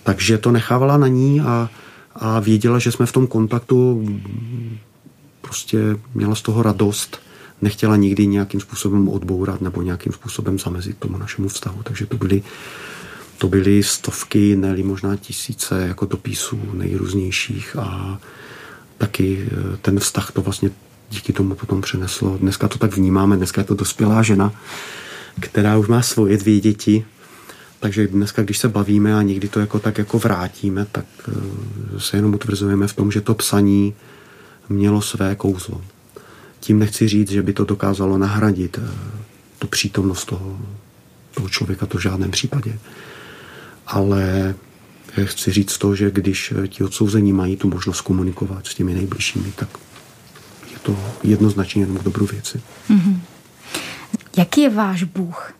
Takže 0.02 0.38
to 0.38 0.52
nechávala 0.52 0.96
na 0.96 1.06
ní 1.08 1.40
a, 1.40 1.70
a 2.14 2.40
věděla, 2.40 2.78
že 2.78 2.92
jsme 2.92 3.06
v 3.06 3.12
tom 3.12 3.26
kontaktu 3.26 4.08
prostě 5.40 5.78
měla 6.14 6.34
z 6.34 6.42
toho 6.42 6.62
radost 6.62 7.25
nechtěla 7.62 7.96
nikdy 7.96 8.26
nějakým 8.26 8.60
způsobem 8.60 9.08
odbourat 9.08 9.60
nebo 9.60 9.82
nějakým 9.82 10.12
způsobem 10.12 10.58
zamezit 10.58 10.98
tomu 10.98 11.18
našemu 11.18 11.48
vztahu. 11.48 11.82
Takže 11.82 12.06
to 12.06 12.16
byly, 12.16 12.42
to 13.38 13.48
byly 13.48 13.82
stovky, 13.82 14.56
ne 14.56 14.76
možná 14.82 15.16
tisíce 15.16 15.86
jako 15.86 16.06
dopisů 16.06 16.60
nejrůznějších 16.72 17.76
a 17.76 18.18
taky 18.98 19.48
eh, 19.48 19.76
ten 19.76 20.00
vztah 20.00 20.32
to 20.32 20.42
vlastně 20.42 20.70
díky 21.10 21.32
tomu 21.32 21.54
potom 21.54 21.80
přeneslo. 21.80 22.38
Dneska 22.38 22.68
to 22.68 22.78
tak 22.78 22.96
vnímáme, 22.96 23.36
dneska 23.36 23.60
je 23.60 23.64
to 23.64 23.74
dospělá 23.74 24.22
žena, 24.22 24.52
která 25.40 25.78
už 25.78 25.86
má 25.86 26.02
svoje 26.02 26.36
dvě 26.36 26.60
děti, 26.60 27.04
takže 27.80 28.06
dneska, 28.06 28.42
když 28.42 28.58
se 28.58 28.68
bavíme 28.68 29.14
a 29.14 29.22
někdy 29.22 29.48
to 29.48 29.60
jako 29.60 29.78
tak 29.78 29.98
jako 29.98 30.18
vrátíme, 30.18 30.86
tak 30.92 31.04
eh, 31.28 32.00
se 32.00 32.16
jenom 32.16 32.34
utvrzujeme 32.34 32.88
v 32.88 32.94
tom, 32.94 33.12
že 33.12 33.20
to 33.20 33.34
psaní 33.34 33.94
mělo 34.68 35.02
své 35.02 35.34
kouzlo. 35.34 35.80
Tím 36.66 36.78
nechci 36.78 37.08
říct, 37.08 37.30
že 37.30 37.42
by 37.42 37.52
to 37.52 37.64
dokázalo 37.64 38.18
nahradit 38.18 38.78
eh, 38.78 38.90
tu 39.58 39.66
přítomnost 39.66 40.24
toho, 40.24 40.58
toho 41.34 41.48
člověka, 41.48 41.86
to 41.86 41.98
v 41.98 42.02
žádném 42.02 42.30
případě. 42.30 42.78
Ale 43.86 44.54
chci 45.24 45.52
říct 45.52 45.78
to, 45.78 45.94
že 45.94 46.10
když 46.10 46.52
eh, 46.52 46.68
ti 46.68 46.84
odsouzení 46.84 47.32
mají 47.32 47.56
tu 47.56 47.70
možnost 47.70 48.00
komunikovat 48.00 48.66
s 48.66 48.74
těmi 48.74 48.94
nejbližšími, 48.94 49.52
tak 49.56 49.68
je 50.72 50.78
to 50.78 50.98
jednoznačně 51.22 51.82
jenom 51.82 51.98
dobrou 52.02 52.26
věci. 52.26 52.60
Mm-hmm. 52.90 53.20
Jaký 54.36 54.60
je 54.60 54.70
váš 54.70 55.02
Bůh? 55.02 55.52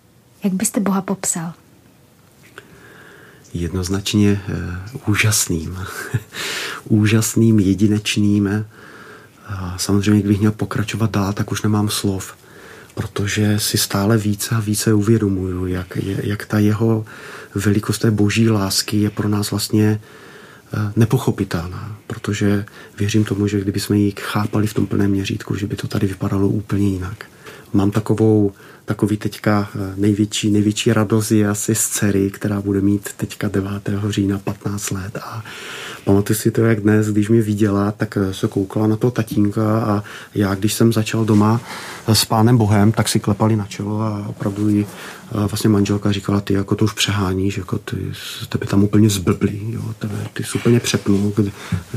Jak 0.45 0.53
byste 0.53 0.81
Boha 0.81 1.03
popsal? 1.03 1.53
Jednoznačně 3.55 4.43
uh, 4.95 5.11
úžasným. 5.11 5.79
úžasným, 6.85 7.61
jedinečným, 7.61 8.67
a 9.47 9.79
samozřejmě, 9.79 10.21
kdybych 10.21 10.41
měl 10.41 10.53
pokračovat 10.53 11.11
dál, 11.11 11.33
tak 11.33 11.53
už 11.53 11.63
nemám 11.63 11.89
slov, 11.89 12.37
protože 12.95 13.61
si 13.61 13.79
stále 13.79 14.19
více 14.19 14.55
a 14.55 14.61
více 14.61 14.95
uvědomuju, 14.95 15.67
jak, 15.67 15.99
jak 16.03 16.47
ta 16.47 16.59
jeho 16.59 17.05
velikost 17.55 17.99
té 17.99 18.11
boží 18.11 18.51
lásky 18.51 18.97
je 18.97 19.11
pro 19.11 19.29
nás 19.29 19.51
vlastně 19.51 20.01
eh, 20.75 20.93
nepochopitelná, 20.97 21.97
protože 22.07 22.65
věřím 22.99 23.25
tomu, 23.25 23.47
že 23.47 23.61
kdyby 23.61 23.81
jsme 23.81 23.99
ji 23.99 24.15
chápali 24.21 24.67
v 24.67 24.75
tom 24.75 24.87
plném 24.87 25.11
měřítku, 25.11 25.55
že 25.55 25.67
by 25.67 25.77
to 25.77 25.89
tady 25.89 26.07
vypadalo 26.07 26.49
úplně 26.49 26.89
jinak. 26.89 27.25
Mám 27.73 27.91
takovou, 27.91 28.53
takový 28.85 29.17
teďka 29.17 29.69
eh, 29.75 29.93
největší, 29.97 30.51
největší 30.51 30.93
radost 30.93 31.31
je 31.31 31.49
asi 31.49 31.75
z 31.75 31.89
dcery, 31.89 32.31
která 32.31 32.61
bude 32.61 32.81
mít 32.81 33.09
teďka 33.17 33.49
9. 33.49 33.71
října 34.09 34.39
15 34.39 34.91
let 34.91 35.19
a 35.23 35.45
Pamatuji 36.07 36.35
si 36.35 36.51
to, 36.51 36.61
jak 36.61 36.81
dnes, 36.81 37.07
když 37.07 37.29
mě 37.29 37.43
viděla, 37.43 37.93
tak 37.93 38.19
se 38.33 38.49
koukala 38.49 38.87
na 38.87 38.97
toho 38.97 39.11
tatínka 39.11 39.81
a 39.81 40.03
já, 40.35 40.55
když 40.55 40.73
jsem 40.73 40.93
začal 40.93 41.25
doma 41.25 41.61
s 42.09 42.25
pánem 42.25 42.57
Bohem, 42.57 42.93
tak 42.93 43.09
si 43.09 43.21
klepali 43.21 43.57
na 43.57 43.67
čelo 43.67 44.01
a 44.01 44.25
opravdu 44.29 44.69
jí 44.69 44.87
vlastně 45.33 45.71
manželka 45.71 46.13
říkala, 46.13 46.41
ty 46.41 46.55
jako 46.55 46.75
to 46.75 46.85
už 46.85 46.93
přeháníš, 46.93 47.59
jako 47.59 47.79
ty, 47.79 47.97
tebe 48.49 48.67
tam 48.67 48.85
úplně 48.85 49.11
zblblí, 49.11 49.73
jo, 49.73 49.83
tebe, 49.99 50.15
ty 50.33 50.45
jsi 50.45 50.59
úplně 50.59 50.81
přepnul, 50.81 51.33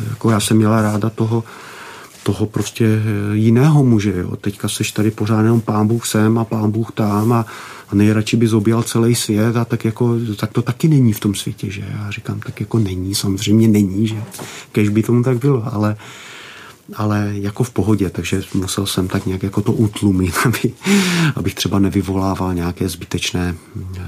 jako 0.09 0.31
já 0.31 0.39
jsem 0.39 0.57
měla 0.57 0.81
ráda 0.81 1.09
toho, 1.09 1.43
toho 2.23 2.45
prostě 2.45 2.85
eh, 2.85 3.37
jiného 3.37 3.83
muže. 3.83 4.13
Jo. 4.17 4.35
Teďka 4.35 4.69
seš 4.69 4.91
tady 4.91 5.11
pořád 5.11 5.41
jenom 5.41 5.61
pán 5.61 5.87
Bůh 5.87 6.05
sem 6.05 6.37
a 6.37 6.45
pán 6.45 6.71
Bůh 6.71 6.91
tam 6.91 7.33
a, 7.33 7.45
a 7.89 7.95
nejradši 7.95 8.37
by 8.37 8.47
zoběl 8.47 8.83
celý 8.83 9.15
svět 9.15 9.55
a 9.55 9.65
tak, 9.65 9.85
jako, 9.85 10.15
tak 10.35 10.51
to 10.51 10.61
taky 10.61 10.87
není 10.87 11.13
v 11.13 11.19
tom 11.19 11.35
světě, 11.35 11.71
že? 11.71 11.85
Já 11.91 12.11
říkám, 12.11 12.39
tak 12.39 12.59
jako 12.59 12.79
není, 12.79 13.15
samozřejmě 13.15 13.67
není, 13.67 14.07
že? 14.07 14.23
Kež 14.71 14.89
by 14.89 15.03
tomu 15.03 15.23
tak 15.23 15.37
bylo, 15.37 15.73
ale, 15.73 15.95
ale 16.95 17.31
jako 17.33 17.63
v 17.63 17.69
pohodě, 17.69 18.09
takže 18.09 18.43
musel 18.53 18.85
jsem 18.85 19.07
tak 19.07 19.25
nějak 19.25 19.43
jako 19.43 19.61
to 19.61 19.73
utlumit, 19.73 20.35
aby, 20.45 20.73
abych 21.35 21.55
třeba 21.55 21.79
nevyvolával 21.79 22.53
nějaké 22.53 22.89
zbytečné 22.89 23.55
eh, 23.97 23.99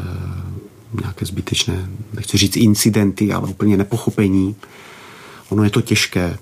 nějaké 1.01 1.25
zbytečné, 1.25 1.89
nechci 2.13 2.37
říct 2.37 2.57
incidenty, 2.57 3.33
ale 3.33 3.47
úplně 3.47 3.77
nepochopení. 3.77 4.55
Ono 5.49 5.63
je 5.63 5.69
to 5.69 5.81
těžké, 5.81 6.37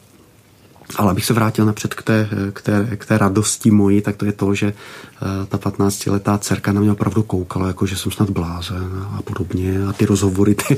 ale 0.96 1.12
abych 1.12 1.26
se 1.26 1.34
vrátil 1.34 1.66
napřed 1.66 1.94
k 1.94 2.02
té, 2.02 2.30
k, 2.54 2.62
té, 2.62 2.88
k 2.96 3.06
té 3.06 3.18
radosti 3.18 3.72
moji, 3.72 4.02
tak 4.02 4.16
to 4.16 4.26
je 4.26 4.32
to, 4.32 4.56
že 4.56 4.68
eh, 4.68 5.46
ta 5.46 5.58
15-letá 5.58 6.40
dcerka 6.40 6.72
na 6.72 6.82
mě 6.82 6.92
opravdu 6.92 7.24
koukala, 7.24 7.68
jako 7.68 7.86
že 7.86 7.98
jsem 7.98 8.12
snad 8.12 8.30
blázen 8.30 9.08
a 9.18 9.22
podobně. 9.22 9.86
A 9.90 9.94
ty 9.94 10.06
rozhovory, 10.06 10.56
ty, 10.56 10.78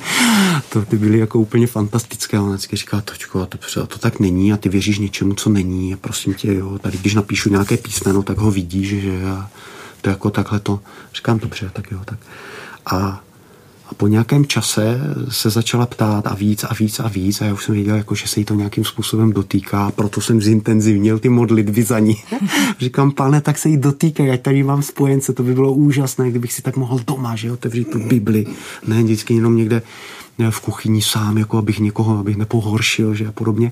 to, 0.69 0.85
ty 0.85 0.97
byly 0.97 1.19
jako 1.19 1.39
úplně 1.39 1.67
fantastické. 1.67 2.37
A 2.37 2.41
ona 2.41 2.49
vždycky 2.49 2.75
říká, 2.75 3.01
točko, 3.01 3.41
a 3.41 3.45
to, 3.45 3.87
to 3.87 3.97
tak 3.99 4.19
není 4.19 4.53
a 4.53 4.57
ty 4.57 4.69
věříš 4.69 4.99
něčemu, 4.99 5.33
co 5.33 5.49
není. 5.49 5.93
A 5.93 5.97
prosím 5.97 6.33
tě, 6.33 6.53
jo, 6.53 6.79
tady 6.79 6.97
když 6.97 7.15
napíšu 7.15 7.49
nějaké 7.49 7.77
písmeno, 7.77 8.23
tak 8.23 8.37
ho 8.37 8.51
vidíš, 8.51 9.01
že 9.01 9.25
a 9.25 9.49
to 10.01 10.09
jako 10.09 10.29
takhle 10.29 10.59
to. 10.59 10.79
Říkám, 11.15 11.39
dobře, 11.39 11.69
tak 11.73 11.91
jo, 11.91 11.99
tak. 12.05 12.19
A 12.85 13.23
A 13.91 13.93
po 13.93 14.07
nějakém 14.07 14.45
čase 14.45 14.99
se 15.29 15.49
začala 15.49 15.85
ptát 15.85 16.27
a 16.27 16.35
víc 16.35 16.63
a 16.63 16.73
víc 16.73 16.99
a 16.99 17.07
víc 17.07 17.41
a 17.41 17.45
já 17.45 17.53
už 17.53 17.65
jsem 17.65 17.75
věděl, 17.75 17.95
jako, 17.95 18.15
že 18.15 18.27
se 18.27 18.39
jí 18.39 18.45
to 18.45 18.53
nějakým 18.53 18.85
způsobem 18.85 19.33
dotýká, 19.33 19.91
proto 19.91 20.21
jsem 20.21 20.41
zintenzivnil 20.41 21.19
ty 21.19 21.29
modlitby 21.29 21.83
za 21.83 21.99
ní. 21.99 22.15
Říkám, 22.79 23.11
pane, 23.11 23.41
tak 23.41 23.57
se 23.57 23.69
jí 23.69 23.77
dotýkej, 23.77 24.31
ať 24.31 24.41
tady 24.41 24.63
mám 24.63 24.81
spojence, 24.81 25.33
to 25.33 25.43
by 25.43 25.53
bylo 25.53 25.73
úžasné, 25.73 26.29
kdybych 26.29 26.53
si 26.53 26.61
tak 26.61 26.77
mohl 26.77 26.99
doma, 27.07 27.35
že 27.35 27.51
otevřít 27.51 27.91
tu 27.91 27.99
Bibli, 27.99 28.45
ne 28.87 29.03
vždycky 29.03 29.33
jenom 29.33 29.57
někde 29.57 29.81
v 30.49 30.59
kuchyni 30.59 31.01
sám, 31.01 31.37
jako 31.37 31.57
abych 31.57 31.79
někoho, 31.79 32.19
abych 32.19 32.37
nepohoršil, 32.37 33.15
že 33.15 33.27
a 33.27 33.31
podobně. 33.31 33.71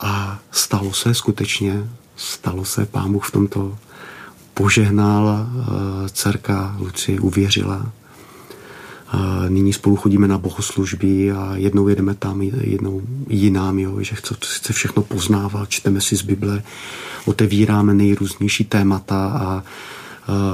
A 0.00 0.38
stalo 0.50 0.92
se 0.92 1.14
skutečně, 1.14 1.88
stalo 2.16 2.64
se, 2.64 2.86
pán 2.86 3.12
Bůh 3.12 3.24
v 3.24 3.30
tomto 3.30 3.78
požehnal, 4.54 5.46
eh, 5.46 6.08
dcerka 6.08 6.76
Lucie 6.78 7.20
uvěřila. 7.20 7.92
Nyní 9.48 9.72
spolu 9.72 9.96
chodíme 9.96 10.28
na 10.28 10.38
bohoslužby 10.38 11.32
a 11.32 11.56
jednou 11.56 11.88
jedeme 11.88 12.14
tam, 12.14 12.42
jednou 12.42 13.02
jinám, 13.28 13.78
jo, 13.78 14.02
že 14.02 14.14
chce, 14.14 14.34
chce 14.44 14.72
všechno 14.72 15.02
poznávat, 15.02 15.68
čteme 15.68 16.00
si 16.00 16.16
z 16.16 16.22
Bible, 16.22 16.62
otevíráme 17.24 17.94
nejrůznější 17.94 18.64
témata 18.64 19.26
a 19.26 19.62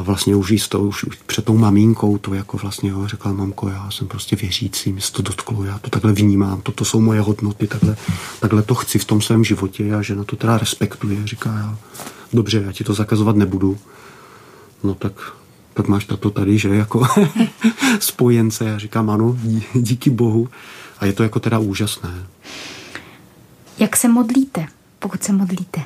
vlastně 0.03 0.37
už 0.37 0.51
jisto, 0.51 0.81
už 0.81 1.05
před 1.27 1.45
tou 1.45 1.59
mamínkou 1.59 2.19
to 2.19 2.35
jako 2.35 2.57
vlastně 2.57 2.91
jo, 2.91 3.07
řekla 3.07 3.33
mamko, 3.33 3.69
já 3.69 3.91
jsem 3.91 4.09
prostě 4.09 4.37
věřící, 4.37 4.93
mi 4.93 5.01
se 5.01 5.13
to 5.13 5.23
dotklo, 5.23 5.65
já 5.65 5.79
to 5.79 5.91
takhle 5.91 6.13
vnímám, 6.13 6.61
toto 6.61 6.85
jsou 6.85 7.01
moje 7.01 7.21
hodnoty, 7.21 7.67
takhle, 7.67 7.97
takhle 8.41 8.63
to 8.63 8.75
chci 8.75 8.99
v 8.99 9.05
tom 9.05 9.21
svém 9.21 9.45
životě. 9.45 9.95
A 9.95 10.03
žena 10.03 10.25
to 10.25 10.37
teda 10.37 10.59
respektuje, 10.59 11.27
říká 11.27 11.51
já, 11.51 11.79
dobře, 12.33 12.63
já 12.67 12.73
ti 12.73 12.85
to 12.85 12.95
zakazovat 12.95 13.37
nebudu, 13.37 13.79
no 14.85 14.95
tak 14.95 15.13
tak 15.75 15.89
máš 15.89 16.05
tato 16.05 16.31
tady, 16.31 16.59
že 16.59 16.69
jako 16.69 17.07
spojence. 17.99 18.65
Já 18.65 18.79
říkám 18.79 19.11
ano, 19.11 19.39
díky 19.75 20.11
bohu. 20.11 20.49
A 20.99 21.07
je 21.07 21.13
to 21.13 21.23
jako 21.23 21.41
teda 21.41 21.59
úžasné. 21.59 22.27
Jak 23.79 23.97
se 23.97 24.09
modlíte, 24.09 24.67
pokud 24.99 25.23
se 25.23 25.33
modlíte? 25.33 25.83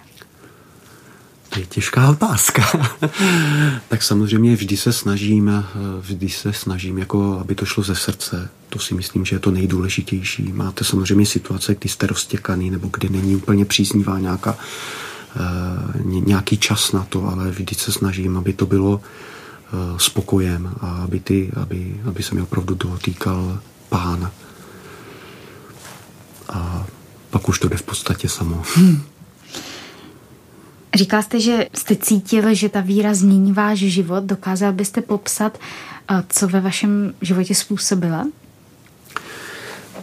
To 1.48 1.60
je 1.60 1.66
těžká 1.66 2.10
otázka. 2.10 2.88
tak 3.88 4.02
samozřejmě 4.02 4.56
vždy 4.56 4.76
se 4.76 4.92
snažím, 4.92 5.64
vždy 6.00 6.28
se 6.28 6.52
snažím, 6.52 6.98
jako 6.98 7.38
aby 7.40 7.54
to 7.54 7.64
šlo 7.66 7.82
ze 7.82 7.94
srdce. 7.94 8.48
To 8.68 8.78
si 8.78 8.94
myslím, 8.94 9.24
že 9.24 9.36
je 9.36 9.40
to 9.40 9.50
nejdůležitější. 9.50 10.52
Máte 10.52 10.84
samozřejmě 10.84 11.26
situace, 11.26 11.74
kdy 11.74 11.88
jste 11.88 12.06
roztěkaný, 12.06 12.70
nebo 12.70 12.90
kdy 12.92 13.08
není 13.08 13.36
úplně 13.36 13.64
příznivá 13.64 14.18
nějaká, 14.18 14.56
uh, 14.56 16.26
nějaký 16.26 16.58
čas 16.58 16.92
na 16.92 17.04
to, 17.08 17.28
ale 17.28 17.50
vždy 17.50 17.74
se 17.74 17.92
snažím, 17.92 18.36
aby 18.36 18.52
to 18.52 18.66
bylo 18.66 19.00
uh, 19.72 19.98
spokojem 19.98 20.74
a 20.80 20.90
aby, 20.90 21.20
ty, 21.20 21.50
aby, 21.62 22.00
aby 22.04 22.22
se 22.22 22.34
mi 22.34 22.42
opravdu 22.42 22.74
dotýkal 22.74 23.60
pán. 23.88 24.30
A 26.48 26.86
pak 27.30 27.48
už 27.48 27.58
to 27.58 27.68
jde 27.68 27.76
v 27.76 27.82
podstatě 27.82 28.28
samo. 28.28 28.62
Hmm. 28.74 29.02
Říkal 30.94 31.22
jste, 31.22 31.40
že 31.40 31.66
jste 31.74 31.96
cítil, 31.96 32.54
že 32.54 32.68
ta 32.68 32.80
víra 32.80 33.14
změní 33.14 33.52
váš 33.52 33.78
život. 33.78 34.24
Dokázal 34.24 34.72
byste 34.72 35.00
popsat, 35.00 35.58
co 36.28 36.48
ve 36.48 36.60
vašem 36.60 37.14
životě 37.20 37.54
způsobila? 37.54 38.26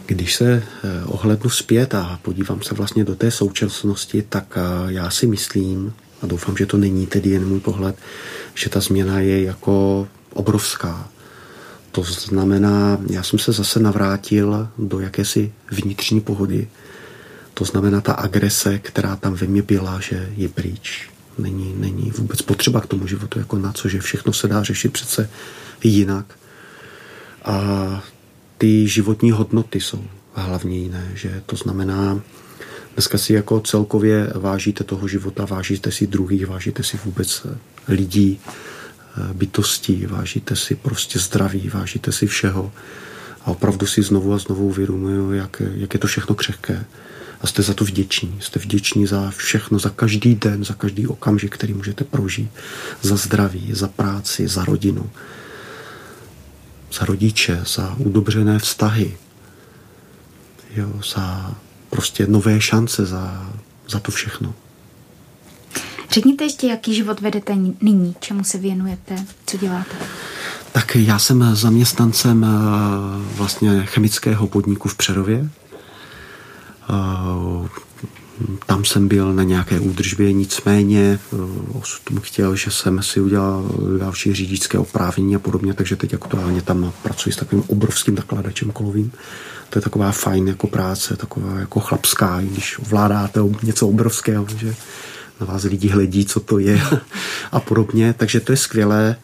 Když 0.06 0.34
se 0.34 0.62
eh, 0.84 1.04
ohlednu 1.04 1.50
zpět 1.50 1.94
a 1.94 2.18
podívám 2.22 2.62
se 2.62 2.74
vlastně 2.74 3.04
do 3.04 3.16
té 3.16 3.30
současnosti, 3.30 4.22
tak 4.28 4.44
eh, 4.56 4.92
já 4.92 5.10
si 5.10 5.26
myslím, 5.26 5.94
a 6.22 6.26
doufám, 6.26 6.56
že 6.56 6.66
to 6.66 6.76
není 6.76 7.06
tedy 7.06 7.30
jen 7.30 7.48
můj 7.48 7.60
pohled, 7.60 7.96
že 8.56 8.70
ta 8.70 8.80
změna 8.80 9.20
je 9.20 9.42
jako 9.42 10.08
obrovská. 10.32 11.08
To 11.92 12.02
znamená, 12.02 12.98
já 13.10 13.22
jsem 13.22 13.38
se 13.38 13.52
zase 13.52 13.80
navrátil 13.80 14.68
do 14.78 15.00
jakési 15.00 15.52
vnitřní 15.70 16.20
pohody, 16.20 16.68
to 17.54 17.64
znamená, 17.64 18.00
ta 18.00 18.12
agrese, 18.12 18.78
která 18.78 19.16
tam 19.16 19.34
ve 19.34 19.46
mně 19.46 19.62
byla, 19.62 20.00
že 20.00 20.32
je 20.36 20.48
pryč. 20.48 21.08
Není, 21.38 21.74
není 21.78 22.10
vůbec 22.10 22.42
potřeba 22.42 22.80
k 22.80 22.86
tomu 22.86 23.06
životu 23.06 23.38
jako 23.38 23.58
na 23.58 23.72
co, 23.72 23.88
že 23.88 24.00
všechno 24.00 24.32
se 24.32 24.48
dá 24.48 24.62
řešit 24.62 24.92
přece 24.92 25.30
jinak. 25.84 26.26
A 27.44 27.56
ty 28.58 28.88
životní 28.88 29.30
hodnoty 29.30 29.80
jsou 29.80 30.04
hlavně 30.34 30.78
jiné, 30.78 31.10
že 31.14 31.42
to 31.46 31.56
znamená, 31.56 32.20
dneska 32.94 33.18
si 33.18 33.32
jako 33.32 33.60
celkově 33.60 34.32
vážíte 34.34 34.84
toho 34.84 35.08
života, 35.08 35.44
vážíte 35.44 35.92
si 35.92 36.06
druhých, 36.06 36.46
vážíte 36.46 36.82
si 36.82 36.98
vůbec 37.04 37.46
lidí, 37.88 38.40
bytostí, 39.32 40.06
vážíte 40.06 40.56
si 40.56 40.74
prostě 40.74 41.18
zdraví, 41.18 41.70
vážíte 41.74 42.12
si 42.12 42.26
všeho 42.26 42.72
a 43.44 43.50
opravdu 43.50 43.86
si 43.86 44.02
znovu 44.02 44.32
a 44.32 44.38
znovu 44.38 44.66
uvědomuju, 44.66 45.32
jak, 45.32 45.62
jak 45.74 45.94
je 45.94 46.00
to 46.00 46.06
všechno 46.06 46.34
křehké 46.34 46.84
a 47.40 47.46
jste 47.46 47.62
za 47.62 47.74
to 47.74 47.84
vděční. 47.84 48.38
Jste 48.40 48.58
vděční 48.58 49.06
za 49.06 49.30
všechno, 49.30 49.78
za 49.78 49.90
každý 49.90 50.34
den, 50.34 50.64
za 50.64 50.74
každý 50.74 51.06
okamžik, 51.06 51.54
který 51.54 51.74
můžete 51.74 52.04
prožít. 52.04 52.50
Za 53.02 53.16
zdraví, 53.16 53.70
za 53.72 53.88
práci, 53.88 54.48
za 54.48 54.64
rodinu, 54.64 55.10
za 56.92 57.04
rodiče, 57.04 57.62
za 57.66 57.94
udobřené 57.98 58.58
vztahy, 58.58 59.16
jo, 60.76 61.00
za 61.14 61.54
prostě 61.90 62.26
nové 62.26 62.60
šance, 62.60 63.06
za, 63.06 63.52
za 63.88 64.00
to 64.00 64.12
všechno. 64.12 64.54
Řekněte 66.10 66.44
ještě, 66.44 66.66
jaký 66.66 66.94
život 66.94 67.20
vedete 67.20 67.54
nyní, 67.82 68.14
čemu 68.20 68.44
se 68.44 68.58
věnujete, 68.58 69.24
co 69.46 69.58
děláte? 69.58 69.96
Tak 70.72 70.96
já 70.96 71.18
jsem 71.18 71.56
zaměstnancem 71.56 72.44
eh, 72.44 72.48
vlastně 73.36 73.82
chemického 73.86 74.46
podniku 74.46 74.88
v 74.88 74.96
Přerově, 74.96 75.48
Eh, 76.90 77.68
tam 78.66 78.84
jsem 78.84 79.08
byl 79.08 79.32
na 79.32 79.42
nějaké 79.42 79.80
údržbě, 79.80 80.32
nicméně 80.32 81.18
eh, 81.32 81.36
osud 81.78 82.02
chtěl, 82.22 82.56
že 82.56 82.70
jsem 82.70 83.02
si 83.02 83.20
udělal 83.20 83.70
další 83.98 84.34
řidičské 84.34 84.78
oprávnění 84.78 85.36
a 85.36 85.38
podobně, 85.38 85.74
takže 85.74 85.96
teď 85.96 86.14
aktuálně 86.14 86.62
tam 86.62 86.92
pracuji 87.02 87.32
s 87.32 87.36
takovým 87.36 87.64
obrovským 87.66 88.14
nakladačem 88.14 88.70
kolovým. 88.70 89.12
To 89.70 89.78
je 89.78 89.82
taková 89.82 90.12
fajn 90.12 90.48
jako 90.48 90.66
práce, 90.66 91.16
taková 91.16 91.58
jako 91.58 91.80
chlapská, 91.80 92.40
když 92.40 92.78
ovládáte 92.78 93.40
něco 93.62 93.88
obrovského, 93.88 94.46
že 94.56 94.74
na 95.40 95.46
vás 95.46 95.62
lidi 95.62 95.88
hledí, 95.88 96.26
co 96.26 96.40
to 96.40 96.58
je 96.58 96.80
a 97.52 97.60
podobně, 97.60 98.14
takže 98.18 98.40
to 98.40 98.52
je 98.52 98.56
skvělé. 98.56 99.16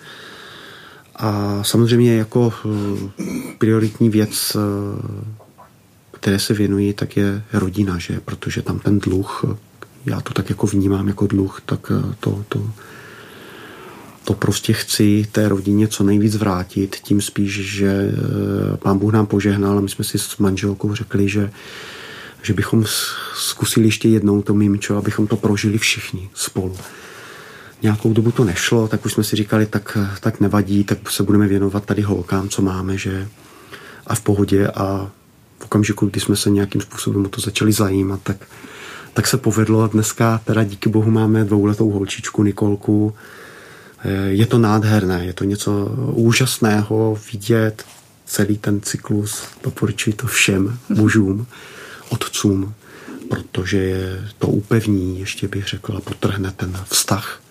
A 1.16 1.58
samozřejmě 1.64 2.16
jako 2.16 2.52
eh, 2.64 3.22
prioritní 3.58 4.10
věc 4.10 4.56
které 6.22 6.38
se 6.38 6.54
věnují, 6.54 6.92
tak 6.92 7.16
je 7.16 7.42
rodina, 7.52 7.98
že? 7.98 8.20
Protože 8.24 8.62
tam 8.62 8.78
ten 8.78 8.98
dluh, 8.98 9.44
já 10.06 10.20
to 10.20 10.34
tak 10.34 10.50
jako 10.50 10.66
vnímám 10.66 11.08
jako 11.08 11.26
dluh, 11.26 11.60
tak 11.66 11.92
eh, 11.94 12.14
to, 12.20 12.44
to, 12.48 12.70
to 14.24 14.34
prostě 14.34 14.72
chci 14.72 15.26
té 15.32 15.48
rodině 15.48 15.88
co 15.88 16.04
nejvíc 16.04 16.36
vrátit, 16.36 16.96
tím 17.02 17.20
spíš, 17.20 17.78
že 17.78 17.88
eh, 17.88 18.76
pán 18.76 18.98
Bůh 18.98 19.12
nám 19.12 19.26
požehnal 19.26 19.78
a 19.78 19.80
my 19.80 19.88
jsme 19.88 20.04
si 20.04 20.18
s 20.18 20.38
manželkou 20.38 20.94
řekli, 20.94 21.28
že, 21.28 21.50
že 22.43 22.53
bychom 22.53 22.84
zkusili 23.34 23.86
ještě 23.86 24.09
jednou 24.09 24.43
to 24.43 24.55
mimčo, 24.55 24.97
abychom 24.97 25.26
to 25.26 25.36
prožili 25.36 25.78
všichni 25.78 26.30
spolu. 26.34 26.76
Nějakou 27.82 28.12
dobu 28.12 28.32
to 28.32 28.45
nešlo, 28.45 28.88
tak 28.88 29.07
už 29.07 29.12
jsme 29.12 29.24
si 29.24 29.36
říkali, 29.36 29.66
tak, 29.66 29.99
tak 30.20 30.40
nevadí, 30.40 30.84
tak 30.84 31.11
se 31.11 31.22
budeme 31.22 31.47
věnovat 31.47 31.84
tady 31.84 32.03
holkám, 32.03 32.49
co 32.49 32.62
máme, 32.62 32.99
že 32.99 33.28
a 34.07 34.14
v 34.14 34.20
pohodě 34.20 34.68
a 34.68 35.11
v 35.59 35.64
okamžiku, 35.64 36.07
kdy 36.07 36.20
jsme 36.20 36.36
se 36.36 36.51
nějakým 36.51 36.80
způsobem 36.80 37.26
o 37.26 37.28
to 37.28 37.40
začali 37.40 37.72
zajímat, 37.72 38.20
tak, 38.22 38.36
tak 39.14 39.26
se 39.26 39.36
povedlo. 39.36 39.88
Dneska 39.88 40.40
teda 40.45 40.64
díky 40.64 40.88
bohu 40.88 41.11
máme 41.11 41.45
dvouletou 41.45 41.90
holčičku 41.90 42.43
Nikolku. 42.43 43.14
Eh, 44.05 44.28
je 44.28 44.47
to 44.47 44.59
nádherné, 44.59 45.24
je 45.24 45.32
to 45.32 45.45
něco 45.45 45.86
úžasného 46.12 47.18
vidět 47.32 47.84
celý 48.26 48.59
ten 48.59 48.80
cyklus. 48.80 49.43
Doporučuji 49.62 50.12
to 50.12 50.26
všem 50.26 50.78
mužům, 50.88 51.47
otcům, 52.12 52.74
protože 53.30 54.18
to 54.38 54.46
upevní, 54.46 55.20
ještě 55.20 55.48
bych 55.48 55.68
řekla, 55.68 56.00
potrhne 56.00 56.50
ten 56.50 56.78
vztah. 56.90 57.42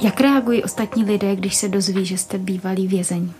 Jak 0.00 0.20
reagují 0.20 0.62
ostatní 0.62 1.04
lidé, 1.04 1.36
když 1.36 1.56
se 1.56 1.68
dozví, 1.68 2.06
že 2.06 2.18
jste 2.18 2.38
bývalý 2.38 2.88
vězeň? 2.88 3.32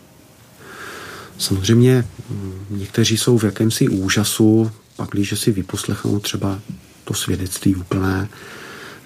Samozřejmě 1.39 2.05
mm, 2.31 2.66
někteří 2.70 3.16
jsou 3.16 3.39
v 3.39 3.45
jakémsi 3.45 3.89
úžasu, 3.89 4.70
pak 4.97 5.11
když 5.11 5.41
si 5.41 5.53
vyposlechnou 5.53 6.18
třeba 6.18 6.59
to 7.05 7.14
svědectví 7.14 7.74
úplné, 7.74 8.29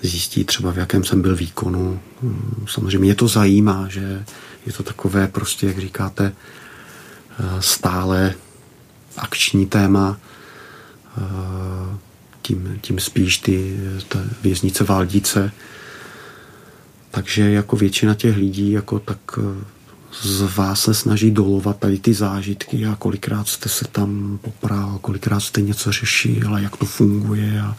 zjistí 0.09 0.45
třeba, 0.45 0.73
v 0.73 0.79
jakém 0.79 1.05
jsem 1.05 1.23
byl 1.23 1.37
výkonu. 1.37 2.01
Mm, 2.23 2.67
samozřejmě 2.69 3.11
je 3.11 3.15
to 3.15 3.29
zajímá, 3.29 3.89
že 3.89 4.25
je 4.67 4.73
to 4.73 4.83
takové 4.83 5.29
prostě, 5.29 5.67
jak 5.67 5.79
říkáte, 5.79 6.33
eh, 6.33 7.45
stále 7.61 8.35
akční 9.17 9.67
téma. 9.67 10.19
tím, 12.43 12.79
tím 12.81 13.01
spíš 13.01 13.39
ty 13.39 13.77
ta 14.09 14.19
věznice 14.43 14.85
Váldice. 14.85 15.53
Takže 17.11 17.51
jako 17.51 17.77
většina 17.77 18.15
těch 18.15 18.37
lidí 18.37 18.73
jako 18.73 18.99
tak 18.99 19.39
z 20.21 20.57
vás 20.57 20.81
se 20.81 20.95
snaží 20.95 21.31
dolovat 21.31 21.79
tady 21.79 21.99
ty 21.99 22.15
zážitky 22.15 22.87
a 22.87 22.97
kolikrát 22.97 23.49
jste 23.49 23.69
se 23.69 23.85
tam 23.93 24.39
popral, 24.43 24.99
kolikrát 25.01 25.41
jste 25.41 25.61
něco 25.61 25.93
řešil 25.93 26.55
a 26.55 26.59
jak 26.59 26.77
to 26.77 26.87
funguje 26.87 27.61
a, 27.61 27.77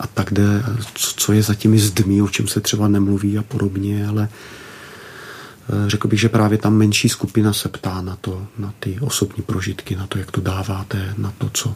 a 0.00 0.06
tak 0.06 0.32
jde, 0.32 0.62
co, 0.94 1.14
co 1.16 1.32
je 1.32 1.42
za 1.42 1.54
těmi 1.54 1.78
zdmi, 1.78 2.22
o 2.22 2.28
čem 2.28 2.48
se 2.48 2.60
třeba 2.60 2.88
nemluví 2.88 3.38
a 3.38 3.42
podobně, 3.42 4.06
ale 4.08 4.28
eh, 4.28 5.90
řekl 5.90 6.08
bych, 6.08 6.20
že 6.20 6.28
právě 6.28 6.58
tam 6.58 6.76
menší 6.76 7.08
skupina 7.08 7.52
se 7.52 7.68
ptá 7.68 8.00
na 8.00 8.16
to, 8.16 8.46
na 8.58 8.74
ty 8.80 8.98
osobní 9.00 9.42
prožitky, 9.42 9.96
na 9.96 10.06
to, 10.06 10.18
jak 10.18 10.30
to 10.30 10.40
dáváte, 10.40 11.14
na 11.18 11.32
to, 11.38 11.50
co, 11.52 11.74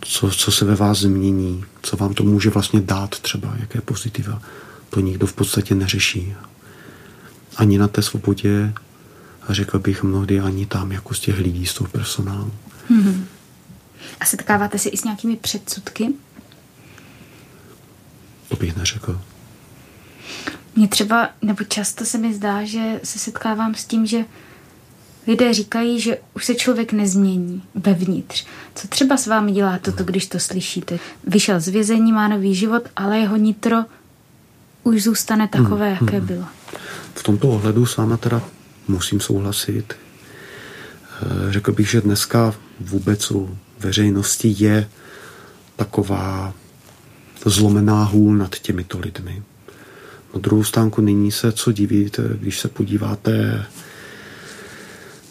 co, 0.00 0.30
co 0.30 0.52
se 0.52 0.64
ve 0.64 0.74
vás 0.74 0.98
změní, 0.98 1.64
co 1.82 1.96
vám 1.96 2.14
to 2.14 2.24
může 2.24 2.50
vlastně 2.50 2.80
dát 2.80 3.10
třeba, 3.10 3.54
jaké 3.60 3.80
pozitiva. 3.80 4.42
To 4.90 5.00
nikdo 5.00 5.26
v 5.26 5.32
podstatě 5.32 5.74
neřeší 5.74 6.34
ani 7.56 7.78
na 7.78 7.88
té 7.88 8.02
svobodě 8.02 8.72
a 9.48 9.54
řekl 9.54 9.78
bych 9.78 10.02
mnohdy 10.02 10.40
ani 10.40 10.66
tam, 10.66 10.92
jako 10.92 11.14
z 11.14 11.20
těch 11.20 11.38
lidí, 11.38 11.66
z 11.66 11.74
toho 11.74 11.90
personálu. 11.90 12.52
Hmm. 12.88 13.26
A 14.20 14.24
setkáváte 14.24 14.78
se 14.78 14.88
i 14.88 14.96
s 14.96 15.04
nějakými 15.04 15.36
předsudky? 15.36 16.14
To 18.48 18.56
bych 18.56 18.76
neřekl. 18.76 19.20
Mně 20.76 20.88
třeba, 20.88 21.30
nebo 21.42 21.64
často 21.64 22.04
se 22.04 22.18
mi 22.18 22.34
zdá, 22.34 22.64
že 22.64 23.00
se 23.04 23.18
setkávám 23.18 23.74
s 23.74 23.84
tím, 23.84 24.06
že 24.06 24.24
lidé 25.26 25.54
říkají, 25.54 26.00
že 26.00 26.18
už 26.34 26.44
se 26.44 26.54
člověk 26.54 26.92
nezmění 26.92 27.62
vevnitř. 27.74 28.46
Co 28.74 28.88
třeba 28.88 29.16
s 29.16 29.26
vámi 29.26 29.52
dělá 29.52 29.78
toto, 29.78 30.04
když 30.04 30.26
to 30.26 30.38
slyšíte? 30.38 30.98
Vyšel 31.24 31.60
z 31.60 31.68
vězení, 31.68 32.12
má 32.12 32.28
nový 32.28 32.54
život, 32.54 32.82
ale 32.96 33.18
jeho 33.18 33.36
nitro 33.36 33.76
už 34.82 35.02
zůstane 35.02 35.48
takové, 35.48 35.94
hmm, 35.94 36.06
jaké 36.06 36.18
hmm. 36.18 36.26
bylo. 36.26 36.44
V 37.14 37.22
tomto 37.22 37.48
ohledu 37.48 37.86
s 37.86 37.96
váma 37.96 38.16
teda 38.16 38.42
musím 38.88 39.20
souhlasit. 39.20 39.94
Eh, 41.22 41.52
řekl 41.52 41.72
bych, 41.72 41.90
že 41.90 42.00
dneska 42.00 42.54
vůbec 42.80 43.30
u 43.30 43.58
veřejnosti 43.78 44.54
je 44.58 44.88
taková 45.76 46.54
zlomená 47.48 48.04
hůl 48.04 48.36
nad 48.36 48.58
těmito 48.58 48.98
lidmi. 48.98 49.42
Na 50.34 50.40
druhou 50.40 50.64
stánku 50.64 51.00
nyní 51.00 51.32
se 51.32 51.52
co 51.52 51.72
divit, 51.72 52.20
když 52.40 52.60
se 52.60 52.68
podíváte 52.68 53.64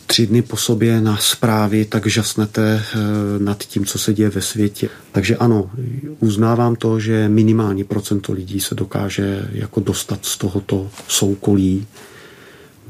tři 0.07 0.27
dny 0.27 0.41
po 0.41 0.57
sobě 0.57 1.01
na 1.01 1.17
zprávy, 1.17 1.85
tak 1.85 2.07
žasnete 2.07 2.83
eh, 2.93 2.97
nad 3.39 3.63
tím, 3.63 3.85
co 3.85 3.99
se 3.99 4.13
děje 4.13 4.29
ve 4.29 4.41
světě. 4.41 4.89
Takže 5.11 5.35
ano, 5.35 5.71
uznávám 6.19 6.75
to, 6.75 6.99
že 6.99 7.29
minimální 7.29 7.83
procento 7.83 8.33
lidí 8.33 8.59
se 8.59 8.75
dokáže 8.75 9.49
jako 9.51 9.79
dostat 9.79 10.25
z 10.25 10.37
tohoto 10.37 10.89
soukolí. 11.07 11.87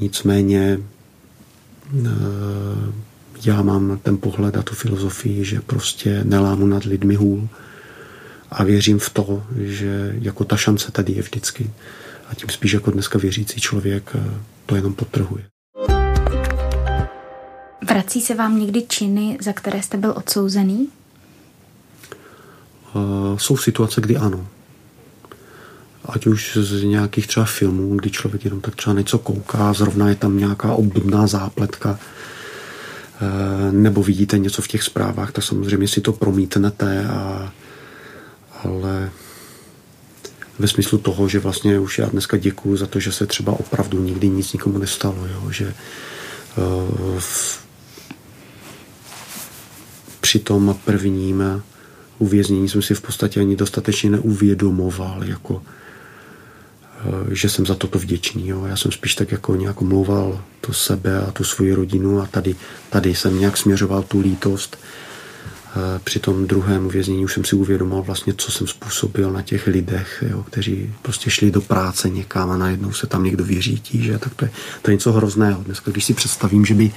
Nicméně 0.00 0.78
eh, 1.96 2.08
já 3.44 3.62
mám 3.62 3.98
ten 4.02 4.16
pohled 4.16 4.56
a 4.56 4.62
tu 4.62 4.74
filozofii, 4.74 5.44
že 5.44 5.60
prostě 5.60 6.20
nelámu 6.24 6.66
nad 6.66 6.84
lidmi 6.84 7.14
hůl 7.14 7.48
a 8.50 8.64
věřím 8.64 8.98
v 8.98 9.10
to, 9.10 9.42
že 9.56 10.14
jako 10.20 10.44
ta 10.44 10.56
šance 10.56 10.92
tady 10.92 11.12
je 11.12 11.22
vždycky. 11.22 11.70
A 12.30 12.34
tím 12.34 12.48
spíš 12.48 12.72
jako 12.72 12.90
dneska 12.90 13.18
věřící 13.18 13.60
člověk 13.60 14.10
eh, 14.14 14.40
to 14.66 14.76
jenom 14.76 14.94
potrhuje. 14.94 15.44
Vrací 17.88 18.20
se 18.20 18.34
vám 18.34 18.60
někdy 18.60 18.82
činy, 18.88 19.38
za 19.40 19.52
které 19.52 19.82
jste 19.82 19.96
byl 19.96 20.14
odsouzený? 20.16 20.88
Uh, 22.94 23.38
jsou 23.38 23.56
situace, 23.56 24.00
kdy 24.00 24.16
ano. 24.16 24.46
Ať 26.04 26.26
už 26.26 26.56
z 26.56 26.82
nějakých 26.82 27.26
třeba 27.26 27.46
filmů, 27.46 27.96
kdy 27.96 28.10
člověk 28.10 28.44
jenom 28.44 28.60
tak 28.60 28.76
třeba 28.76 28.94
něco 28.94 29.18
kouká, 29.18 29.72
zrovna 29.72 30.08
je 30.08 30.14
tam 30.14 30.38
nějaká 30.38 30.72
obdobná 30.72 31.26
zápletka, 31.26 31.90
uh, 31.90 33.72
nebo 33.72 34.02
vidíte 34.02 34.38
něco 34.38 34.62
v 34.62 34.68
těch 34.68 34.82
zprávách, 34.82 35.32
tak 35.32 35.44
samozřejmě 35.44 35.88
si 35.88 36.00
to 36.00 36.12
promítnete, 36.12 37.06
a, 37.06 37.52
ale 38.64 39.10
ve 40.58 40.68
smyslu 40.68 40.98
toho, 40.98 41.28
že 41.28 41.38
vlastně 41.38 41.78
už 41.78 41.98
já 41.98 42.06
dneska 42.06 42.36
děkuju 42.36 42.76
za 42.76 42.86
to, 42.86 43.00
že 43.00 43.12
se 43.12 43.26
třeba 43.26 43.52
opravdu 43.52 44.02
nikdy 44.02 44.28
nic 44.28 44.52
nikomu 44.52 44.78
nestalo, 44.78 45.26
jo? 45.26 45.50
že 45.50 45.74
uh, 46.56 47.20
při 50.20 50.38
tom 50.38 50.78
prvním 50.84 51.62
uvěznění 52.18 52.68
jsem 52.68 52.82
si 52.82 52.94
v 52.94 53.00
podstatě 53.00 53.40
ani 53.40 53.56
dostatečně 53.56 54.10
neuvědomoval, 54.10 55.24
jako, 55.24 55.62
eh, 57.00 57.34
že 57.34 57.48
jsem 57.48 57.66
za 57.66 57.74
toto 57.74 57.98
vděčný. 57.98 58.48
Jo. 58.48 58.64
Já 58.64 58.76
jsem 58.76 58.92
spíš 58.92 59.14
tak 59.14 59.32
jako 59.32 59.56
nějak 59.56 59.82
omlouval 59.82 60.40
to 60.60 60.72
sebe 60.72 61.20
a 61.20 61.30
tu 61.30 61.44
svoji 61.44 61.72
rodinu 61.74 62.20
a 62.20 62.26
tady, 62.26 62.56
tady 62.90 63.14
jsem 63.14 63.40
nějak 63.40 63.56
směřoval 63.56 64.02
tu 64.02 64.20
lítost. 64.20 64.78
Eh, 64.82 65.07
při 66.04 66.18
tom 66.18 66.46
druhém 66.46 66.86
uvěznění 66.86 67.24
už 67.24 67.34
jsem 67.34 67.44
si 67.44 67.56
uvědomoval 67.56 68.04
vlastně, 68.04 68.34
co 68.36 68.52
jsem 68.52 68.66
způsobil 68.66 69.32
na 69.32 69.42
těch 69.42 69.66
lidech, 69.66 70.24
jo, 70.30 70.42
kteří 70.42 70.94
prostě 71.02 71.30
šli 71.30 71.50
do 71.50 71.60
práce 71.60 72.10
někam 72.10 72.50
a 72.50 72.56
najednou 72.56 72.92
se 72.92 73.06
tam 73.06 73.24
někdo 73.24 73.44
vyřítí, 73.44 74.02
že? 74.02 74.18
tak 74.18 74.34
to 74.34 74.44
je, 74.44 74.50
to 74.82 74.90
je 74.90 74.94
něco 74.94 75.12
hrozného. 75.12 75.62
Dneska, 75.62 75.90
když 75.90 76.04
si 76.04 76.14
představím, 76.14 76.64
že 76.64 76.74
by 76.74 76.90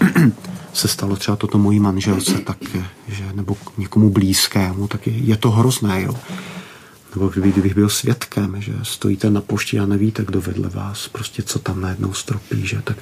se 0.72 0.88
stalo 0.88 1.16
třeba 1.16 1.36
toto 1.36 1.58
mojí 1.58 1.80
manželce, 1.80 2.32
tak, 2.38 2.58
že, 3.08 3.24
nebo 3.34 3.56
někomu 3.78 4.10
blízkému, 4.10 4.88
tak 4.88 5.06
je, 5.06 5.12
je 5.12 5.36
to 5.36 5.50
hrozné, 5.50 6.02
jo. 6.02 6.14
Nebo 7.14 7.28
kdyby, 7.28 7.52
kdybych 7.52 7.74
byl 7.74 7.88
svědkem, 7.88 8.56
že 8.58 8.72
stojíte 8.82 9.30
na 9.30 9.40
pošti 9.40 9.78
a 9.78 9.86
nevíte, 9.86 10.24
kdo 10.24 10.40
vedle 10.40 10.68
vás, 10.68 11.08
prostě 11.08 11.42
co 11.42 11.58
tam 11.58 11.80
najednou 11.80 12.12
stropí, 12.12 12.66
že 12.66 12.82
tak 12.84 12.96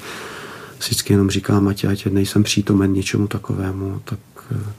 vždycky 0.78 1.12
jenom 1.12 1.30
říkám, 1.30 1.68
ať, 1.68 1.84
ať 1.84 2.06
nejsem 2.06 2.42
přítomen 2.42 2.92
něčemu 2.92 3.26
takovému, 3.26 4.00
tak 4.04 4.18
eh, 4.50 4.72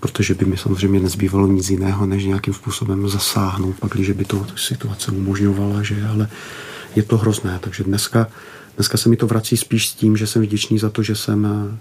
protože 0.00 0.34
by 0.34 0.44
mi 0.44 0.56
samozřejmě 0.56 1.00
nezbývalo 1.00 1.46
nic 1.46 1.70
jiného, 1.70 2.06
než 2.06 2.24
nějakým 2.24 2.54
způsobem 2.54 3.08
zasáhnout, 3.08 3.76
pak, 3.80 3.92
když 3.92 4.10
by 4.10 4.24
to 4.24 4.46
situace 4.56 5.10
umožňovala, 5.10 5.82
že, 5.82 6.06
ale 6.06 6.28
je 6.96 7.02
to 7.02 7.16
hrozné, 7.16 7.58
takže 7.62 7.84
dneska 7.84 8.26
Dneska 8.76 8.98
se 8.98 9.08
mi 9.08 9.16
to 9.16 9.26
vrací 9.26 9.56
spíš 9.56 9.88
s 9.88 9.94
tím, 9.94 10.16
že 10.16 10.26
jsem 10.26 10.42
vděčný 10.42 10.78
za 10.78 10.90
to, 10.90 11.02
že 11.02 11.16
jsem 11.16 11.46
eh, 11.46 11.78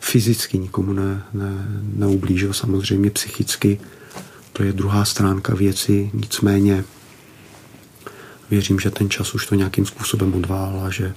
fyzicky 0.00 0.58
nikomu 0.58 0.92
ne, 0.92 1.22
ne, 1.32 1.80
neublížil, 1.96 2.52
samozřejmě 2.52 3.10
psychicky. 3.10 3.80
To 4.52 4.62
je 4.62 4.72
druhá 4.72 5.04
stránka 5.04 5.54
věci, 5.54 6.10
nicméně 6.14 6.84
věřím, 8.50 8.80
že 8.80 8.90
ten 8.90 9.10
čas 9.10 9.34
už 9.34 9.46
to 9.46 9.54
nějakým 9.54 9.86
způsobem 9.86 10.34
odvál 10.34 10.80
a 10.86 10.90
že, 10.90 11.14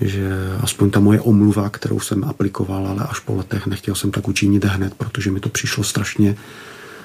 že 0.00 0.30
aspoň 0.60 0.90
ta 0.90 1.00
moje 1.00 1.20
omluva, 1.20 1.70
kterou 1.70 2.00
jsem 2.00 2.24
aplikoval, 2.24 2.86
ale 2.86 3.04
až 3.08 3.20
po 3.20 3.34
letech 3.34 3.66
nechtěl 3.66 3.94
jsem 3.94 4.10
tak 4.10 4.28
učinit 4.28 4.64
hned, 4.64 4.94
protože 4.94 5.30
mi 5.30 5.40
to 5.40 5.48
přišlo 5.48 5.84
strašně 5.84 6.36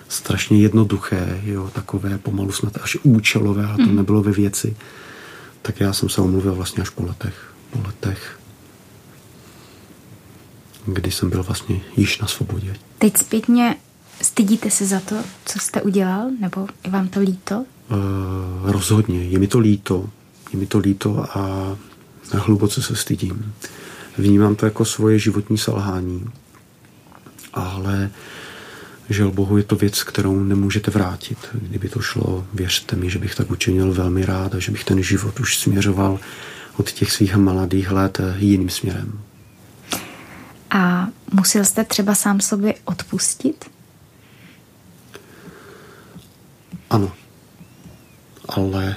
strašně 0.10 0.62
jednoduché, 0.62 1.42
jo, 1.44 1.70
takové 1.74 2.18
pomalu 2.18 2.52
snad 2.52 2.78
až 2.82 2.98
účelové 3.04 3.66
a 3.66 3.76
to 3.76 3.84
mm. 3.84 3.96
nebylo 3.96 4.24
ve 4.24 4.32
věci 4.32 4.76
tak 5.68 5.80
já 5.80 5.94
jsem 5.94 6.10
se 6.10 6.22
omluvil 6.22 6.56
vlastně 6.56 6.82
až 6.82 6.90
po 6.90 7.04
letech. 7.04 7.54
Po 7.70 7.80
letech, 7.88 8.40
kdy 10.86 11.12
jsem 11.12 11.30
byl 11.30 11.44
vlastně 11.44 11.82
již 11.98 12.20
na 12.20 12.28
svobodě. 12.28 12.76
Teď 12.98 13.18
zpětně 13.18 13.76
stydíte 14.22 14.72
se 14.72 14.86
za 14.86 15.00
to, 15.00 15.16
co 15.46 15.60
jste 15.60 15.82
udělal, 15.82 16.30
nebo 16.40 16.68
je 16.86 16.92
vám 16.92 17.08
to 17.08 17.20
líto? 17.20 17.66
Uh, 17.92 18.72
rozhodně, 18.72 19.24
je 19.24 19.40
mi 19.40 19.48
to 19.48 19.60
líto. 19.60 20.10
Je 20.54 20.60
mi 20.60 20.66
to 20.66 20.78
líto 20.78 21.38
a 21.38 21.76
hluboce 22.32 22.82
se 22.82 22.96
stydím. 22.96 23.54
Vnímám 24.18 24.56
to 24.56 24.66
jako 24.66 24.86
svoje 24.86 25.20
životní 25.20 25.58
selhání, 25.58 26.26
ale 27.54 28.10
Žel 29.10 29.32
Bohu 29.32 29.58
je 29.58 29.64
to 29.64 29.76
věc, 29.76 30.04
kterou 30.04 30.40
nemůžete 30.40 30.92
vrátit. 30.92 31.38
Kdyby 31.54 31.90
to 31.90 32.02
šlo, 32.02 32.48
věřte 32.54 32.96
mi, 32.96 33.10
že 33.10 33.20
bych 33.20 33.36
tak 33.36 33.52
učinil 33.52 33.94
velmi 33.94 34.26
rád 34.26 34.56
a 34.56 34.60
že 34.60 34.72
bych 34.72 34.84
ten 34.84 35.04
život 35.04 35.40
už 35.40 35.58
směřoval 35.58 36.20
od 36.78 36.92
těch 36.92 37.12
svých 37.12 37.36
mladých 37.36 37.92
let 37.92 38.22
jiným 38.38 38.70
směrem. 38.70 39.20
A 40.72 41.08
musel 41.34 41.66
jste 41.66 41.84
třeba 41.84 42.16
sám 42.16 42.42
sobě 42.42 42.74
odpustit? 42.86 43.72
Ano. 46.90 47.12
Ale 48.50 48.96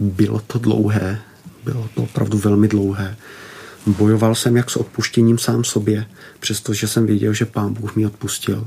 bylo 0.00 0.40
to 0.40 0.58
dlouhé. 0.58 1.22
Bylo 1.66 1.88
to 1.94 2.02
opravdu 2.02 2.38
velmi 2.38 2.68
dlouhé. 2.68 3.16
Bojoval 3.86 4.34
jsem 4.34 4.56
jak 4.56 4.70
s 4.70 4.76
odpuštěním 4.76 5.38
sám 5.38 5.64
sobě, 5.64 6.06
přestože 6.40 6.88
jsem 6.88 7.06
věděl, 7.06 7.32
že 7.32 7.44
pán 7.44 7.72
Bůh 7.72 7.96
mi 7.96 8.06
odpustil 8.06 8.66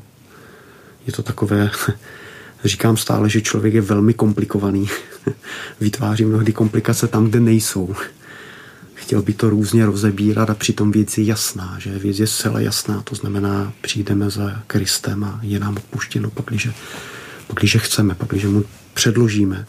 je 1.09 1.13
to 1.13 1.23
takové, 1.23 1.71
říkám 2.65 2.97
stále, 2.97 3.29
že 3.29 3.41
člověk 3.41 3.73
je 3.73 3.81
velmi 3.81 4.13
komplikovaný. 4.13 4.89
Vytváří 5.79 6.25
mnohdy 6.25 6.53
komplikace 6.53 7.07
tam, 7.07 7.25
kde 7.25 7.39
nejsou. 7.39 7.95
chtěl 8.93 9.21
by 9.21 9.33
to 9.33 9.49
různě 9.49 9.85
rozebírat 9.85 10.49
a 10.49 10.53
přitom 10.53 10.91
věc 10.91 11.17
je 11.17 11.23
jasná, 11.23 11.75
že 11.79 11.99
věc 11.99 12.19
je 12.19 12.27
zcela 12.27 12.59
jasná, 12.59 13.01
to 13.01 13.15
znamená, 13.15 13.73
přijdeme 13.81 14.29
za 14.29 14.63
Kristem 14.67 15.23
a 15.23 15.39
je 15.43 15.59
nám 15.59 15.77
odpuštěno, 15.77 16.29
pakliže, 16.29 16.73
pakliže 17.47 17.79
chceme, 17.79 18.15
pakliže 18.15 18.47
mu 18.47 18.63
předložíme 18.93 19.65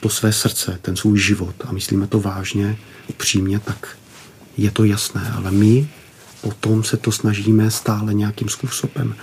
to 0.00 0.08
své 0.08 0.32
srdce, 0.32 0.78
ten 0.82 0.96
svůj 0.96 1.18
život 1.18 1.54
a 1.64 1.72
myslíme 1.72 2.06
to 2.06 2.20
vážně, 2.20 2.78
upřímně, 3.08 3.58
tak 3.58 3.88
je 4.56 4.70
to 4.70 4.84
jasné, 4.84 5.32
ale 5.36 5.50
my 5.50 5.88
potom 6.40 6.84
se 6.84 6.96
to 6.96 7.12
snažíme 7.12 7.70
stále 7.70 8.14
nějakým 8.14 8.48
způsobem 8.48 9.14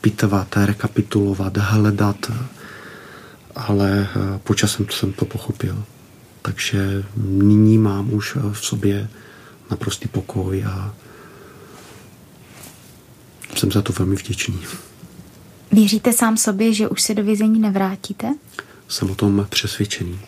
pitvat, 0.00 0.56
rekapitulovat, 0.56 1.56
hledat, 1.56 2.32
ale 3.54 4.08
eh, 4.10 4.38
počasem 4.38 4.86
jsem 4.90 5.12
to 5.12 5.24
pochopil. 5.24 5.84
Takže 6.42 7.04
nyní 7.16 7.78
mám 7.78 8.12
už 8.12 8.36
v 8.52 8.64
sobě 8.66 9.08
naprostý 9.70 10.08
pokoj 10.08 10.64
a 10.64 10.94
jsem 13.56 13.72
za 13.72 13.82
to 13.82 13.92
velmi 13.92 14.16
vděčný. 14.16 14.58
Věříte 15.72 16.12
sám 16.12 16.36
sobě, 16.36 16.74
že 16.74 16.88
už 16.88 17.02
se 17.02 17.14
do 17.14 17.24
vězení 17.24 17.60
nevrátíte? 17.60 18.34
Jsem 18.90 19.10
o 19.10 19.14
tom 19.14 19.46
přesvědčený. 19.50 20.18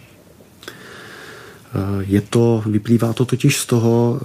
Je 2.01 2.21
to, 2.21 2.63
vyplývá 2.67 3.13
to 3.13 3.25
totiž 3.25 3.59
z 3.59 3.67
toho, 3.67 4.21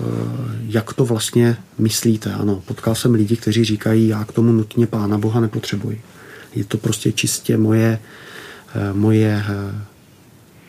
jak 0.68 0.94
to 0.94 1.06
vlastně 1.06 1.58
myslíte. 1.78 2.34
Ano, 2.34 2.64
potkal 2.66 2.96
jsem 2.96 3.14
lidi, 3.14 3.38
kteří 3.38 3.64
říkají, 3.66 4.08
já 4.08 4.26
k 4.26 4.32
tomu 4.32 4.52
nutně 4.52 4.88
Pána 4.88 5.18
Boha 5.18 5.40
nepotřebuji. 5.40 6.02
Je 6.56 6.64
to 6.64 6.78
prostě 6.78 7.12
čistě 7.12 7.58
moje, 7.58 8.00
moje 8.94 9.46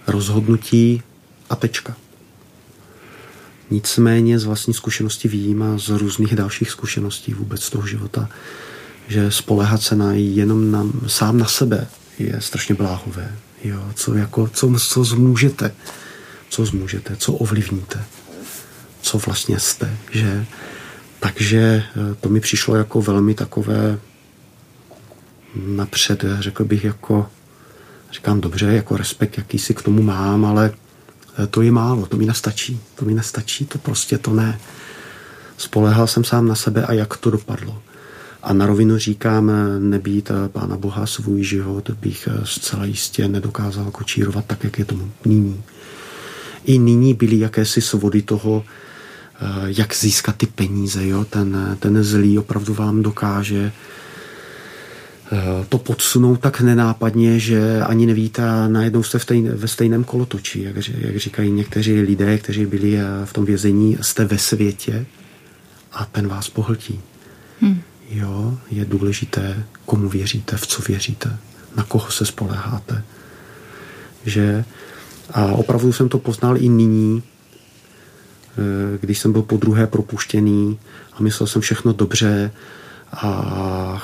rozhodnutí 0.07 1.03
a 1.51 1.57
tečka. 1.57 1.97
Nicméně 3.71 4.39
z 4.39 4.45
vlastní 4.45 4.75
zkušenosti 4.75 5.29
vím 5.29 5.63
a 5.63 5.79
z 5.79 5.89
různých 5.89 6.37
dalších 6.37 6.71
zkušeností 6.71 7.35
vůbec 7.35 7.63
z 7.63 7.71
toho 7.71 7.87
života, 7.87 8.29
že 9.09 9.31
spolehat 9.31 9.83
se 9.83 9.97
na 9.97 10.13
jenom 10.13 10.71
na, 10.71 10.87
sám 11.07 11.39
na 11.39 11.47
sebe 11.47 11.87
je 12.19 12.41
strašně 12.41 12.75
bláhové. 12.75 13.37
Jo, 13.65 13.93
co, 13.95 14.15
jako, 14.15 14.49
co, 14.49 14.75
co 14.79 15.05
zmůžete, 15.05 15.75
co 16.49 16.67
zmůžete, 16.67 17.17
co 17.17 17.33
ovlivníte, 17.33 18.05
co 19.01 19.19
vlastně 19.19 19.61
jste, 19.61 19.97
že? 20.11 20.47
Takže 21.21 21.59
eh, 21.61 22.15
to 22.21 22.29
mi 22.29 22.41
přišlo 22.41 22.77
jako 22.77 23.03
velmi 23.03 23.35
takové 23.35 23.99
napřed, 25.55 26.25
řekl 26.39 26.65
bych 26.65 26.85
jako, 26.85 27.31
říkám 28.13 28.41
dobře, 28.41 28.67
jako 28.67 28.97
respekt, 28.97 29.39
jaký 29.39 29.59
si 29.59 29.75
k 29.75 29.83
tomu 29.83 30.03
mám, 30.03 30.45
ale 30.45 30.73
Eh, 31.39 31.47
to 31.47 31.63
je 31.63 31.73
málo, 31.73 32.07
to 32.07 32.17
mi 32.17 32.27
nestačí. 32.27 32.81
To 32.95 33.05
mi 33.05 33.15
nestačí, 33.15 33.67
to 33.67 33.79
prostě 33.79 34.19
to 34.19 34.33
ne. 34.33 34.61
Spolehal 35.57 36.07
jsem 36.07 36.25
sám 36.25 36.49
na 36.49 36.55
sebe 36.55 36.87
a 36.87 36.93
jak 36.93 37.17
to 37.17 37.31
dopadlo. 37.31 37.83
A 38.43 38.53
na 38.53 38.67
rovinu 38.67 38.99
říkám, 38.99 39.53
nebýt 39.79 40.31
Pána 40.49 40.77
Boha 40.77 41.07
svůj 41.07 41.45
život 41.45 41.91
bych 41.91 42.29
zcela 42.45 42.85
jistě 42.85 43.29
nedokázal 43.29 43.91
kočírovat 43.91 44.45
tak, 44.47 44.65
jak 44.65 44.79
je 44.79 44.85
tomu 44.85 45.11
nyní. 45.25 45.63
I 46.65 46.79
nyní 46.79 47.15
byly 47.15 47.39
jakési 47.39 47.81
svody 47.81 48.23
toho, 48.23 48.65
jak 49.67 49.95
získat 49.95 50.37
ty 50.37 50.47
peníze. 50.47 51.07
Jo? 51.07 51.25
Ten, 51.25 51.77
ten 51.81 52.03
zlý 52.05 52.39
opravdu 52.39 52.75
vám 52.75 53.03
dokáže 53.03 53.73
Eh, 55.33 55.65
to 55.69 55.79
podsunout 55.79 56.41
tak 56.41 56.61
nenápadně, 56.61 57.39
že 57.39 57.81
ani 57.83 58.07
nevíte 58.07 58.43
najednou 58.69 59.03
jste 59.03 59.19
v 59.19 59.25
tej, 59.25 59.43
ve 59.43 59.69
stejném 59.69 60.05
kolotoči, 60.05 60.63
jak, 60.63 60.77
jak 60.99 61.17
říkají 61.17 61.51
někteří 61.51 62.01
lidé, 62.01 62.39
kteří 62.39 62.67
byli 62.67 62.97
eh, 62.97 63.05
v 63.25 63.33
tom 63.33 63.45
vězení, 63.45 63.99
jste 64.01 64.25
ve 64.25 64.39
světě 64.39 65.07
a 65.93 66.05
ten 66.05 66.29
vás 66.29 66.51
pohltí. 66.51 67.01
Hmm. 67.61 67.81
Jo, 68.09 68.59
je 68.71 68.85
důležité, 68.85 69.65
komu 69.87 70.09
věříte, 70.09 70.57
v 70.57 70.67
co 70.67 70.83
věříte, 70.83 71.37
na 71.77 71.83
koho 71.83 72.11
se 72.11 72.27
spoleháte. 72.27 73.03
Že 74.25 74.65
a 75.31 75.45
opravdu 75.45 75.93
jsem 75.93 76.09
to 76.09 76.19
poznal 76.19 76.57
i 76.57 76.69
nyní, 76.69 77.23
eh, 78.59 78.99
když 79.01 79.19
jsem 79.19 79.33
byl 79.33 79.43
po 79.43 79.57
druhé 79.57 79.87
propuštěný 79.87 80.79
a 81.13 81.23
myslel 81.23 81.47
jsem 81.47 81.63
všechno 81.63 81.93
dobře, 81.93 82.51
a 83.13 84.03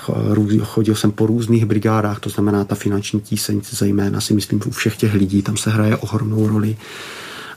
chodil 0.63 0.95
jsem 0.95 1.13
po 1.13 1.27
různých 1.27 1.65
brigádách, 1.65 2.21
to 2.21 2.31
znamená 2.31 2.65
ta 2.65 2.75
finanční 2.75 3.21
tíseň, 3.21 3.61
zejména 3.71 4.21
si 4.21 4.35
myslím 4.35 4.61
u 4.67 4.71
všech 4.71 4.97
těch 4.97 5.15
lidí, 5.15 5.43
tam 5.43 5.57
se 5.57 5.71
hraje 5.71 5.97
ohromnou 5.97 6.49
roli 6.49 6.77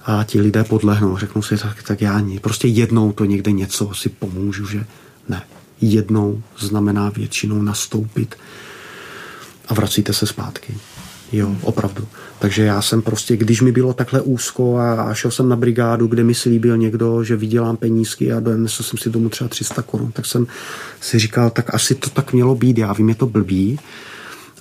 a 0.05 0.23
ti 0.23 0.41
lidé 0.41 0.63
podlehnou, 0.63 1.17
řeknou 1.17 1.41
si, 1.41 1.57
tak, 1.57 1.83
tak 1.83 2.01
já 2.01 2.19
ní. 2.19 2.39
Prostě 2.39 2.67
jednou 2.67 3.11
to 3.11 3.25
někde 3.25 3.51
něco 3.51 3.93
si 3.93 4.09
pomůžu, 4.09 4.67
že 4.67 4.85
ne. 5.29 5.41
Jednou 5.81 6.41
znamená 6.57 7.09
většinou 7.09 7.61
nastoupit 7.61 8.35
a 9.67 9.73
vracíte 9.73 10.13
se 10.13 10.27
zpátky. 10.27 10.77
Jo, 11.31 11.55
opravdu. 11.61 12.07
Takže 12.39 12.63
já 12.63 12.81
jsem 12.81 13.01
prostě, 13.01 13.37
když 13.37 13.61
mi 13.61 13.71
bylo 13.71 13.93
takhle 13.93 14.21
úzko 14.21 14.77
a, 14.77 15.01
a 15.01 15.13
šel 15.13 15.31
jsem 15.31 15.49
na 15.49 15.55
brigádu, 15.55 16.07
kde 16.07 16.23
mi 16.23 16.35
slíbil 16.35 16.77
někdo, 16.77 17.23
že 17.23 17.35
vydělám 17.35 17.77
penízky 17.77 18.33
a 18.33 18.39
donesl 18.39 18.83
jsem 18.83 18.99
si 18.99 19.09
domů 19.09 19.29
třeba 19.29 19.47
300 19.47 19.81
korun, 19.81 20.11
tak 20.11 20.25
jsem 20.25 20.47
si 21.01 21.19
říkal, 21.19 21.49
tak 21.49 21.73
asi 21.73 21.95
to 21.95 22.09
tak 22.09 22.33
mělo 22.33 22.55
být. 22.55 22.77
Já 22.77 22.93
vím, 22.93 23.09
je 23.09 23.15
to 23.15 23.25
blbý, 23.25 23.79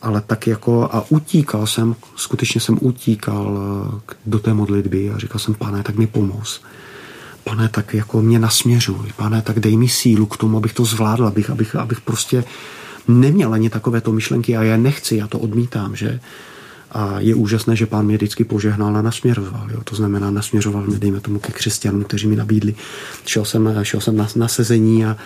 ale 0.02 0.22
tak 0.26 0.46
jako 0.46 0.88
a 0.92 1.04
utíkal 1.08 1.66
jsem, 1.66 1.96
skutečně 2.16 2.60
jsem 2.60 2.78
utíkal 2.80 3.58
eh, 3.58 4.14
do 4.26 4.38
té 4.38 4.54
modlitby 4.54 5.10
a 5.10 5.18
říkal 5.18 5.38
jsem, 5.38 5.54
pane, 5.54 5.82
tak 5.82 5.96
mi 5.96 6.06
pomoz. 6.06 6.60
Pane, 7.48 7.68
tak 7.68 7.94
jako 7.94 8.22
mě 8.22 8.38
nasměřuj. 8.38 9.12
Pane, 9.16 9.42
tak 9.42 9.60
dej 9.60 9.76
mi 9.76 9.88
sílu 9.88 10.26
k 10.26 10.36
tomu, 10.36 10.56
abych 10.56 10.74
to 10.74 10.84
zvládl, 10.84 11.26
abych, 11.26 11.50
abych, 11.50 11.76
abych 11.76 12.00
prostě 12.00 12.44
neměl 13.08 13.52
ani 13.52 13.70
takovéto 13.70 14.12
myšlenky 14.12 14.56
a 14.56 14.62
já 14.62 14.76
nechci, 14.76 15.16
já 15.16 15.26
to 15.26 15.38
odmítám, 15.38 15.96
že 15.96 16.20
a 16.92 17.20
je 17.20 17.34
úžasné, 17.34 17.76
že 17.76 17.86
pán 17.86 18.04
mě 18.04 18.16
vždycky 18.16 18.44
požehnal 18.44 18.96
a 18.96 19.02
nasměroval. 19.02 19.68
Jo. 19.70 19.80
To 19.84 19.96
znamená, 19.96 20.30
nasměřoval 20.30 20.82
mě, 20.82 20.98
dejme 20.98 21.20
tomu, 21.20 21.38
ke 21.38 21.52
křesťanům, 21.52 22.04
kteří 22.04 22.26
mi 22.26 22.36
nabídli. 22.36 22.74
Šel 23.26 23.44
jsem, 23.44 23.78
šel 23.82 24.00
jsem 24.00 24.16
na, 24.16 24.26
na 24.36 24.48
sezení 24.48 25.06
a, 25.06 25.16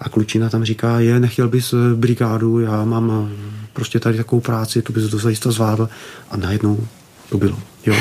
a 0.00 0.08
klučina 0.08 0.48
tam 0.48 0.64
říká, 0.64 1.00
je, 1.00 1.20
nechtěl 1.20 1.48
bys 1.48 1.72
eh, 1.72 1.94
brigádu, 1.94 2.60
já 2.60 2.84
mám 2.84 3.30
eh, 3.30 3.36
prostě 3.72 4.00
tady 4.00 4.16
takovou 4.16 4.40
práci, 4.40 4.82
tu 4.82 4.92
bys 4.92 5.10
to 5.10 5.18
zajistě 5.18 5.50
zvládl. 5.50 5.88
A 6.30 6.36
najednou 6.36 6.86
to 7.28 7.38
bylo. 7.38 7.58
Jo. 7.86 7.94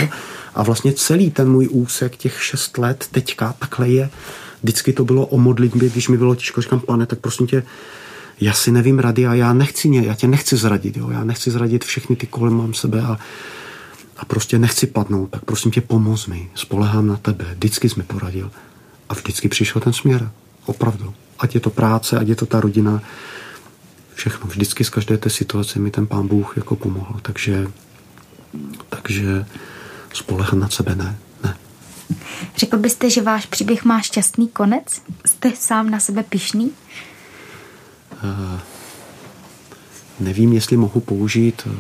A 0.58 0.64
vlastně 0.64 0.94
celý 0.94 1.32
ten 1.32 1.50
můj 1.50 1.68
úsek, 1.72 2.18
těch 2.18 2.44
šest 2.44 2.78
let, 2.78 3.08
teďka 3.12 3.56
takhle 3.60 3.90
je. 3.90 4.10
Vždycky 4.64 4.94
to 4.94 5.06
bylo 5.06 5.26
o 5.26 5.38
modlitbě, 5.38 5.90
když 5.90 6.08
mi 6.08 6.18
bylo 6.18 6.36
těžko, 6.36 6.62
říkám, 6.62 6.80
pane, 6.80 7.06
tak 7.06 7.20
prosím 7.20 7.48
tě, 7.48 7.64
já 8.42 8.54
si 8.54 8.72
nevím 8.72 9.00
rady 9.00 9.28
a 9.28 9.34
já 9.34 9.54
nechci, 9.54 9.90
já 9.94 10.16
tě 10.16 10.28
nechci 10.28 10.58
zradit, 10.58 10.98
jo? 10.98 11.10
já 11.10 11.24
nechci 11.24 11.52
zradit 11.52 11.86
všechny 11.86 12.16
ty 12.16 12.28
kolem 12.28 12.54
mám 12.54 12.74
sebe 12.74 13.02
a, 13.02 13.18
a 14.18 14.26
prostě 14.26 14.60
nechci 14.60 14.88
padnout, 14.88 15.30
tak 15.30 15.46
prosím 15.46 15.72
tě 15.72 15.82
pomoz 15.82 16.28
mi, 16.28 16.50
spolehám 16.56 17.08
na 17.08 17.16
tebe, 17.16 17.46
vždycky 17.54 17.90
jsi 17.90 17.96
mi 17.98 18.04
poradil 18.04 18.52
a 19.10 19.14
vždycky 19.14 19.50
přišel 19.50 19.82
ten 19.82 19.94
směr, 19.94 20.32
opravdu. 20.66 21.14
Ať 21.40 21.56
je 21.56 21.62
to 21.62 21.70
práce, 21.70 22.20
ať 22.20 22.28
je 22.28 22.36
to 22.36 22.46
ta 22.46 22.62
rodina, 22.62 23.02
všechno, 24.14 24.48
vždycky 24.48 24.84
z 24.84 24.90
každé 24.90 25.18
té 25.18 25.30
situace 25.30 25.80
mi 25.80 25.92
ten 25.92 26.08
pán 26.08 26.28
Bůh 26.28 26.54
jako 26.58 26.76
pomohl, 26.76 27.20
takže, 27.22 27.68
takže 28.90 29.46
spolehat 30.18 30.54
na 30.54 30.70
sebe 30.70 30.96
ne, 30.96 31.18
ne. 31.44 31.58
Řekl 32.58 32.78
byste, 32.78 33.10
že 33.10 33.22
váš 33.22 33.46
příběh 33.46 33.86
má 33.86 34.02
šťastný 34.02 34.48
konec? 34.48 35.02
Jste 35.26 35.52
sám 35.56 35.90
na 35.90 36.00
sebe 36.00 36.24
pišný? 36.24 36.72
Eh, 38.14 38.60
nevím, 40.20 40.54
jestli 40.54 40.78
mohu 40.78 41.00
použít 41.00 41.68
eh, 41.68 41.72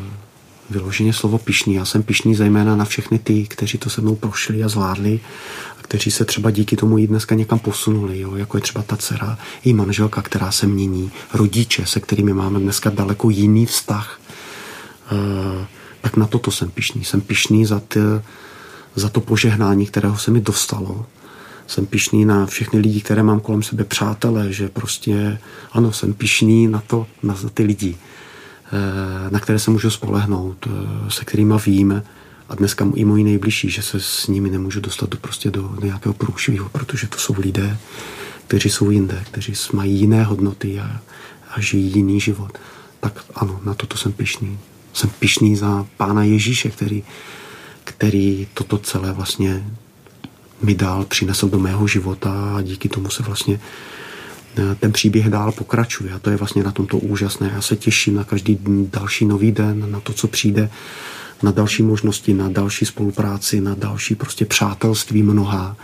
vyloženě 0.70 1.14
slovo 1.14 1.38
pišný. 1.38 1.74
Já 1.74 1.86
jsem 1.86 2.04
pišný 2.04 2.36
zejména 2.36 2.76
na 2.76 2.86
všechny 2.86 3.20
ty, 3.20 3.48
kteří 3.48 3.78
to 3.78 3.90
se 3.90 4.02
mnou 4.02 4.16
prošli 4.16 4.64
a 4.64 4.68
zvládli 4.68 5.20
a 5.80 5.82
kteří 5.82 6.12
se 6.12 6.26
třeba 6.26 6.52
díky 6.52 6.76
tomu 6.76 6.98
i 6.98 7.08
dneska 7.08 7.36
někam 7.36 7.60
posunuli, 7.60 8.20
jo? 8.20 8.36
jako 8.36 8.58
je 8.58 8.62
třeba 8.62 8.84
ta 8.84 8.98
dcera, 8.98 9.38
i 9.64 9.74
manželka, 9.74 10.22
která 10.22 10.52
se 10.52 10.68
mění, 10.68 11.12
rodiče, 11.34 11.86
se 11.86 12.00
kterými 12.00 12.34
máme 12.34 12.60
dneska 12.60 12.90
daleko 12.90 13.30
jiný 13.30 13.66
vztah. 13.66 14.20
E, 15.12 15.77
tak 16.02 16.18
na 16.18 16.28
toto 16.28 16.52
jsem 16.52 16.72
pišný. 16.72 17.04
Jsem 17.04 17.22
pišný 17.22 17.66
za, 17.66 17.80
ty, 17.80 18.00
za 18.96 19.10
to 19.10 19.22
požehnání, 19.22 19.86
kterého 19.86 20.18
se 20.18 20.32
mi 20.32 20.42
dostalo 20.42 21.06
jsem 21.68 21.86
pišný 21.86 22.26
na 22.26 22.46
všechny 22.46 22.80
lidi, 22.80 23.02
které 23.02 23.24
mám 23.24 23.40
kolem 23.40 23.64
sebe, 23.64 23.84
přátelé, 23.84 24.54
že 24.54 24.70
prostě 24.70 25.40
ano, 25.72 25.92
jsem 25.92 26.14
pišný 26.14 26.68
na 26.68 26.84
to, 26.88 27.08
na 27.24 27.36
ty 27.54 27.64
lidi, 27.64 27.96
eh, 28.68 29.30
na 29.30 29.40
které 29.40 29.60
se 29.60 29.72
můžu 29.72 29.90
spolehnout, 29.90 30.68
eh, 30.68 31.12
se 31.12 31.26
kterými 31.26 31.54
vím 31.66 32.04
a 32.50 32.56
dneska 32.56 32.88
i 32.96 33.06
moji 33.06 33.24
nejbližší, 33.24 33.70
že 33.70 33.82
se 33.82 34.00
s 34.00 34.28
nimi 34.28 34.50
nemůžu 34.50 34.80
dostat 34.80 35.10
do, 35.10 35.18
prostě 35.18 35.52
do, 35.52 35.78
nějakého 35.84 36.14
průšvihu, 36.14 36.70
protože 36.72 37.08
to 37.08 37.18
jsou 37.18 37.36
lidé, 37.38 37.78
kteří 38.48 38.70
jsou 38.70 38.92
jinde, 38.92 39.24
kteří 39.32 39.54
mají 39.74 40.00
jiné 40.00 40.24
hodnoty 40.24 40.80
a, 40.80 41.02
a 41.56 41.62
žijí 41.62 41.92
jiný 41.96 42.20
život. 42.20 42.58
Tak 43.00 43.26
ano, 43.36 43.60
na 43.64 43.74
toto 43.74 43.98
jsem 43.98 44.14
pišný. 44.14 44.60
Jsem 44.98 45.10
pišný 45.10 45.56
za 45.56 45.86
pána 45.98 46.24
Ježíše, 46.24 46.70
který, 46.70 47.04
který 47.84 48.48
toto 48.54 48.78
celé 48.78 49.14
vlastně 49.14 49.64
mi 50.62 50.76
dál 50.76 51.06
přinesl 51.06 51.50
do 51.50 51.60
mého 51.60 51.88
života 51.88 52.56
a 52.58 52.62
díky 52.62 52.90
tomu 52.90 53.10
se 53.10 53.24
vlastně 53.24 53.60
eh, 54.58 54.76
ten 54.76 54.92
příběh 54.92 55.30
dál 55.30 55.52
pokračuje 55.52 56.14
a 56.14 56.20
to 56.20 56.30
je 56.30 56.38
vlastně 56.38 56.64
na 56.64 56.72
tomto 56.72 56.98
úžasné. 56.98 57.52
Já 57.54 57.62
se 57.62 57.76
těším 57.76 58.16
na 58.16 58.24
každý 58.24 58.58
další 58.92 59.26
nový 59.26 59.52
den, 59.52 59.92
na 59.92 60.00
to, 60.00 60.14
co 60.14 60.28
přijde, 60.28 60.70
na 61.44 61.52
další 61.52 61.84
možnosti, 61.84 62.34
na 62.34 62.50
další 62.50 62.86
spolupráci, 62.86 63.62
na 63.62 63.76
další 63.76 64.16
prostě 64.16 64.46
přátelství 64.46 65.24
mnoha. 65.24 65.76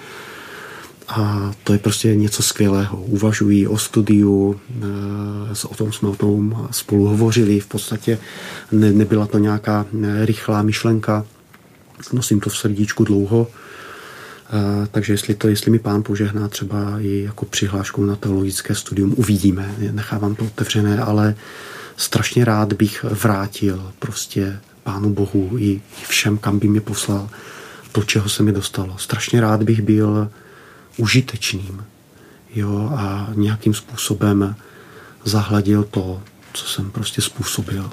A 1.15 1.51
to 1.63 1.73
je 1.73 1.79
prostě 1.79 2.15
něco 2.15 2.43
skvělého. 2.43 2.97
Uvažují 2.97 3.67
o 3.67 3.77
studiu, 3.77 4.59
eh, 4.81 5.67
o 5.67 5.75
tom 5.75 5.91
jsme 5.91 6.09
o 6.09 6.15
tom 6.15 6.67
spolu 6.71 7.07
hovořili. 7.07 7.59
V 7.59 7.67
podstatě 7.67 8.19
ne, 8.71 8.91
nebyla 8.91 9.27
to 9.27 9.37
nějaká 9.37 9.85
eh, 10.03 10.25
rychlá 10.25 10.61
myšlenka. 10.61 11.25
Nosím 12.13 12.39
to 12.39 12.49
v 12.49 12.57
srdíčku 12.57 13.03
dlouho. 13.03 13.47
Eh, 13.47 14.87
takže 14.91 15.13
jestli, 15.13 15.35
to, 15.35 15.47
jestli 15.47 15.71
mi 15.71 15.79
pán 15.79 16.03
požehná 16.03 16.47
třeba 16.47 16.99
i 16.99 17.23
jako 17.25 17.45
přihlášku 17.45 18.05
na 18.05 18.15
teologické 18.15 18.75
studium, 18.75 19.13
uvidíme. 19.17 19.75
Nechávám 19.91 20.35
to 20.35 20.45
otevřené, 20.45 20.99
ale 20.99 21.35
strašně 21.97 22.45
rád 22.45 22.73
bych 22.73 23.03
vrátil 23.03 23.91
prostě 23.99 24.59
pánu 24.83 25.09
Bohu 25.09 25.49
i 25.57 25.81
všem, 26.07 26.37
kam 26.37 26.59
by 26.59 26.67
mě 26.67 26.81
poslal 26.81 27.29
to, 27.91 28.03
čeho 28.03 28.29
se 28.29 28.43
mi 28.43 28.51
dostalo. 28.51 28.97
Strašně 28.97 29.41
rád 29.41 29.63
bych 29.63 29.81
byl 29.81 30.29
užitečným 30.97 31.85
jo, 32.55 32.91
a 32.97 33.27
nějakým 33.33 33.73
způsobem 33.73 34.55
zahladil 35.23 35.83
to, 35.83 36.21
co 36.53 36.65
jsem 36.65 36.91
prostě 36.91 37.21
způsobil. 37.21 37.91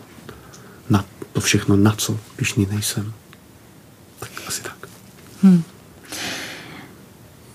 Na 0.91 1.05
to 1.33 1.41
všechno, 1.41 1.77
na 1.77 1.93
co 1.93 2.21
pišný 2.37 2.67
nejsem. 2.71 3.13
Tak 4.19 4.31
asi 4.47 4.63
tak. 4.63 4.89
Hmm. 5.43 5.63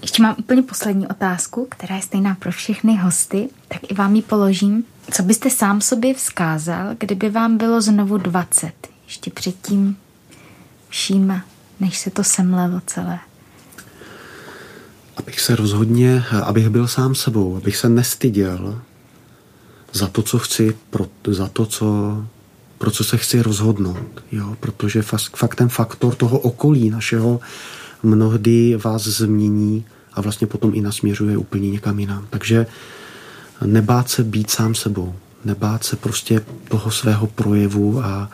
Ještě 0.02 0.24
mám 0.24 0.36
úplně 0.40 0.62
poslední 0.62 1.08
otázku, 1.08 1.68
která 1.72 1.96
je 1.96 2.02
stejná 2.02 2.36
pro 2.36 2.52
všechny 2.52 2.98
hosty, 2.98 3.50
tak 3.68 3.92
i 3.92 3.94
vám 3.94 4.16
ji 4.16 4.22
položím. 4.22 4.84
Co 5.12 5.24
byste 5.24 5.50
sám 5.50 5.82
sobě 5.82 6.14
vzkázal, 6.14 6.96
kdyby 7.00 7.30
vám 7.30 7.58
bylo 7.58 7.82
znovu 7.82 8.18
20? 8.18 8.72
Ještě 9.06 9.32
předtím 9.32 9.98
vším, 10.90 11.42
než 11.80 11.98
se 11.98 12.10
to 12.10 12.24
semlelo 12.24 12.82
celé 12.86 13.20
abych 15.18 15.40
se 15.40 15.56
rozhodně, 15.56 16.24
abych 16.44 16.70
byl 16.70 16.88
sám 16.88 17.16
sebou, 17.16 17.58
abych 17.58 17.78
se 17.78 17.90
nestyděl 17.90 18.82
za 19.94 20.08
to, 20.08 20.22
co 20.22 20.40
chci, 20.40 20.76
pro, 20.90 21.08
za 21.28 21.48
to, 21.48 21.66
co, 21.66 22.18
pro 22.78 22.92
co 22.92 23.04
se 23.04 23.18
chci 23.18 23.42
rozhodnout. 23.42 24.24
Jo? 24.32 24.58
Protože 24.60 25.02
fakt 25.36 25.56
ten 25.56 25.70
faktor 25.70 26.16
toho 26.16 26.40
okolí 26.40 26.90
našeho 26.90 27.40
mnohdy 28.04 28.78
vás 28.84 29.02
změní 29.02 29.86
a 30.14 30.22
vlastně 30.22 30.48
potom 30.48 30.72
i 30.76 30.82
nasměřuje 30.82 31.38
úplně 31.38 31.72
někam 31.72 32.00
jinam. 32.00 32.28
Takže 32.30 32.66
nebát 33.66 34.10
se 34.10 34.24
být 34.24 34.50
sám 34.50 34.76
sebou, 34.76 35.16
nebát 35.46 35.84
se 35.84 35.96
prostě 35.96 36.42
toho 36.70 36.92
svého 36.92 37.28
projevu 37.28 38.04
a, 38.04 38.30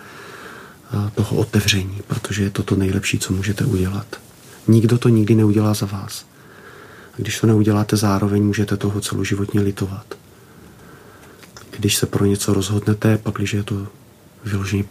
a 0.91 1.11
toho 1.15 1.37
otevření, 1.37 1.97
protože 2.07 2.43
je 2.43 2.49
to 2.49 2.63
to 2.63 2.75
nejlepší, 2.75 3.19
co 3.19 3.33
můžete 3.33 3.65
udělat. 3.65 4.05
Nikdo 4.67 4.97
to 4.97 5.09
nikdy 5.09 5.35
neudělá 5.35 5.73
za 5.73 5.85
vás. 5.85 6.25
Když 7.17 7.39
to 7.39 7.47
neuděláte 7.47 7.97
zároveň, 7.97 8.43
můžete 8.43 8.77
toho 8.77 9.01
celoživotně 9.01 9.61
litovat. 9.61 10.05
Když 11.69 11.95
se 11.95 12.05
pro 12.05 12.25
něco 12.25 12.53
rozhodnete, 12.53 13.17
pak 13.17 13.35
když 13.35 13.53
je 13.53 13.63
to 13.63 13.87
vyloženě 14.45 14.83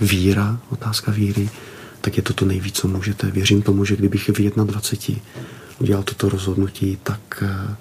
víra, 0.00 0.60
otázka 0.70 1.12
víry, 1.12 1.50
tak 2.00 2.16
je 2.16 2.22
to 2.22 2.32
to 2.32 2.44
nejvíc, 2.44 2.76
co 2.76 2.88
můžete. 2.88 3.30
Věřím 3.30 3.62
tomu, 3.62 3.84
že 3.84 3.96
kdybych 3.96 4.28
v 4.28 4.32
21 4.32 5.22
udělal 5.78 6.02
toto 6.02 6.28
rozhodnutí, 6.28 6.98
tak 7.02 7.42
eh, 7.42 7.76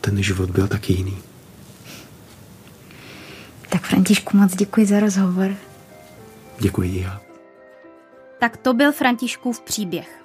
ten 0.00 0.22
život 0.22 0.50
byl 0.50 0.68
taky 0.68 0.92
jiný. 0.92 1.18
Tak 3.68 3.82
Františku, 3.82 4.36
moc 4.36 4.56
děkuji 4.56 4.86
za 4.86 5.00
rozhovor. 5.00 5.54
Děkuji 6.58 7.00
já. 7.00 7.20
Tak 8.40 8.56
to 8.56 8.74
byl 8.74 8.92
Františkův 8.92 9.60
příběh. 9.60 10.24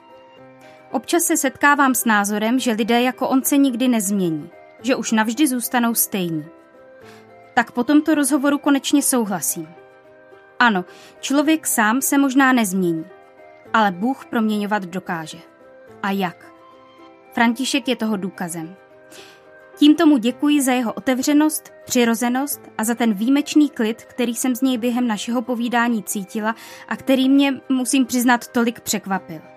Občas 0.93 1.23
se 1.23 1.37
setkávám 1.37 1.95
s 1.95 2.05
názorem, 2.05 2.59
že 2.59 2.71
lidé 2.71 3.01
jako 3.01 3.29
on 3.29 3.43
se 3.43 3.57
nikdy 3.57 3.87
nezmění, 3.87 4.49
že 4.81 4.95
už 4.95 5.11
navždy 5.11 5.47
zůstanou 5.47 5.95
stejní. 5.95 6.45
Tak 7.53 7.71
po 7.71 7.83
tomto 7.83 8.15
rozhovoru 8.15 8.57
konečně 8.57 9.01
souhlasím. 9.01 9.67
Ano, 10.59 10.85
člověk 11.19 11.67
sám 11.67 12.01
se 12.01 12.17
možná 12.17 12.53
nezmění, 12.53 13.05
ale 13.73 13.91
Bůh 13.91 14.25
proměňovat 14.25 14.83
dokáže. 14.83 15.37
A 16.03 16.11
jak? 16.11 16.53
František 17.31 17.87
je 17.87 17.95
toho 17.95 18.17
důkazem. 18.17 18.75
Tímto 19.77 20.05
mu 20.05 20.17
děkuji 20.17 20.61
za 20.61 20.71
jeho 20.71 20.93
otevřenost, 20.93 21.71
přirozenost 21.85 22.61
a 22.77 22.83
za 22.83 22.95
ten 22.95 23.13
výjimečný 23.13 23.69
klid, 23.69 24.03
který 24.03 24.35
jsem 24.35 24.55
z 24.55 24.61
něj 24.61 24.77
během 24.77 25.07
našeho 25.07 25.41
povídání 25.41 26.03
cítila 26.03 26.55
a 26.87 26.95
který 26.95 27.29
mě, 27.29 27.61
musím 27.69 28.05
přiznat, 28.05 28.47
tolik 28.47 28.79
překvapil. 28.79 29.52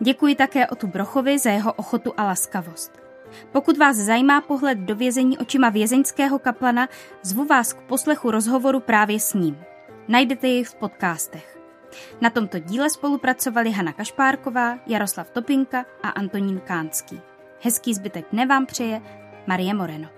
Děkuji 0.00 0.34
také 0.34 0.66
Otu 0.66 0.86
Brochovi 0.86 1.38
za 1.38 1.50
jeho 1.50 1.72
ochotu 1.72 2.12
a 2.16 2.24
laskavost. 2.24 2.92
Pokud 3.52 3.78
vás 3.78 3.96
zajímá 3.96 4.40
pohled 4.40 4.78
do 4.78 4.96
vězení 4.96 5.38
očima 5.38 5.68
vězeňského 5.68 6.38
kaplana, 6.38 6.88
zvu 7.22 7.44
vás 7.44 7.72
k 7.72 7.80
poslechu 7.80 8.30
rozhovoru 8.30 8.80
právě 8.80 9.20
s 9.20 9.34
ním. 9.34 9.58
Najdete 10.08 10.48
jej 10.48 10.64
v 10.64 10.74
podcastech. 10.74 11.58
Na 12.20 12.30
tomto 12.30 12.58
díle 12.58 12.90
spolupracovali 12.90 13.70
Hana 13.70 13.92
Kašpárková, 13.92 14.78
Jaroslav 14.86 15.30
Topinka 15.30 15.84
a 16.02 16.08
Antonín 16.08 16.60
Kánský. 16.64 17.20
Hezký 17.60 17.94
zbytek 17.94 18.26
dne 18.32 18.46
vám 18.46 18.66
přeje 18.66 19.02
Marie 19.46 19.74
Moreno. 19.74 20.17